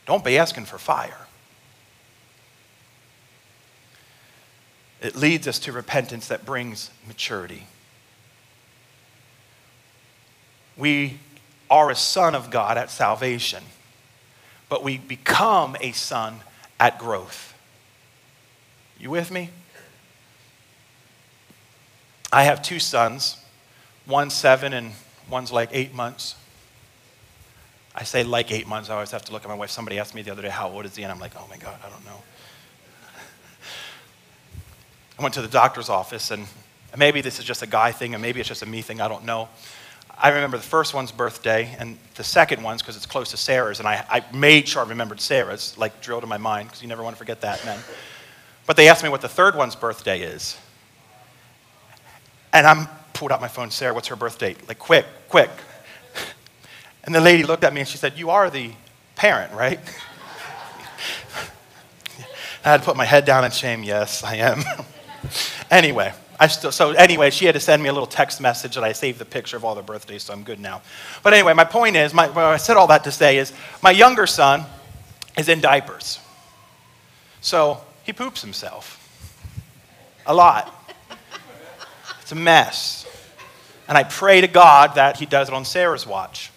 Don't 0.06 0.24
be 0.24 0.38
asking 0.38 0.64
for 0.64 0.78
fire. 0.78 1.26
It 5.02 5.14
leads 5.14 5.46
us 5.46 5.58
to 5.60 5.72
repentance 5.72 6.28
that 6.28 6.46
brings 6.46 6.90
maturity. 7.06 7.66
We 10.76 11.18
are 11.70 11.90
a 11.90 11.94
son 11.94 12.34
of 12.34 12.50
God 12.50 12.78
at 12.78 12.90
salvation, 12.90 13.62
but 14.68 14.82
we 14.82 14.96
become 14.96 15.76
a 15.80 15.92
son 15.92 16.40
at 16.78 16.98
growth. 16.98 17.49
You 19.00 19.08
with 19.08 19.30
me? 19.30 19.48
I 22.30 22.44
have 22.44 22.62
two 22.62 22.78
sons, 22.78 23.38
one 24.04 24.28
seven 24.28 24.74
and 24.74 24.92
one's 25.30 25.50
like 25.50 25.70
eight 25.72 25.94
months. 25.94 26.36
I 27.94 28.04
say 28.04 28.24
like 28.24 28.52
eight 28.52 28.68
months. 28.68 28.90
I 28.90 28.94
always 28.94 29.10
have 29.10 29.24
to 29.24 29.32
look 29.32 29.42
at 29.42 29.48
my 29.48 29.54
wife. 29.54 29.70
Somebody 29.70 29.98
asked 29.98 30.14
me 30.14 30.20
the 30.20 30.30
other 30.30 30.42
day, 30.42 30.50
how 30.50 30.68
old 30.68 30.84
is 30.84 30.94
he? 30.94 31.02
And 31.02 31.10
I'm 31.10 31.18
like, 31.18 31.32
oh 31.34 31.46
my 31.48 31.56
God, 31.56 31.78
I 31.84 31.88
don't 31.88 32.04
know. 32.04 32.12
I 35.18 35.22
went 35.22 35.34
to 35.34 35.42
the 35.42 35.48
doctor's 35.48 35.88
office, 35.88 36.30
and 36.30 36.46
maybe 36.96 37.22
this 37.22 37.38
is 37.38 37.46
just 37.46 37.62
a 37.62 37.66
guy 37.66 37.92
thing, 37.92 38.14
and 38.14 38.20
maybe 38.20 38.38
it's 38.38 38.48
just 38.48 38.62
a 38.62 38.66
me 38.66 38.82
thing. 38.82 39.00
I 39.00 39.08
don't 39.08 39.24
know. 39.24 39.48
I 40.16 40.28
remember 40.28 40.58
the 40.58 40.62
first 40.62 40.92
one's 40.92 41.10
birthday 41.10 41.74
and 41.78 41.96
the 42.16 42.24
second 42.24 42.62
one's 42.62 42.82
because 42.82 42.94
it's 42.94 43.06
close 43.06 43.30
to 43.30 43.38
Sarah's, 43.38 43.78
and 43.78 43.88
I, 43.88 44.04
I 44.10 44.36
made 44.36 44.68
sure 44.68 44.84
I 44.84 44.88
remembered 44.88 45.22
Sarah's, 45.22 45.76
like 45.78 46.02
drilled 46.02 46.22
in 46.22 46.28
my 46.28 46.36
mind, 46.36 46.68
because 46.68 46.82
you 46.82 46.88
never 46.88 47.02
want 47.02 47.16
to 47.16 47.18
forget 47.18 47.40
that, 47.40 47.64
man. 47.64 47.78
But 48.66 48.76
they 48.76 48.88
asked 48.88 49.02
me 49.02 49.08
what 49.08 49.20
the 49.20 49.28
third 49.28 49.56
one's 49.56 49.76
birthday 49.76 50.22
is. 50.22 50.56
And 52.52 52.66
I'm 52.66 52.88
pulled 53.12 53.32
out 53.32 53.40
my 53.40 53.48
phone, 53.48 53.70
Sarah, 53.70 53.94
what's 53.94 54.08
her 54.08 54.16
birth 54.16 54.38
date? 54.38 54.66
Like, 54.68 54.78
quick, 54.78 55.06
quick. 55.28 55.50
And 57.02 57.14
the 57.14 57.20
lady 57.20 57.44
looked 57.44 57.64
at 57.64 57.72
me 57.72 57.80
and 57.80 57.88
she 57.88 57.96
said, 57.96 58.18
You 58.18 58.28
are 58.28 58.50
the 58.50 58.72
parent, 59.16 59.54
right? 59.54 59.80
I 62.62 62.70
had 62.72 62.80
to 62.80 62.84
put 62.84 62.94
my 62.94 63.06
head 63.06 63.24
down 63.24 63.42
in 63.42 63.50
shame. 63.50 63.82
Yes, 63.82 64.22
I 64.22 64.36
am. 64.36 64.62
anyway, 65.70 66.12
I 66.38 66.46
still, 66.46 66.72
so 66.72 66.90
anyway, 66.92 67.30
she 67.30 67.46
had 67.46 67.54
to 67.54 67.60
send 67.60 67.82
me 67.82 67.88
a 67.88 67.92
little 67.92 68.06
text 68.06 68.40
message 68.40 68.76
and 68.76 68.84
I 68.84 68.92
saved 68.92 69.18
the 69.18 69.24
picture 69.24 69.56
of 69.56 69.64
all 69.64 69.74
their 69.74 69.84
birthdays, 69.84 70.22
so 70.22 70.32
I'm 70.32 70.42
good 70.42 70.60
now. 70.60 70.82
But 71.22 71.34
anyway, 71.34 71.52
my 71.54 71.64
point 71.64 71.96
is, 71.96 72.14
my, 72.14 72.28
I 72.28 72.56
said 72.56 72.76
all 72.76 72.86
that 72.86 73.04
to 73.04 73.12
say 73.12 73.38
is, 73.38 73.52
my 73.82 73.90
younger 73.90 74.26
son 74.26 74.64
is 75.38 75.48
in 75.48 75.60
diapers. 75.60 76.18
So 77.42 77.82
he 78.04 78.12
poops 78.12 78.42
himself 78.42 78.96
a 80.26 80.34
lot. 80.34 80.94
It's 82.20 82.32
a 82.32 82.36
mess. 82.36 83.06
And 83.88 83.98
I 83.98 84.04
pray 84.04 84.40
to 84.40 84.46
God 84.46 84.94
that 84.94 85.16
he 85.16 85.26
does 85.26 85.48
it 85.48 85.54
on 85.54 85.64
Sarah's 85.64 86.06
watch. 86.06 86.50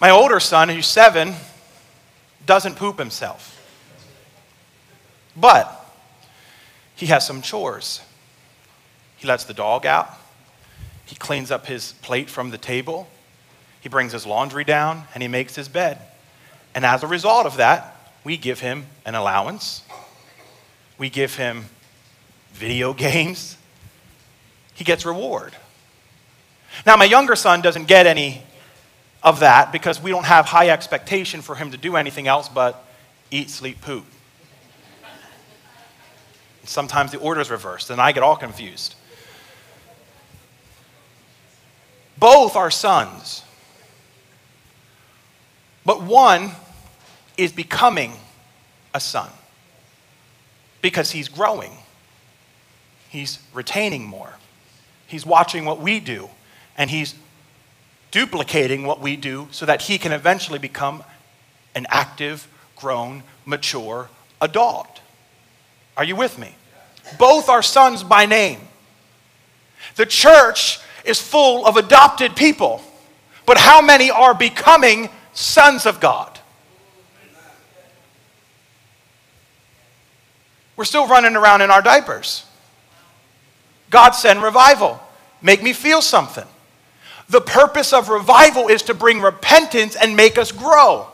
My 0.00 0.10
older 0.10 0.40
son, 0.40 0.68
who's 0.68 0.86
seven, 0.86 1.34
doesn't 2.44 2.76
poop 2.76 2.98
himself. 2.98 3.50
But 5.36 5.70
he 6.94 7.06
has 7.06 7.26
some 7.26 7.40
chores. 7.40 8.02
He 9.16 9.26
lets 9.26 9.44
the 9.44 9.54
dog 9.54 9.86
out. 9.86 10.10
He 11.06 11.16
cleans 11.16 11.50
up 11.50 11.66
his 11.66 11.92
plate 12.02 12.28
from 12.28 12.50
the 12.50 12.58
table. 12.58 13.08
He 13.80 13.88
brings 13.88 14.12
his 14.12 14.26
laundry 14.26 14.64
down 14.64 15.04
and 15.14 15.22
he 15.22 15.28
makes 15.28 15.54
his 15.54 15.68
bed. 15.68 15.98
And 16.74 16.84
as 16.84 17.02
a 17.02 17.06
result 17.06 17.46
of 17.46 17.56
that, 17.56 17.93
we 18.24 18.38
give 18.38 18.60
him 18.60 18.86
an 19.04 19.14
allowance. 19.14 19.82
We 20.98 21.10
give 21.10 21.36
him 21.36 21.66
video 22.52 22.92
games. 22.94 23.56
He 24.74 24.82
gets 24.82 25.04
reward. 25.04 25.54
Now, 26.84 26.96
my 26.96 27.04
younger 27.04 27.36
son 27.36 27.60
doesn't 27.62 27.86
get 27.86 28.06
any 28.06 28.42
of 29.22 29.40
that 29.40 29.70
because 29.70 30.02
we 30.02 30.10
don't 30.10 30.24
have 30.26 30.46
high 30.46 30.70
expectation 30.70 31.40
for 31.40 31.54
him 31.54 31.70
to 31.70 31.76
do 31.76 31.96
anything 31.96 32.26
else 32.26 32.48
but 32.48 32.84
eat, 33.30 33.50
sleep, 33.50 33.80
poop. 33.80 34.04
Sometimes 36.64 37.12
the 37.12 37.18
order 37.18 37.40
is 37.40 37.50
reversed, 37.50 37.90
and 37.90 38.00
I 38.00 38.12
get 38.12 38.22
all 38.22 38.36
confused. 38.36 38.94
Both 42.16 42.56
are 42.56 42.70
sons, 42.70 43.42
but 45.84 46.02
one 46.02 46.52
is 47.36 47.52
becoming 47.52 48.12
a 48.94 49.00
son 49.00 49.30
because 50.82 51.10
he's 51.10 51.28
growing, 51.28 51.72
he's 53.08 53.38
retaining 53.52 54.04
more, 54.04 54.34
he's 55.06 55.24
watching 55.24 55.64
what 55.64 55.80
we 55.80 56.00
do, 56.00 56.28
and 56.76 56.90
he's 56.90 57.14
duplicating 58.10 58.84
what 58.84 59.00
we 59.00 59.16
do 59.16 59.48
so 59.50 59.66
that 59.66 59.82
he 59.82 59.98
can 59.98 60.12
eventually 60.12 60.58
become 60.58 61.02
an 61.74 61.86
active, 61.88 62.46
grown, 62.76 63.22
mature 63.44 64.08
adult. 64.40 65.00
Are 65.96 66.04
you 66.04 66.16
with 66.16 66.38
me? 66.38 66.54
Both 67.18 67.48
are 67.48 67.62
sons 67.62 68.02
by 68.02 68.26
name. 68.26 68.60
The 69.96 70.06
church 70.06 70.80
is 71.04 71.20
full 71.20 71.66
of 71.66 71.76
adopted 71.76 72.36
people, 72.36 72.82
but 73.46 73.58
how 73.58 73.80
many 73.80 74.10
are 74.10 74.34
becoming 74.34 75.08
sons 75.32 75.86
of 75.86 76.00
God? 76.00 76.33
We're 80.76 80.84
still 80.84 81.06
running 81.06 81.36
around 81.36 81.62
in 81.62 81.70
our 81.70 81.82
diapers. 81.82 82.44
God 83.90 84.12
send 84.12 84.42
revival. 84.42 85.00
Make 85.40 85.62
me 85.62 85.72
feel 85.72 86.02
something. 86.02 86.46
The 87.28 87.40
purpose 87.40 87.92
of 87.92 88.08
revival 88.08 88.68
is 88.68 88.82
to 88.82 88.94
bring 88.94 89.20
repentance 89.20 89.96
and 89.96 90.16
make 90.16 90.36
us 90.36 90.52
grow. 90.52 91.06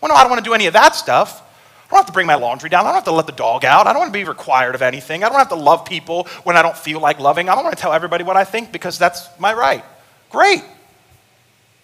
Well, 0.00 0.08
no, 0.08 0.14
I 0.14 0.22
don't 0.22 0.30
want 0.30 0.42
to 0.42 0.48
do 0.48 0.54
any 0.54 0.66
of 0.66 0.72
that 0.72 0.94
stuff. 0.94 1.40
I 1.86 1.90
don't 1.90 1.98
have 1.98 2.06
to 2.06 2.12
bring 2.12 2.26
my 2.26 2.36
laundry 2.36 2.70
down. 2.70 2.84
I 2.84 2.88
don't 2.88 2.94
have 2.94 3.04
to 3.04 3.12
let 3.12 3.26
the 3.26 3.32
dog 3.32 3.64
out. 3.64 3.86
I 3.86 3.92
don't 3.92 4.00
want 4.00 4.12
to 4.12 4.18
be 4.18 4.24
required 4.24 4.74
of 4.74 4.82
anything. 4.82 5.22
I 5.22 5.28
don't 5.28 5.38
have 5.38 5.50
to 5.50 5.54
love 5.54 5.84
people 5.84 6.24
when 6.42 6.56
I 6.56 6.62
don't 6.62 6.76
feel 6.76 7.00
like 7.00 7.20
loving. 7.20 7.48
I 7.48 7.54
don't 7.54 7.64
want 7.64 7.76
to 7.76 7.80
tell 7.80 7.92
everybody 7.92 8.24
what 8.24 8.36
I 8.36 8.44
think 8.44 8.72
because 8.72 8.98
that's 8.98 9.28
my 9.38 9.52
right. 9.52 9.84
Great. 10.30 10.64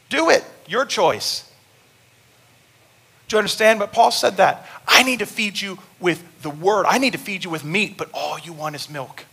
Do 0.08 0.30
it. 0.30 0.44
Your 0.66 0.86
choice. 0.86 1.48
Do 3.28 3.36
you 3.36 3.38
understand? 3.38 3.78
But 3.78 3.92
Paul 3.92 4.10
said 4.10 4.38
that. 4.38 4.66
I 4.86 5.02
need 5.02 5.18
to 5.18 5.26
feed 5.26 5.60
you 5.60 5.78
with 6.00 6.24
the 6.42 6.50
word. 6.50 6.86
I 6.86 6.98
need 6.98 7.12
to 7.12 7.18
feed 7.18 7.44
you 7.44 7.50
with 7.50 7.64
meat, 7.64 7.96
but 7.96 8.08
all 8.12 8.38
you 8.38 8.52
want 8.52 8.74
is 8.74 8.88
milk. 8.88 9.24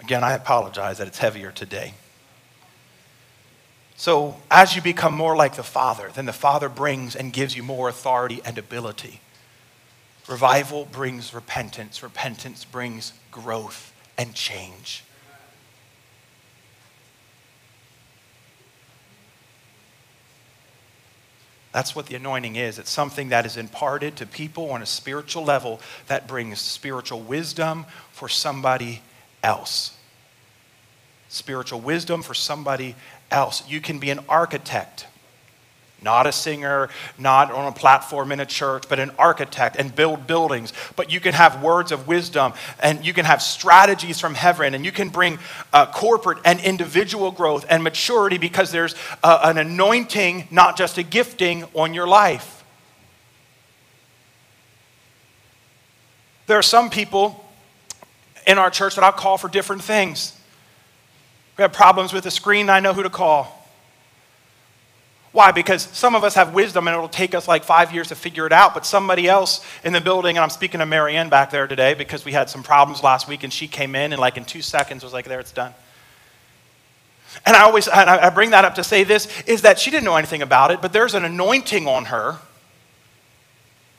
Again, 0.00 0.24
I 0.24 0.32
apologize 0.32 0.98
that 0.98 1.06
it's 1.06 1.18
heavier 1.18 1.52
today. 1.52 1.94
So, 3.96 4.36
as 4.50 4.74
you 4.74 4.82
become 4.82 5.14
more 5.14 5.36
like 5.36 5.54
the 5.54 5.62
Father, 5.62 6.10
then 6.12 6.26
the 6.26 6.32
Father 6.32 6.68
brings 6.68 7.14
and 7.14 7.32
gives 7.32 7.56
you 7.56 7.62
more 7.62 7.88
authority 7.88 8.40
and 8.44 8.58
ability. 8.58 9.20
Revival 10.28 10.86
brings 10.86 11.32
repentance, 11.32 12.02
repentance 12.02 12.64
brings 12.64 13.12
growth 13.30 13.92
and 14.18 14.34
change. 14.34 15.04
That's 21.72 21.96
what 21.96 22.06
the 22.06 22.14
anointing 22.14 22.56
is. 22.56 22.78
It's 22.78 22.90
something 22.90 23.30
that 23.30 23.46
is 23.46 23.56
imparted 23.56 24.16
to 24.16 24.26
people 24.26 24.70
on 24.70 24.82
a 24.82 24.86
spiritual 24.86 25.42
level 25.42 25.80
that 26.06 26.28
brings 26.28 26.60
spiritual 26.60 27.20
wisdom 27.20 27.86
for 28.12 28.28
somebody 28.28 29.00
else. 29.42 29.96
Spiritual 31.28 31.80
wisdom 31.80 32.22
for 32.22 32.34
somebody 32.34 32.94
else. 33.30 33.66
You 33.66 33.80
can 33.80 33.98
be 33.98 34.10
an 34.10 34.20
architect, 34.28 35.06
not 36.02 36.26
a 36.26 36.32
singer, 36.32 36.88
not 37.18 37.50
on 37.52 37.66
a 37.66 37.72
platform 37.72 38.32
in 38.32 38.40
a 38.40 38.46
church, 38.46 38.84
but 38.88 38.98
an 38.98 39.10
architect 39.18 39.76
and 39.76 39.94
build 39.94 40.26
buildings. 40.26 40.72
But 40.96 41.10
you 41.10 41.20
can 41.20 41.34
have 41.34 41.62
words 41.62 41.92
of 41.92 42.06
wisdom 42.06 42.52
and 42.82 43.04
you 43.04 43.12
can 43.12 43.24
have 43.24 43.42
strategies 43.42 44.20
from 44.20 44.34
heaven 44.34 44.74
and 44.74 44.84
you 44.84 44.92
can 44.92 45.08
bring 45.08 45.38
uh, 45.72 45.86
corporate 45.86 46.38
and 46.44 46.60
individual 46.60 47.30
growth 47.30 47.64
and 47.68 47.82
maturity 47.82 48.38
because 48.38 48.72
there's 48.72 48.94
uh, 49.22 49.40
an 49.44 49.58
anointing, 49.58 50.48
not 50.50 50.76
just 50.76 50.98
a 50.98 51.02
gifting, 51.02 51.64
on 51.74 51.94
your 51.94 52.06
life. 52.06 52.64
There 56.46 56.58
are 56.58 56.62
some 56.62 56.90
people 56.90 57.44
in 58.46 58.58
our 58.58 58.70
church 58.70 58.96
that 58.96 59.04
I'll 59.04 59.12
call 59.12 59.38
for 59.38 59.48
different 59.48 59.82
things. 59.82 60.38
We 61.56 61.62
have 61.62 61.72
problems 61.72 62.12
with 62.12 62.24
the 62.24 62.30
screen, 62.30 62.68
I 62.70 62.80
know 62.80 62.92
who 62.92 63.02
to 63.02 63.10
call. 63.10 63.61
Why? 65.32 65.50
Because 65.50 65.82
some 65.82 66.14
of 66.14 66.24
us 66.24 66.34
have 66.34 66.54
wisdom 66.54 66.86
and 66.86 66.94
it'll 66.94 67.08
take 67.08 67.34
us 67.34 67.48
like 67.48 67.64
five 67.64 67.92
years 67.92 68.08
to 68.08 68.14
figure 68.14 68.46
it 68.46 68.52
out, 68.52 68.74
but 68.74 68.84
somebody 68.84 69.28
else 69.28 69.64
in 69.82 69.94
the 69.94 70.00
building, 70.00 70.36
and 70.36 70.44
I'm 70.44 70.50
speaking 70.50 70.80
to 70.80 70.86
Marianne 70.86 71.30
back 71.30 71.50
there 71.50 71.66
today 71.66 71.94
because 71.94 72.24
we 72.24 72.32
had 72.32 72.50
some 72.50 72.62
problems 72.62 73.02
last 73.02 73.28
week 73.28 73.42
and 73.42 73.50
she 73.50 73.66
came 73.66 73.94
in 73.94 74.12
and 74.12 74.20
like 74.20 74.36
in 74.36 74.44
two 74.44 74.60
seconds 74.60 75.02
was 75.02 75.14
like, 75.14 75.24
there, 75.24 75.40
it's 75.40 75.52
done. 75.52 75.72
And 77.46 77.56
I 77.56 77.62
always, 77.62 77.88
and 77.88 78.10
I 78.10 78.28
bring 78.28 78.50
that 78.50 78.66
up 78.66 78.74
to 78.74 78.84
say 78.84 79.04
this, 79.04 79.40
is 79.46 79.62
that 79.62 79.78
she 79.78 79.90
didn't 79.90 80.04
know 80.04 80.16
anything 80.16 80.42
about 80.42 80.70
it, 80.70 80.82
but 80.82 80.92
there's 80.92 81.14
an 81.14 81.24
anointing 81.24 81.88
on 81.88 82.04
her 82.06 82.36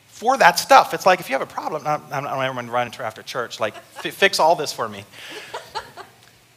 for 0.06 0.36
that 0.36 0.60
stuff. 0.60 0.94
It's 0.94 1.04
like 1.04 1.18
if 1.18 1.28
you 1.28 1.34
have 1.34 1.42
a 1.42 1.52
problem, 1.52 1.82
I 1.84 2.20
don't 2.20 2.26
ever 2.26 2.80
into 2.80 2.98
her 2.98 3.04
after 3.04 3.24
church, 3.24 3.58
like 3.58 3.74
fix 3.76 4.38
all 4.38 4.54
this 4.54 4.72
for 4.72 4.88
me. 4.88 5.04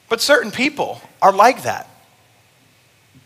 But 0.07 0.21
certain 0.21 0.51
people 0.51 1.01
are 1.19 1.33
like 1.33 1.63
that. 1.63 1.89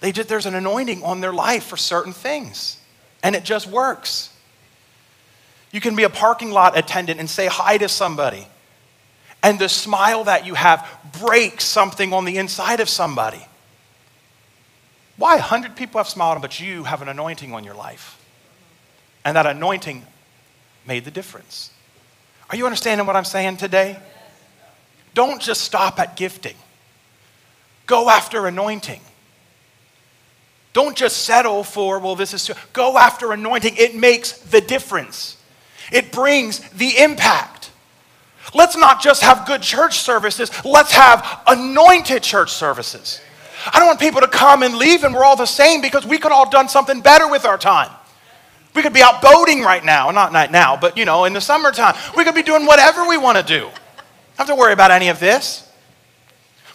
They 0.02 0.12
just, 0.12 0.28
there's 0.28 0.46
an 0.46 0.56
anointing 0.56 1.04
on 1.04 1.22
their 1.22 1.32
life 1.32 1.64
for 1.64 1.78
certain 1.78 2.12
things, 2.12 2.78
and 3.24 3.36
it 3.36 3.44
just 3.44 3.68
works. 3.68 4.36
You 5.72 5.80
can 5.80 5.96
be 5.96 6.04
a 6.04 6.10
parking 6.10 6.52
lot 6.52 6.78
attendant 6.78 7.20
and 7.20 7.30
say 7.30 7.48
hi 7.48 7.78
to 7.78 7.88
somebody, 7.88 8.46
and 9.42 9.58
the 9.58 9.70
smile 9.70 10.26
that 10.26 10.46
you 10.46 10.56
have 10.56 10.88
breaks 11.20 11.64
something 11.64 12.14
on 12.14 12.26
the 12.26 12.38
inside 12.38 12.80
of 12.80 12.90
somebody. 12.90 13.46
Why? 15.18 15.36
A 15.36 15.42
hundred 15.42 15.76
people 15.76 16.00
have 16.00 16.10
smiled, 16.10 16.42
but 16.42 16.60
you 16.60 16.84
have 16.84 17.04
an 17.04 17.08
anointing 17.08 17.54
on 17.54 17.64
your 17.64 17.76
life. 17.76 18.18
And 19.24 19.38
that 19.38 19.46
anointing 19.46 20.04
made 20.88 21.06
the 21.06 21.12
difference. 21.12 21.70
Are 22.50 22.58
you 22.58 22.66
understanding 22.66 23.06
what 23.06 23.16
I'm 23.16 23.26
saying 23.26 23.58
today? 23.58 24.00
Don't 25.14 25.40
just 25.40 25.62
stop 25.62 26.00
at 26.00 26.18
gifting. 26.18 26.56
Go 27.86 28.10
after 28.10 28.48
anointing. 28.48 29.02
Don't 30.74 30.96
just 30.96 31.24
settle 31.24 31.64
for, 31.64 32.00
well, 32.00 32.16
this 32.16 32.34
is. 32.34 32.46
To 32.46 32.56
go 32.74 32.98
after 32.98 33.34
anointing. 33.34 33.76
It 33.78 33.96
makes 33.96 34.34
the 34.34 34.62
difference. 34.62 35.38
it 35.92 36.12
brings 36.12 36.60
the 36.72 36.98
impact. 36.98 37.72
Let's 38.54 38.76
not 38.76 39.02
just 39.02 39.22
have 39.22 39.46
good 39.46 39.62
church 39.62 40.00
services, 40.00 40.52
let's 40.66 40.92
have 40.92 41.42
anointed 41.48 42.24
church 42.24 42.52
services. 42.52 43.22
I 43.72 43.78
don't 43.78 43.88
want 43.88 44.00
people 44.00 44.22
to 44.22 44.28
come 44.28 44.64
and 44.64 44.76
leave 44.76 45.04
and 45.04 45.14
we're 45.14 45.24
all 45.24 45.36
the 45.36 45.46
same 45.46 45.82
because 45.82 46.06
we 46.06 46.18
could 46.18 46.32
all 46.32 46.50
done 46.50 46.68
something 46.68 47.02
better 47.02 47.28
with 47.30 47.46
our 47.46 47.58
time. 47.58 47.92
We 48.74 48.82
could 48.82 48.94
be 48.94 49.02
out 49.02 49.22
boating 49.22 49.62
right 49.62 49.84
now, 49.84 50.10
not 50.12 50.32
right 50.32 50.52
now, 50.52 50.78
but 50.78 50.98
you 50.98 51.06
know, 51.06 51.26
in 51.26 51.34
the 51.34 51.42
summertime. 51.42 51.96
We 52.16 52.24
could 52.24 52.36
be 52.36 52.42
doing 52.42 52.66
whatever 52.66 53.08
we 53.08 53.18
want 53.18 53.38
to 53.38 53.44
do. 53.44 53.62
Don't 53.62 54.38
have 54.38 54.48
to 54.48 54.56
worry 54.56 54.74
about 54.74 54.92
any 54.92 55.10
of 55.10 55.20
this. 55.20 55.70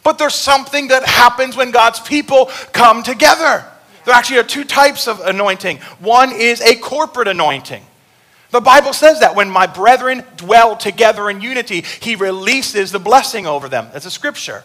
But 0.04 0.18
there's 0.18 0.34
something 0.34 0.88
that 0.88 1.04
happens 1.04 1.56
when 1.56 1.72
God's 1.72 1.98
people 1.98 2.46
come 2.72 3.02
together. 3.02 3.64
There 4.06 4.14
actually 4.14 4.38
are 4.38 4.44
two 4.44 4.64
types 4.64 5.06
of 5.06 5.20
anointing. 5.20 5.78
One 5.98 6.32
is 6.32 6.62
a 6.62 6.76
corporate 6.76 7.28
anointing. 7.28 7.84
The 8.52 8.60
Bible 8.60 8.92
says 8.92 9.20
that 9.20 9.34
when 9.34 9.50
my 9.50 9.66
brethren 9.66 10.24
dwell 10.36 10.76
together 10.76 11.28
in 11.28 11.40
unity, 11.40 11.82
he 12.00 12.14
releases 12.14 12.92
the 12.92 13.00
blessing 13.00 13.46
over 13.46 13.68
them. 13.68 13.88
That's 13.92 14.06
a 14.06 14.10
scripture. 14.10 14.62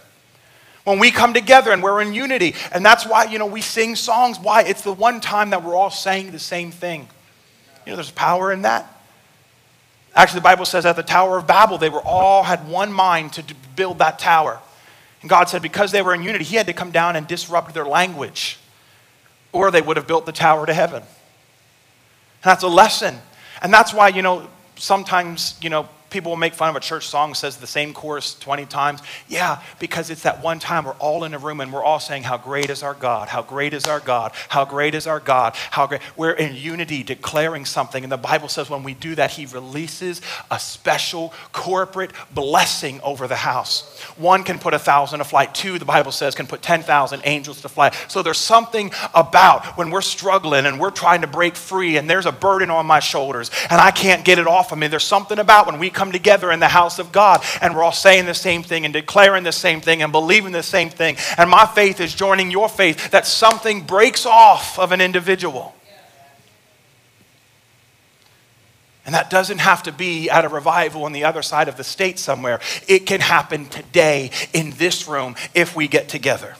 When 0.83 0.99
we 0.99 1.11
come 1.11 1.33
together 1.33 1.71
and 1.71 1.81
we're 1.81 2.01
in 2.01 2.13
unity, 2.13 2.55
and 2.71 2.85
that's 2.85 3.05
why, 3.05 3.25
you 3.25 3.39
know, 3.39 3.47
we 3.47 3.61
sing 3.61 3.95
songs. 3.95 4.39
Why? 4.39 4.61
It's 4.61 4.83
the 4.83 4.93
one 4.93 5.19
time 5.19 5.49
that 5.49 5.63
we're 5.63 5.75
all 5.75 5.89
saying 5.89 6.31
the 6.31 6.39
same 6.39 6.71
thing. 6.71 7.07
You 7.85 7.91
know, 7.91 7.95
there's 7.95 8.11
power 8.11 8.51
in 8.51 8.61
that. 8.61 9.01
Actually, 10.15 10.39
the 10.39 10.43
Bible 10.43 10.65
says 10.65 10.85
at 10.85 10.95
the 10.95 11.03
Tower 11.03 11.37
of 11.37 11.47
Babel, 11.47 11.77
they 11.77 11.89
were 11.89 12.01
all 12.01 12.43
had 12.43 12.67
one 12.67 12.93
mind 12.93 13.33
to 13.33 13.43
build 13.75 13.99
that 13.99 14.19
tower. 14.19 14.59
And 15.21 15.29
God 15.29 15.49
said 15.49 15.61
because 15.61 15.91
they 15.91 16.01
were 16.01 16.13
in 16.13 16.21
unity, 16.21 16.43
He 16.43 16.57
had 16.57 16.67
to 16.67 16.73
come 16.73 16.91
down 16.91 17.15
and 17.15 17.27
disrupt 17.27 17.73
their 17.73 17.85
language, 17.85 18.59
or 19.51 19.71
they 19.71 19.81
would 19.81 19.97
have 19.97 20.07
built 20.07 20.25
the 20.25 20.31
tower 20.31 20.65
to 20.65 20.73
heaven. 20.73 21.01
And 21.01 22.49
that's 22.49 22.63
a 22.63 22.67
lesson. 22.67 23.15
And 23.61 23.73
that's 23.73 23.93
why, 23.93 24.09
you 24.09 24.21
know, 24.21 24.47
sometimes, 24.75 25.55
you 25.61 25.69
know, 25.69 25.87
people 26.11 26.31
will 26.31 26.37
make 26.37 26.53
fun 26.53 26.69
of 26.69 26.75
a 26.75 26.79
church 26.79 27.07
song 27.07 27.33
says 27.33 27.57
the 27.57 27.65
same 27.65 27.93
chorus 27.93 28.35
20 28.35 28.65
times. 28.65 29.01
Yeah, 29.27 29.61
because 29.79 30.09
it's 30.09 30.23
that 30.23 30.43
one 30.43 30.59
time 30.59 30.85
we're 30.85 30.91
all 30.93 31.23
in 31.23 31.33
a 31.33 31.39
room 31.39 31.61
and 31.61 31.71
we're 31.73 31.83
all 31.83 31.99
saying, 31.99 32.23
How 32.23 32.37
great 32.37 32.69
is 32.69 32.83
our 32.83 32.93
God? 32.93 33.29
How 33.29 33.41
great 33.41 33.73
is 33.73 33.85
our 33.85 33.99
God? 33.99 34.33
How 34.49 34.65
great 34.65 34.93
is 34.93 35.07
our 35.07 35.19
God? 35.19 35.55
How 35.55 35.87
great. 35.87 36.01
We're 36.15 36.33
in 36.33 36.55
unity 36.55 37.03
declaring 37.03 37.65
something. 37.65 38.03
And 38.03 38.11
the 38.11 38.17
Bible 38.17 38.49
says 38.49 38.69
when 38.69 38.83
we 38.83 38.93
do 38.93 39.15
that, 39.15 39.31
He 39.31 39.45
releases 39.45 40.21
a 40.51 40.59
special 40.59 41.33
corporate 41.53 42.11
blessing 42.33 42.99
over 43.01 43.27
the 43.27 43.35
house. 43.35 43.99
One 44.17 44.43
can 44.43 44.59
put 44.59 44.73
a 44.73 44.79
thousand 44.79 45.19
to 45.19 45.25
flight, 45.25 45.55
two, 45.55 45.79
the 45.79 45.85
Bible 45.85 46.11
says, 46.11 46.35
can 46.35 46.47
put 46.47 46.61
10,000 46.61 47.21
angels 47.23 47.61
to 47.61 47.69
flight. 47.69 47.95
So 48.07 48.21
there's 48.21 48.37
something 48.37 48.91
about 49.13 49.77
when 49.77 49.91
we're 49.91 50.01
struggling 50.01 50.65
and 50.65 50.79
we're 50.79 50.91
trying 50.91 51.21
to 51.21 51.27
break 51.27 51.55
free 51.55 51.97
and 51.97 52.09
there's 52.09 52.25
a 52.25 52.31
burden 52.31 52.69
on 52.69 52.85
my 52.85 52.99
shoulders 52.99 53.51
and 53.69 53.79
I 53.79 53.91
can't 53.91 54.25
get 54.25 54.39
it 54.39 54.47
off 54.47 54.71
of 54.71 54.77
me. 54.77 54.87
There's 54.87 55.03
something 55.03 55.39
about 55.39 55.67
when 55.67 55.79
we 55.79 55.89
come 55.89 56.00
come 56.01 56.11
together 56.11 56.51
in 56.51 56.59
the 56.59 56.67
house 56.67 56.97
of 56.97 57.11
God 57.11 57.43
and 57.61 57.75
we're 57.75 57.83
all 57.83 57.91
saying 57.91 58.25
the 58.25 58.33
same 58.33 58.63
thing 58.63 58.85
and 58.85 58.91
declaring 58.91 59.43
the 59.43 59.51
same 59.51 59.81
thing 59.81 60.01
and 60.01 60.11
believing 60.11 60.51
the 60.51 60.63
same 60.63 60.89
thing. 60.89 61.15
And 61.37 61.47
my 61.47 61.67
faith 61.67 61.99
is 61.99 62.15
joining 62.15 62.49
your 62.49 62.67
faith 62.67 63.11
that 63.11 63.27
something 63.27 63.83
breaks 63.83 64.25
off 64.25 64.79
of 64.79 64.91
an 64.93 64.99
individual. 64.99 65.75
And 69.05 69.13
that 69.13 69.29
doesn't 69.29 69.59
have 69.59 69.83
to 69.83 69.91
be 69.91 70.27
at 70.27 70.43
a 70.43 70.49
revival 70.49 71.03
on 71.03 71.11
the 71.11 71.23
other 71.23 71.43
side 71.43 71.67
of 71.67 71.77
the 71.77 71.83
state 71.83 72.17
somewhere. 72.17 72.59
It 72.87 73.05
can 73.05 73.19
happen 73.21 73.67
today 73.67 74.31
in 74.53 74.71
this 74.71 75.07
room 75.07 75.35
if 75.53 75.75
we 75.75 75.87
get 75.87 76.09
together. 76.09 76.55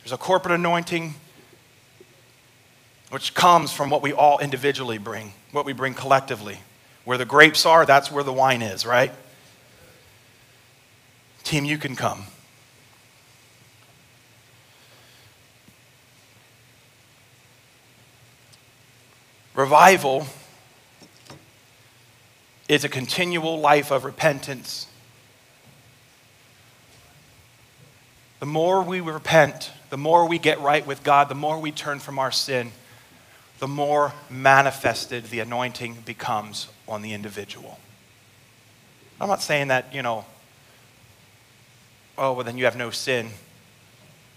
There's 0.00 0.10
a 0.10 0.18
corporate 0.18 0.54
anointing 0.54 1.14
which 3.10 3.34
comes 3.34 3.70
from 3.70 3.88
what 3.88 4.02
we 4.02 4.12
all 4.12 4.40
individually 4.40 4.98
bring, 4.98 5.32
what 5.52 5.64
we 5.64 5.72
bring 5.72 5.94
collectively. 5.94 6.58
Where 7.06 7.16
the 7.16 7.24
grapes 7.24 7.64
are, 7.64 7.86
that's 7.86 8.10
where 8.10 8.24
the 8.24 8.32
wine 8.32 8.62
is, 8.62 8.84
right? 8.84 9.12
Team, 11.44 11.64
you 11.64 11.78
can 11.78 11.94
come. 11.94 12.24
Revival 19.54 20.26
is 22.68 22.82
a 22.82 22.88
continual 22.88 23.60
life 23.60 23.92
of 23.92 24.04
repentance. 24.04 24.88
The 28.40 28.46
more 28.46 28.82
we 28.82 28.98
repent, 28.98 29.70
the 29.90 29.96
more 29.96 30.26
we 30.26 30.40
get 30.40 30.60
right 30.60 30.84
with 30.84 31.04
God, 31.04 31.28
the 31.28 31.36
more 31.36 31.60
we 31.60 31.70
turn 31.70 32.00
from 32.00 32.18
our 32.18 32.32
sin, 32.32 32.72
the 33.60 33.68
more 33.68 34.12
manifested 34.28 35.26
the 35.26 35.38
anointing 35.38 35.98
becomes 36.04 36.66
on 36.88 37.02
the 37.02 37.12
individual. 37.12 37.78
I'm 39.20 39.28
not 39.28 39.42
saying 39.42 39.68
that, 39.68 39.94
you 39.94 40.02
know, 40.02 40.24
oh, 42.18 42.32
well, 42.34 42.44
then 42.44 42.58
you 42.58 42.64
have 42.64 42.76
no 42.76 42.90
sin. 42.90 43.30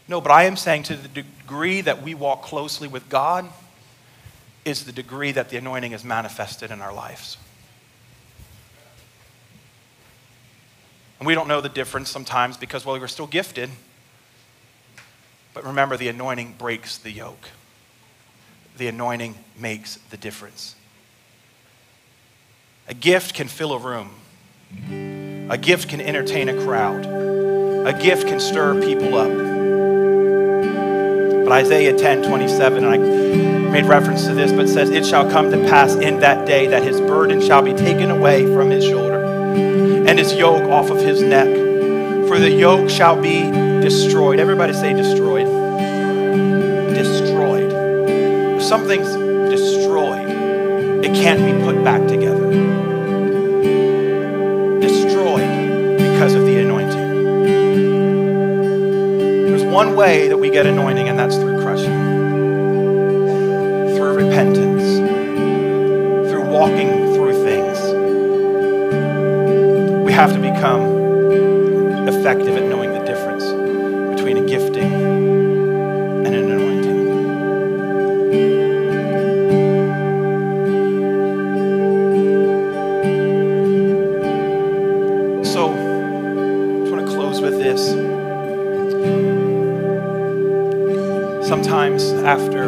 No, 0.08 0.22
but 0.22 0.32
I 0.32 0.44
am 0.44 0.56
saying 0.56 0.84
to 0.84 0.96
the 0.96 1.08
degree 1.08 1.82
that 1.82 2.02
we 2.02 2.16
walk 2.16 2.42
closely 2.42 2.88
with 2.88 3.10
God 3.10 3.46
is 4.66 4.86
the 4.86 4.92
degree 4.92 5.32
that 5.32 5.50
the 5.50 5.58
anointing 5.58 5.92
is 5.92 6.04
manifested 6.04 6.72
in 6.72 6.82
our 6.82 6.94
lives. 6.94 7.38
And 11.20 11.28
we 11.28 11.36
don't 11.36 11.48
know 11.48 11.62
the 11.62 11.70
difference 11.70 12.10
sometimes 12.10 12.56
because, 12.58 12.86
well, 12.86 13.00
we're 13.00 13.08
still 13.08 13.28
gifted. 13.28 13.70
But 15.54 15.66
remember, 15.66 15.98
the 15.98 16.08
anointing 16.08 16.56
breaks 16.58 16.98
the 16.98 17.12
yoke. 17.12 17.50
The 18.78 18.88
anointing 18.88 19.36
makes 19.58 19.98
the 20.10 20.18
difference. 20.18 20.76
A 22.90 22.94
gift 22.96 23.36
can 23.36 23.48
fill 23.48 23.74
a 23.74 23.78
room. 23.78 24.10
A 25.52 25.60
gift 25.60 25.90
can 25.90 26.02
entertain 26.02 26.50
a 26.50 26.60
crowd. 26.64 27.06
A 27.06 27.94
gift 27.94 28.26
can 28.28 28.40
stir 28.40 28.82
people 28.82 29.16
up. 29.16 29.30
But 31.46 31.52
Isaiah 31.52 31.96
10 31.96 32.24
27, 32.24 32.84
and 32.84 32.92
I 32.92 32.98
made 33.70 33.86
reference 33.86 34.26
to 34.26 34.34
this, 34.34 34.52
but 34.52 34.68
says, 34.68 34.90
It 34.90 35.06
shall 35.06 35.30
come 35.30 35.52
to 35.52 35.58
pass 35.70 35.94
in 35.94 36.22
that 36.22 36.48
day 36.48 36.66
that 36.66 36.82
his 36.82 37.00
burden 37.00 37.40
shall 37.42 37.62
be 37.62 37.76
taken 37.76 38.10
away 38.10 38.52
from 38.56 38.72
his 38.72 38.84
shoulder 38.84 39.24
and 39.24 40.18
his 40.18 40.34
yoke 40.34 40.64
off 40.64 40.90
of 40.90 40.98
his 40.98 41.22
neck. 41.22 41.48
For 42.28 42.40
the 42.40 42.50
yoke 42.50 42.90
shall 42.90 43.22
be 43.22 43.52
destroyed. 43.82 44.40
Everybody 44.40 44.74
say 44.74 44.94
destroyed. 44.94 45.46
Destroyed. 46.96 47.72
something's 48.64 49.14
destroyed, 49.52 50.28
it 51.06 51.14
can't 51.14 51.40
be 51.40 51.64
put 51.64 51.84
back 51.84 52.08
together. 52.08 52.29
One 59.72 59.96
way 59.96 60.28
that 60.28 60.38
we 60.38 60.50
get 60.50 60.66
anointing, 60.66 61.08
and 61.08 61.18
that's 61.18 61.36
through 61.36 61.62
crushing, 61.62 61.94
through 63.96 64.14
repentance, 64.16 64.84
through 66.30 66.50
walking 66.50 67.14
through 67.14 67.44
things. 67.44 67.78
We 70.04 70.12
have 70.12 70.34
to 70.34 70.40
become 70.40 72.08
effective 72.08 72.58
sometimes 91.50 92.04
after 92.14 92.64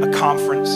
a 0.00 0.12
conference. 0.12 0.70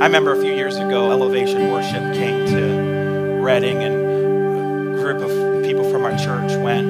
I 0.00 0.06
remember 0.06 0.32
a 0.32 0.40
few 0.40 0.52
years 0.52 0.76
ago, 0.76 1.10
Elevation 1.10 1.72
Worship 1.72 2.14
came 2.14 2.46
to 2.46 3.40
Redding, 3.42 3.82
and 3.82 4.94
a 4.94 5.02
group 5.02 5.20
of 5.20 5.64
people 5.64 5.90
from 5.90 6.04
our 6.04 6.16
church 6.16 6.56
went. 6.62 6.88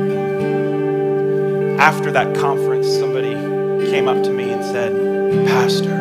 After 1.80 2.12
that 2.12 2.36
conference, 2.36 2.86
somebody 2.86 3.32
came 3.90 4.08
up 4.08 4.22
to 4.24 4.30
me 4.30 4.50
and 4.52 4.62
said, 4.62 4.92
Pastor, 5.46 5.96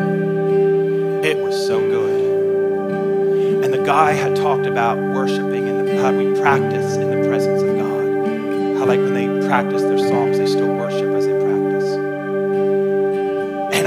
it 1.24 1.38
was 1.38 1.56
so 1.66 1.80
good. 1.80 3.64
And 3.64 3.72
the 3.72 3.82
guy 3.82 4.12
had 4.12 4.36
talked 4.36 4.66
about 4.66 4.98
worshiping 4.98 5.66
and 5.66 5.88
how 5.98 6.12
we 6.12 6.38
practice 6.38 6.96
in 6.96 7.08
the 7.10 7.26
presence 7.26 7.62
of 7.62 7.78
God. 7.78 8.04
How, 8.76 8.84
like, 8.84 9.00
when 9.00 9.14
they 9.14 9.28
practice 9.48 9.80
their 9.80 9.96
songs, 9.98 10.36
they 10.36 10.46
still 10.46 10.74
worship 10.74 11.09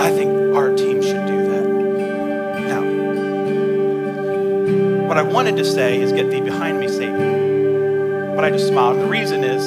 I 0.04 0.12
think 0.12 0.54
our 0.54 0.76
team 0.76 1.02
should 1.02 1.26
do 1.28 1.48
that. 1.48 1.66
Now, 2.68 2.82
what 5.08 5.18
I 5.18 5.22
wanted 5.22 5.56
to 5.56 5.64
say 5.64 6.02
is 6.02 6.12
get 6.12 6.30
thee 6.30 6.42
behind 6.42 6.82
me, 6.82 6.90
Satan. 6.90 8.36
But 8.36 8.44
I 8.44 8.50
just 8.50 8.68
smiled. 8.68 9.00
The 9.00 9.08
reason 9.08 9.46
is 9.46 9.66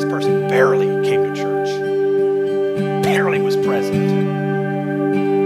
this 0.00 0.04
person 0.08 0.46
barely 0.46 0.86
came 1.04 1.24
to 1.24 1.34
church, 1.34 1.68
barely 3.02 3.40
was 3.40 3.56
present. 3.56 3.96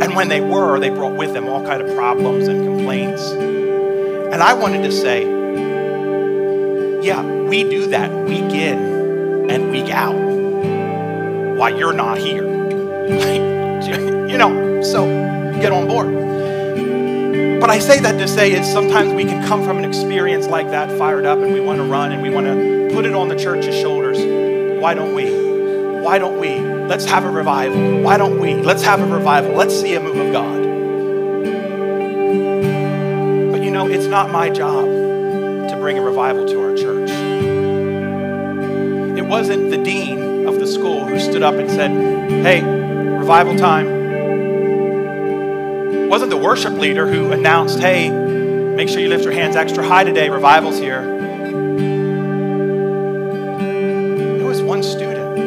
And 0.02 0.14
when 0.14 0.28
they 0.28 0.42
were, 0.42 0.78
they 0.78 0.90
brought 0.90 1.16
with 1.16 1.32
them 1.32 1.48
all 1.48 1.64
kind 1.64 1.80
of 1.80 1.96
problems 1.96 2.48
and 2.48 2.66
complaints. 2.66 3.30
And 3.30 4.42
I 4.42 4.52
wanted 4.52 4.82
to 4.82 4.92
say, 4.92 5.22
yeah, 7.02 7.22
we 7.24 7.64
do 7.64 7.86
that 7.86 8.12
week 8.28 8.52
in 8.52 9.48
and 9.50 9.70
week 9.70 9.88
out 9.88 10.12
while 11.56 11.74
you're 11.74 11.94
not 11.94 12.18
here. 12.18 13.44
you 14.36 14.40
know, 14.40 14.82
so 14.82 15.06
get 15.62 15.72
on 15.72 15.88
board. 15.88 16.12
But 17.58 17.70
I 17.70 17.78
say 17.78 18.00
that 18.00 18.18
to 18.18 18.28
say 18.28 18.52
is 18.52 18.70
sometimes 18.70 19.14
we 19.14 19.24
can 19.24 19.42
come 19.48 19.64
from 19.64 19.78
an 19.78 19.84
experience 19.86 20.46
like 20.46 20.72
that, 20.72 20.90
fired 20.98 21.24
up, 21.24 21.38
and 21.38 21.54
we 21.54 21.60
want 21.60 21.78
to 21.78 21.84
run 21.84 22.12
and 22.12 22.20
we 22.20 22.28
want 22.28 22.46
to 22.46 22.90
put 22.92 23.06
it 23.06 23.14
on 23.14 23.28
the 23.28 23.34
church's 23.34 23.74
shoulders. 23.74 24.18
Why 24.78 24.92
don't 24.92 25.14
we? 25.14 26.02
Why 26.02 26.18
don't 26.18 26.38
we? 26.38 26.60
Let's 26.60 27.06
have 27.06 27.24
a 27.24 27.30
revival. 27.30 28.02
Why 28.02 28.18
don't 28.18 28.38
we? 28.38 28.56
Let's 28.56 28.82
have 28.82 29.00
a 29.00 29.06
revival. 29.06 29.54
Let's 29.54 29.74
see 29.74 29.94
a 29.94 30.00
move 30.00 30.18
of 30.18 30.30
God. 30.34 30.62
But 33.52 33.62
you 33.62 33.70
know, 33.70 33.88
it's 33.88 34.06
not 34.06 34.30
my 34.30 34.50
job 34.50 34.84
to 34.84 35.76
bring 35.80 35.96
a 35.96 36.02
revival 36.02 36.46
to 36.46 36.60
our 36.60 36.76
church. 36.76 37.08
It 39.18 39.24
wasn't 39.24 39.70
the 39.70 39.78
dean 39.78 40.46
of 40.46 40.60
the 40.60 40.66
school 40.66 41.06
who 41.06 41.18
stood 41.18 41.42
up 41.42 41.54
and 41.54 41.70
said, 41.70 41.90
Hey, 42.44 42.60
revival 42.62 43.56
time. 43.56 43.95
Wasn't 46.16 46.30
the 46.30 46.38
worship 46.38 46.72
leader 46.78 47.06
who 47.06 47.30
announced, 47.30 47.78
Hey, 47.78 48.08
make 48.08 48.88
sure 48.88 49.00
you 49.00 49.08
lift 49.10 49.24
your 49.24 49.34
hands 49.34 49.54
extra 49.54 49.86
high 49.86 50.02
today, 50.02 50.30
revival's 50.30 50.78
here. 50.78 51.02
It 54.40 54.42
was 54.42 54.62
one 54.62 54.82
student 54.82 55.38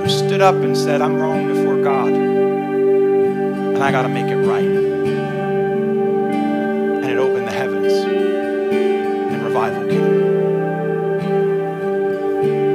who 0.00 0.08
stood 0.08 0.40
up 0.40 0.54
and 0.54 0.74
said, 0.74 1.02
I'm 1.02 1.16
wrong 1.16 1.46
before 1.46 1.76
God, 1.82 2.08
and 2.08 3.76
I 3.84 3.90
got 3.92 4.04
to 4.04 4.08
make 4.08 4.28
it 4.28 4.36
right. 4.36 4.64
And 6.94 7.04
it 7.04 7.18
opened 7.18 7.46
the 7.46 7.52
heavens, 7.52 7.92
and 7.92 9.42
revival 9.42 9.86
came. 9.88 10.30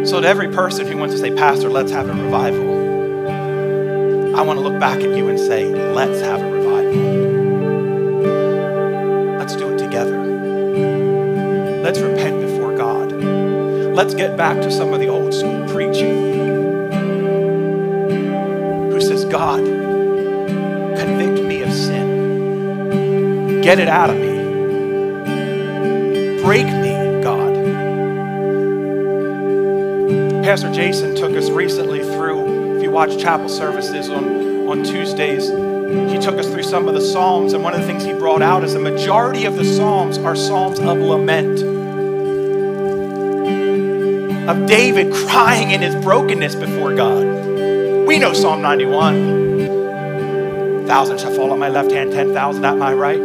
So, 0.06 0.22
to 0.22 0.28
every 0.28 0.50
person 0.50 0.86
who 0.86 0.98
wants 0.98 1.16
to 1.16 1.20
say, 1.20 1.34
Pastor, 1.34 1.68
let's 1.68 1.90
have 1.90 2.08
a 2.08 2.14
revival, 2.14 2.76
I 4.38 4.42
want 4.44 4.60
to 4.60 4.64
look 4.64 4.80
back 4.80 5.00
at 5.00 5.18
you 5.18 5.30
and 5.30 5.40
say, 5.40 5.66
let's 5.74 6.22
have 6.22 6.42
a 6.42 6.44
revival. 6.44 6.55
Let's 11.96 12.08
repent 12.08 12.42
before 12.42 12.76
God. 12.76 13.14
Let's 13.14 14.14
get 14.14 14.36
back 14.36 14.58
to 14.58 14.70
some 14.70 14.94
of 14.94 15.00
the 15.00 15.08
old 15.08 15.34
school 15.34 15.66
preaching 15.70 16.34
who 18.92 19.00
says, 19.00 19.24
God, 19.24 19.64
convict 19.64 21.42
me 21.48 21.62
of 21.62 21.72
sin. 21.72 23.62
Get 23.62 23.80
it 23.80 23.88
out 23.88 24.10
of 24.10 24.18
me. 24.18 24.44
Break 26.42 26.66
me, 26.66 27.22
God. 27.24 27.54
Pastor 30.44 30.70
Jason 30.74 31.16
took 31.16 31.32
us 31.32 31.50
recently 31.50 32.04
through, 32.04 32.76
if 32.76 32.84
you 32.84 32.92
watch 32.92 33.18
chapel 33.18 33.48
services 33.48 34.10
on, 34.10 34.68
on 34.68 34.84
Tuesdays, 34.84 35.48
he 35.48 36.20
took 36.20 36.38
us 36.38 36.50
through 36.50 36.64
some 36.64 36.90
of 36.90 36.94
the 36.94 37.00
Psalms, 37.00 37.54
and 37.54 37.64
one 37.64 37.74
of 37.74 37.80
the 37.80 37.88
things 37.88 38.04
he 38.04 38.12
brought 38.12 38.42
out 38.42 38.66
is 38.66 38.74
the 38.74 38.80
majority 38.80 39.46
of 39.46 39.56
the 39.56 39.64
Psalms 39.64 40.18
are 40.18 40.36
Psalms 40.36 40.80
of 40.80 40.98
lament. 40.98 41.75
Of 44.48 44.68
David 44.68 45.12
crying 45.12 45.72
in 45.72 45.82
his 45.82 45.96
brokenness 45.96 46.54
before 46.54 46.94
God. 46.94 47.26
We 48.06 48.20
know 48.20 48.34
Psalm 48.34 48.62
91. 48.62 50.86
Thousand 50.86 51.20
shall 51.20 51.34
fall 51.34 51.52
at 51.52 51.58
my 51.58 51.70
left 51.70 51.90
hand, 51.90 52.12
10,000 52.12 52.64
at 52.64 52.78
my 52.78 52.94
right. 52.94 53.20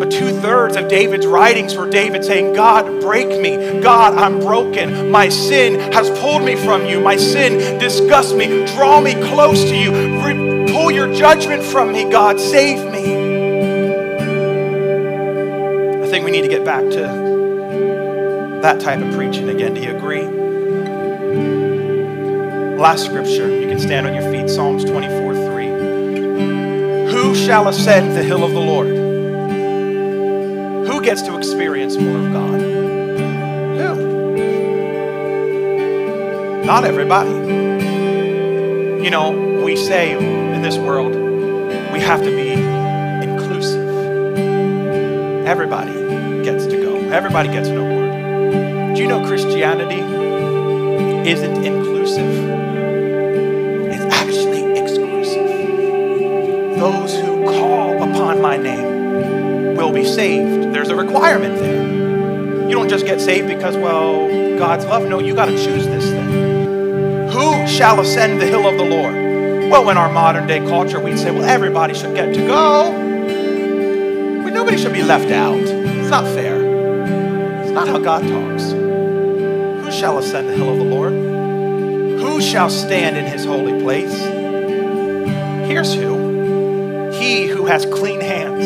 But 0.00 0.10
two 0.10 0.32
thirds 0.40 0.74
of 0.74 0.88
David's 0.88 1.24
writings 1.24 1.76
were 1.76 1.88
David 1.88 2.24
saying, 2.24 2.54
God, 2.54 3.00
break 3.00 3.28
me. 3.40 3.80
God, 3.80 4.14
I'm 4.14 4.40
broken. 4.40 5.08
My 5.08 5.28
sin 5.28 5.78
has 5.92 6.10
pulled 6.18 6.42
me 6.42 6.56
from 6.56 6.86
you. 6.86 6.98
My 6.98 7.16
sin 7.16 7.78
disgusts 7.78 8.32
me. 8.32 8.66
Draw 8.74 9.02
me 9.02 9.14
close 9.14 9.62
to 9.62 9.76
you. 9.76 9.92
Re- 10.24 10.66
pull 10.72 10.90
your 10.90 11.14
judgment 11.14 11.62
from 11.62 11.92
me, 11.92 12.10
God. 12.10 12.40
Save 12.40 12.90
me. 12.90 13.04
I 16.02 16.08
think 16.08 16.24
we 16.24 16.32
need 16.32 16.42
to 16.42 16.48
get 16.48 16.64
back 16.64 16.82
to 16.90 17.29
that 18.62 18.80
type 18.80 19.00
of 19.00 19.14
preaching 19.14 19.48
again. 19.48 19.74
Do 19.74 19.80
you 19.80 19.96
agree? 19.96 20.26
Last 22.76 23.06
scripture, 23.06 23.48
you 23.48 23.68
can 23.68 23.78
stand 23.78 24.06
on 24.06 24.14
your 24.14 24.30
feet, 24.30 24.48
Psalms 24.50 24.84
24 24.84 25.34
3. 25.34 25.66
Who 27.12 27.34
shall 27.34 27.68
ascend 27.68 28.16
the 28.16 28.22
hill 28.22 28.44
of 28.44 28.52
the 28.52 28.60
Lord? 28.60 28.88
Who 30.86 31.02
gets 31.02 31.22
to 31.22 31.36
experience 31.38 31.96
more 31.96 32.18
of 32.18 32.32
God? 32.32 32.60
Who? 33.80 33.94
Not 36.64 36.84
everybody. 36.84 37.30
You 39.04 39.10
know, 39.10 39.62
we 39.64 39.76
say 39.76 40.12
in 40.12 40.60
this 40.62 40.76
world, 40.76 41.14
we 41.92 42.00
have 42.00 42.22
to 42.22 42.30
be 42.30 42.52
inclusive. 43.22 43.88
Everybody 45.46 45.92
gets 46.44 46.66
to 46.66 46.76
go, 46.82 46.96
everybody 47.10 47.48
gets 47.48 47.68
an 47.68 47.76
award. 47.78 47.99
You 49.00 49.08
know 49.08 49.26
Christianity 49.26 50.02
isn't 51.26 51.64
inclusive? 51.64 52.34
It's 53.90 54.14
actually 54.14 54.78
exclusive. 54.78 55.48
Those 56.78 57.14
who 57.18 57.44
call 57.46 58.02
upon 58.02 58.42
my 58.42 58.58
name 58.58 59.74
will 59.74 59.90
be 59.90 60.04
saved. 60.04 60.74
There's 60.74 60.90
a 60.90 60.94
requirement 60.94 61.56
there. 61.60 62.68
You 62.68 62.72
don't 62.72 62.90
just 62.90 63.06
get 63.06 63.22
saved 63.22 63.48
because, 63.48 63.74
well, 63.74 64.28
God's 64.58 64.84
love. 64.84 65.08
No, 65.08 65.18
you 65.18 65.34
got 65.34 65.46
to 65.46 65.56
choose 65.56 65.86
this 65.86 66.04
thing. 66.04 67.30
Who 67.30 67.66
shall 67.66 68.00
ascend 68.00 68.38
the 68.38 68.46
hill 68.46 68.68
of 68.68 68.76
the 68.76 68.84
Lord? 68.84 69.14
Well, 69.70 69.88
in 69.88 69.96
our 69.96 70.12
modern 70.12 70.46
day 70.46 70.58
culture, 70.58 71.00
we'd 71.00 71.18
say, 71.18 71.30
well, 71.30 71.44
everybody 71.44 71.94
should 71.94 72.14
get 72.14 72.34
to 72.34 72.46
go. 72.46 72.92
But 74.44 74.52
nobody 74.52 74.76
should 74.76 74.92
be 74.92 75.02
left 75.02 75.30
out. 75.30 75.56
It's 75.56 76.10
not 76.10 76.24
fair. 76.24 76.60
It's 77.62 77.72
not 77.72 77.88
how 77.88 77.98
God 77.98 78.28
talks. 78.28 78.59
Shall 80.00 80.16
ascend 80.16 80.48
the 80.48 80.54
hill 80.54 80.70
of 80.70 80.78
the 80.78 80.84
Lord? 80.84 81.12
Who 81.12 82.40
shall 82.40 82.70
stand 82.70 83.18
in 83.18 83.26
his 83.26 83.44
holy 83.44 83.82
place? 83.82 84.18
Here's 85.68 85.92
who 85.92 87.10
He 87.10 87.46
who 87.46 87.66
has 87.66 87.84
clean 87.84 88.22
hands 88.22 88.64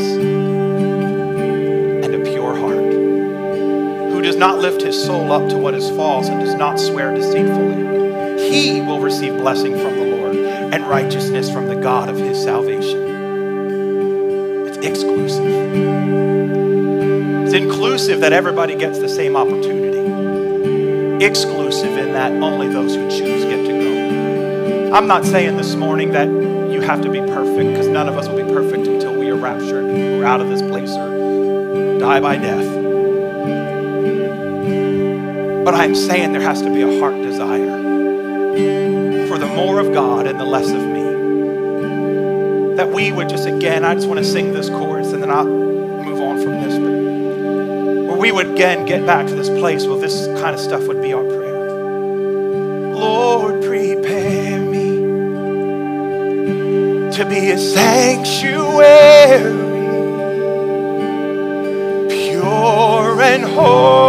and 2.05 2.15
a 2.15 2.21
pure 2.21 2.57
heart, 2.57 2.85
who 4.13 4.23
does 4.23 4.37
not 4.37 4.61
lift 4.61 4.81
his 4.81 5.05
soul 5.05 5.33
up 5.33 5.49
to 5.51 5.59
what 5.59 5.75
is 5.75 5.91
false 5.97 6.29
and 6.29 6.39
does 6.39 6.55
not 6.55 6.79
swear 6.79 7.13
deceitfully. 7.13 8.49
He 8.49 8.81
will 8.81 9.01
receive 9.01 9.37
blessing 9.37 9.73
from 9.73 9.99
the 9.99 10.05
Lord 10.17 10.37
and 10.37 10.87
righteousness 10.87 11.51
from 11.51 11.67
the 11.67 11.75
God 11.75 12.09
of 12.09 12.17
his 12.17 12.41
salvation. 12.41 13.09
It's 14.69 14.79
exclusive. 14.87 15.45
It's 17.43 17.55
inclusive 17.55 18.21
that 18.21 18.33
everybody 18.33 18.77
gets 18.77 19.01
the 19.01 19.09
same 19.09 19.35
opportunity. 19.35 20.04
Exclusive 21.21 21.97
in 21.97 22.13
that 22.13 22.33
only 22.33 22.69
those 22.69 22.95
who 22.95 23.09
choose 23.09 23.45
get 23.45 23.65
to 23.67 23.73
go. 23.73 24.93
I'm 24.95 25.07
not 25.07 25.25
saying 25.25 25.57
this 25.57 25.75
morning 25.75 26.11
that 26.13 26.29
you 26.29 26.81
have 26.81 27.03
to 27.03 27.11
be 27.11 27.21
perfect 27.21 27.71
because 27.71 27.87
none 27.89 28.09
of 28.09 28.17
us 28.19 28.29
will 28.29 28.37
be 28.37 28.53
perfect 28.53 28.87
until 28.87 29.15
we 29.15 29.31
are 29.31 29.37
raptured. 29.37 29.85
We're 29.85 30.25
out 30.25 30.41
of 30.41 30.49
this 30.49 30.61
place 30.63 30.91
or 30.91 31.99
die 31.99 32.21
by 32.21 32.37
death. 32.37 32.65
But 35.65 35.75
I'm 35.75 35.95
saying 35.95 36.33
there 36.33 36.43
has 36.43 36.63
to 36.63 36.69
be 36.69 36.83
a 36.83 37.01
heart 37.01 37.23
desire 37.23 37.79
for 39.29 39.39
the 39.39 39.47
more 39.47 39.79
of 39.81 39.93
God 39.93 40.27
and 40.27 40.39
the 40.39 40.45
less 40.45 40.69
of 40.71 40.83
me. 40.83 41.03
That 42.77 42.91
we 42.91 43.13
would 43.13 43.29
just, 43.29 43.47
again, 43.47 43.85
I 43.85 43.95
just 43.95 44.09
want 44.09 44.19
to 44.19 44.25
sing 44.25 44.53
this 44.53 44.69
chorus 44.69 45.13
and 45.13 45.23
then 45.23 45.31
I'll 45.31 45.64
we 48.25 48.33
would 48.33 48.53
again 48.53 48.87
get 48.87 49.05
back 49.05 49.27
to 49.27 49.35
this 49.35 49.51
place 49.51 49.85
where 49.87 49.99
this 49.99 50.27
kind 50.41 50.55
of 50.55 50.59
stuff 50.59 50.89
would 50.89 51.03
be 51.03 51.13
our 51.13 51.23
prayer. 51.23 52.95
Lord, 52.95 53.63
prepare 53.63 54.61
me 54.61 54.97
to 57.15 57.27
be 57.29 57.51
a 57.51 57.59
sanctuary, 57.59 59.43
pure 62.09 63.21
and 63.21 63.45
holy, 63.45 64.04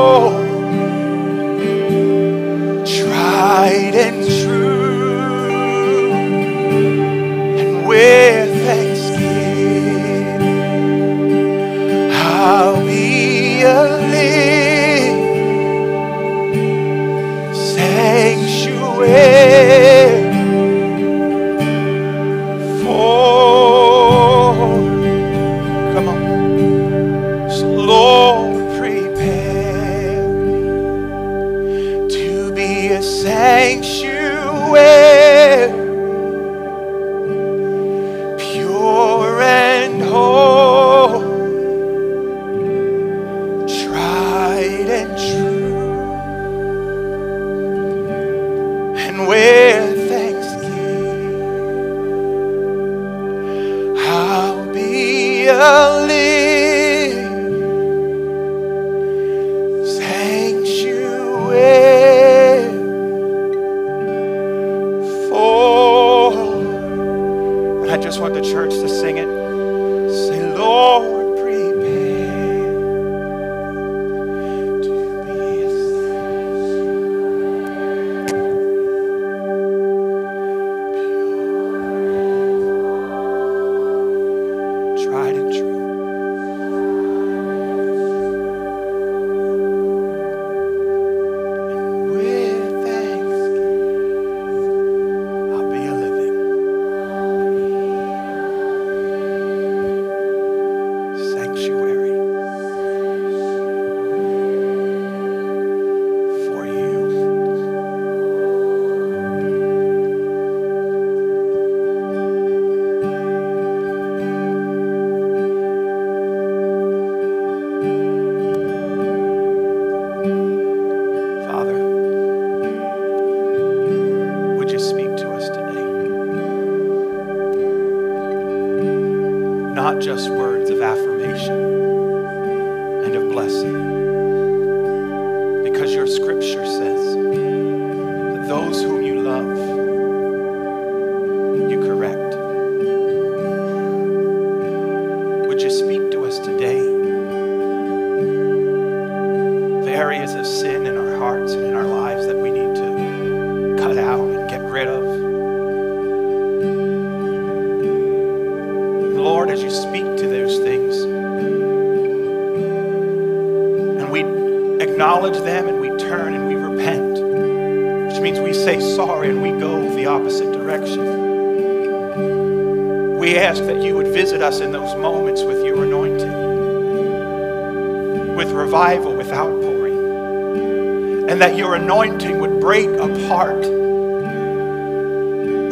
anointing 182.06 182.40
would 182.40 182.60
break 182.60 182.90
apart 182.90 183.66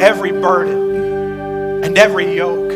every 0.02 0.32
burden 0.32 1.84
and 1.84 1.98
every 1.98 2.36
yoke. 2.36 2.70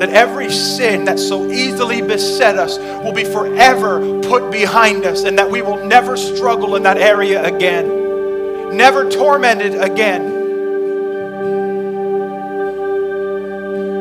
That 0.00 0.10
every 0.10 0.50
sin 0.50 1.06
that 1.06 1.18
so 1.18 1.50
easily 1.50 2.02
beset 2.02 2.56
us 2.56 2.78
will 2.78 3.12
be 3.12 3.24
forever 3.24 4.20
put 4.22 4.52
behind 4.52 5.04
us, 5.04 5.24
and 5.24 5.38
that 5.38 5.50
we 5.50 5.60
will 5.62 5.84
never 5.84 6.16
struggle 6.16 6.76
in 6.76 6.84
that 6.84 6.98
area 6.98 7.42
again, 7.44 8.76
never 8.76 9.10
tormented 9.10 9.74
again. 9.74 10.36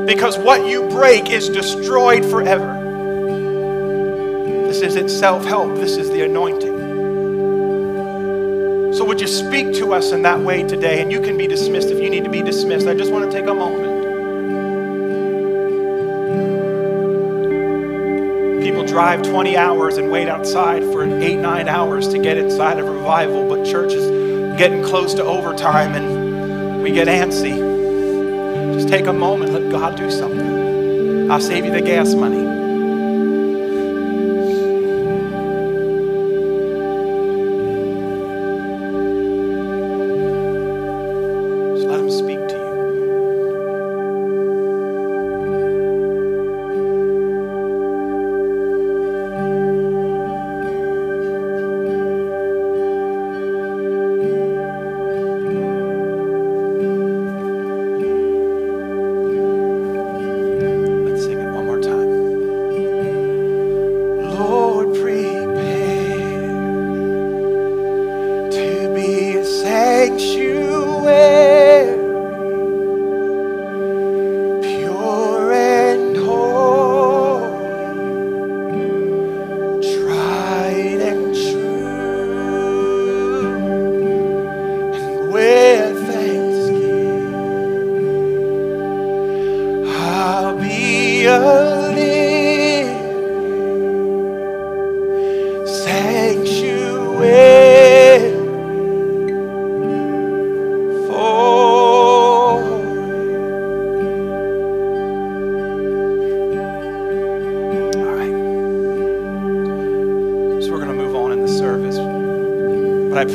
Because 0.06 0.38
what 0.38 0.68
you 0.68 0.88
break 0.90 1.32
is 1.32 1.50
destroyed 1.50 2.26
forever. 2.26 2.74
This 4.68 4.82
isn't 4.82 5.10
self 5.10 5.46
help, 5.46 5.76
this 5.76 5.98
is 5.98 6.10
the 6.12 6.24
anointing. 6.24 6.67
Would 9.08 9.22
you 9.22 9.28
speak 9.28 9.74
to 9.76 9.94
us 9.94 10.12
in 10.12 10.24
that 10.24 10.38
way 10.38 10.64
today? 10.64 11.02
And 11.02 11.10
you 11.10 11.22
can 11.22 11.38
be 11.38 11.48
dismissed 11.48 11.88
if 11.88 12.04
you 12.04 12.10
need 12.10 12.26
to 12.26 12.30
be 12.30 12.42
dismissed. 12.42 12.88
I 12.88 12.94
just 12.94 13.10
want 13.10 13.24
to 13.24 13.32
take 13.32 13.48
a 13.48 13.54
moment. 13.54 14.04
People 18.62 18.86
drive 18.86 19.22
20 19.22 19.56
hours 19.56 19.96
and 19.96 20.12
wait 20.12 20.28
outside 20.28 20.84
for 20.84 21.06
eight, 21.06 21.38
nine 21.38 21.70
hours 21.70 22.10
to 22.10 22.20
get 22.20 22.38
inside 22.38 22.80
of 22.80 22.90
revival, 22.90 23.48
but 23.48 23.66
church 23.66 23.94
is 23.94 24.06
getting 24.58 24.84
close 24.84 25.14
to 25.14 25.24
overtime 25.24 25.96
and 25.96 26.84
we 26.84 26.92
get 26.92 27.08
antsy. 27.08 27.56
Just 28.74 28.90
take 28.90 29.08
a 29.08 29.14
moment, 29.14 29.54
let 29.54 29.72
God 29.72 29.96
do 29.96 30.12
something. 30.12 31.32
I'll 31.32 31.40
save 31.40 31.64
you 31.64 31.72
the 31.72 31.82
gas 31.82 32.14
money. 32.14 32.47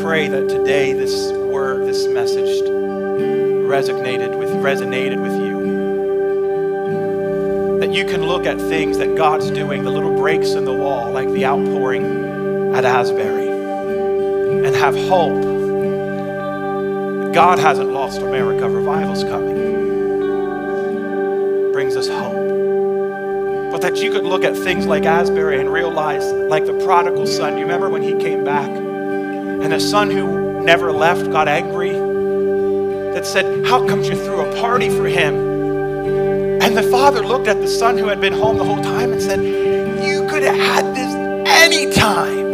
Pray 0.01 0.28
that 0.28 0.49
today 0.49 0.93
this 0.93 1.32
word, 1.32 1.86
this 1.86 2.07
message 2.07 2.62
resonated 3.68 4.38
with 4.38 4.51
resonated 4.51 5.20
with 5.20 5.32
you 5.32 5.53
that 7.82 7.93
you 7.93 8.05
can 8.05 8.24
look 8.24 8.47
at 8.47 8.59
things 8.59 8.99
that 8.99 9.16
God's 9.16 9.51
doing, 9.51 9.82
the 9.82 9.90
little 9.90 10.14
breaks 10.14 10.51
in 10.53 10.64
the 10.64 10.72
wall, 10.72 11.11
like 11.11 11.28
the 11.32 11.45
outpouring 11.45 12.74
at 12.76 12.84
Asbury, 12.84 13.49
and 14.64 14.76
have 14.76 14.95
hope. 14.95 15.43
God 17.34 17.59
hasn't 17.59 17.90
lost 17.90 18.20
America. 18.20 18.68
Revival's 18.68 19.24
coming. 19.24 19.72
Brings 21.72 21.97
us 21.97 22.07
hope. 22.07 23.72
But 23.72 23.80
that 23.80 23.97
you 23.97 24.12
could 24.12 24.24
look 24.24 24.45
at 24.45 24.57
things 24.57 24.86
like 24.86 25.05
Asbury 25.05 25.59
and 25.59 25.72
realize, 25.72 26.24
like 26.49 26.66
the 26.66 26.78
prodigal 26.84 27.26
son, 27.26 27.57
you 27.57 27.62
remember 27.62 27.90
when 27.90 28.03
he 28.03 28.14
came 28.16 28.45
back? 28.45 28.81
And 29.72 29.80
the 29.80 29.88
son 29.88 30.10
who 30.10 30.62
never 30.62 30.92
left, 30.92 31.30
got 31.30 31.48
angry, 31.48 31.92
that 33.14 33.24
said, 33.24 33.64
How 33.64 33.88
come 33.88 34.02
you 34.02 34.14
threw 34.14 34.42
a 34.42 34.60
party 34.60 34.90
for 34.90 35.06
him? 35.06 35.34
And 36.60 36.76
the 36.76 36.82
father 36.82 37.24
looked 37.24 37.48
at 37.48 37.58
the 37.58 37.66
son 37.66 37.96
who 37.96 38.08
had 38.08 38.20
been 38.20 38.34
home 38.34 38.58
the 38.58 38.64
whole 38.64 38.82
time 38.82 39.12
and 39.12 39.22
said, 39.22 39.42
You 39.42 40.26
could 40.28 40.42
have 40.42 40.56
had 40.56 40.94
this 40.94 41.14
anytime. 41.48 42.48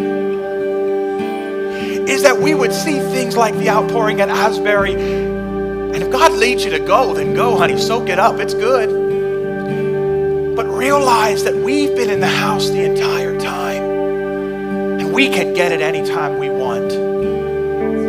Is 2.06 2.22
that 2.22 2.38
we 2.38 2.54
would 2.54 2.72
see 2.72 3.00
things 3.00 3.36
like 3.36 3.56
the 3.56 3.68
outpouring 3.68 4.20
at 4.20 4.28
Asbury. 4.28 4.94
And 4.94 5.96
if 5.96 6.12
God 6.12 6.30
leads 6.34 6.64
you 6.64 6.70
to 6.70 6.78
go, 6.78 7.14
then 7.14 7.34
go, 7.34 7.58
honey. 7.58 7.78
Soak 7.78 8.10
it 8.10 8.20
up. 8.20 8.38
It's 8.38 8.54
good. 8.54 8.90
But 10.54 10.68
realize 10.68 11.42
that 11.42 11.56
we've 11.56 11.96
been 11.96 12.10
in 12.10 12.20
the 12.20 12.28
house 12.28 12.68
the 12.68 12.84
entire 12.84 13.36
time. 13.40 13.82
And 15.00 15.12
we 15.12 15.30
can 15.30 15.52
get 15.52 15.72
it 15.72 15.80
anytime 15.80 16.38
we 16.38 16.48
want. 16.48 16.57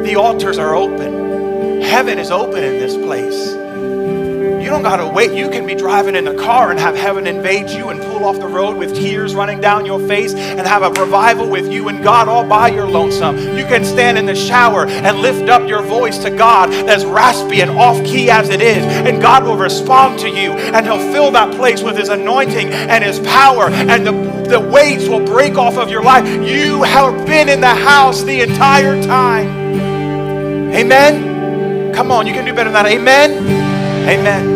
The 0.10 0.16
altars 0.16 0.57
are 0.57 0.74
open. 0.74 1.84
Heaven 1.84 2.18
is 2.18 2.32
open 2.32 2.64
in 2.64 2.80
this 2.80 2.97
place. 2.97 3.51
You 3.53 4.68
don't 4.68 4.82
got 4.82 4.95
to 4.95 5.07
wait. 5.07 5.34
You 5.34 5.51
can 5.51 5.68
be 5.68 5.76
driving 5.76 6.16
in 6.16 6.26
the 6.26 6.34
car 6.34 6.72
and 6.72 6.80
have 6.80 6.95
heaven 6.95 7.28
invade 7.28 7.70
you 7.70 7.89
and 7.89 8.01
pull 8.01 8.26
off 8.26 8.39
the 8.39 8.47
road 8.47 8.76
with 8.76 8.95
tears 8.95 9.36
running 9.36 9.62
down 9.62 9.86
your 9.86 9.99
face 10.07 10.34
and 10.34 10.62
have 10.62 10.82
a 10.82 10.89
revival 10.99 11.47
with 11.47 11.72
you 11.72 11.89
and 11.89 12.03
God 12.03 12.28
all 12.28 12.43
by 12.43 12.70
your 12.70 12.88
lonesome. 12.88 13.38
You 13.38 13.66
can 13.66 13.86
stand 13.86 14.18
in 14.18 14.26
the 14.26 14.34
shower 14.34 14.88
and 14.88 15.20
lift 15.20 15.47
up 15.47 15.70
your 15.70 15.84
voice 15.84 16.18
to 16.24 16.32
God 16.32 16.72
as 16.74 17.05
raspy 17.05 17.62
and 17.62 17.70
off 17.70 18.03
key 18.03 18.32
as 18.32 18.49
it 18.49 18.62
is, 18.62 18.84
and 18.84 19.22
God 19.22 19.43
will 19.43 19.57
respond 19.57 20.18
to 20.22 20.28
you 20.28 20.53
and 20.53 20.88
He'll 20.88 21.14
fill 21.14 21.30
that 21.34 21.53
place 21.53 21.84
with 21.84 21.95
His 21.95 22.10
anointing 22.10 22.70
and 22.70 23.03
His 23.03 23.20
power, 23.20 23.70
and 23.70 24.07
the, 24.07 24.49
the 24.49 24.60
weights 24.60 25.07
will 25.07 25.24
break 25.24 25.55
off 25.55 25.78
of 25.78 25.91
your 25.91 26.01
life. 26.01 26.26
You 26.28 26.82
have 26.82 27.28
been 27.28 27.47
in 27.47 27.62
the 27.62 27.68
house 27.68 28.24
the 28.24 28.41
entire 28.41 28.99
time. 29.03 29.59
Amen. 30.80 31.94
Come 31.94 32.10
on, 32.10 32.26
you 32.26 32.34
can 32.34 32.46
do 32.46 32.54
better 32.54 32.72
than 32.72 32.84
that. 32.84 32.86
Amen. 32.88 33.32
Amen. 34.08 34.44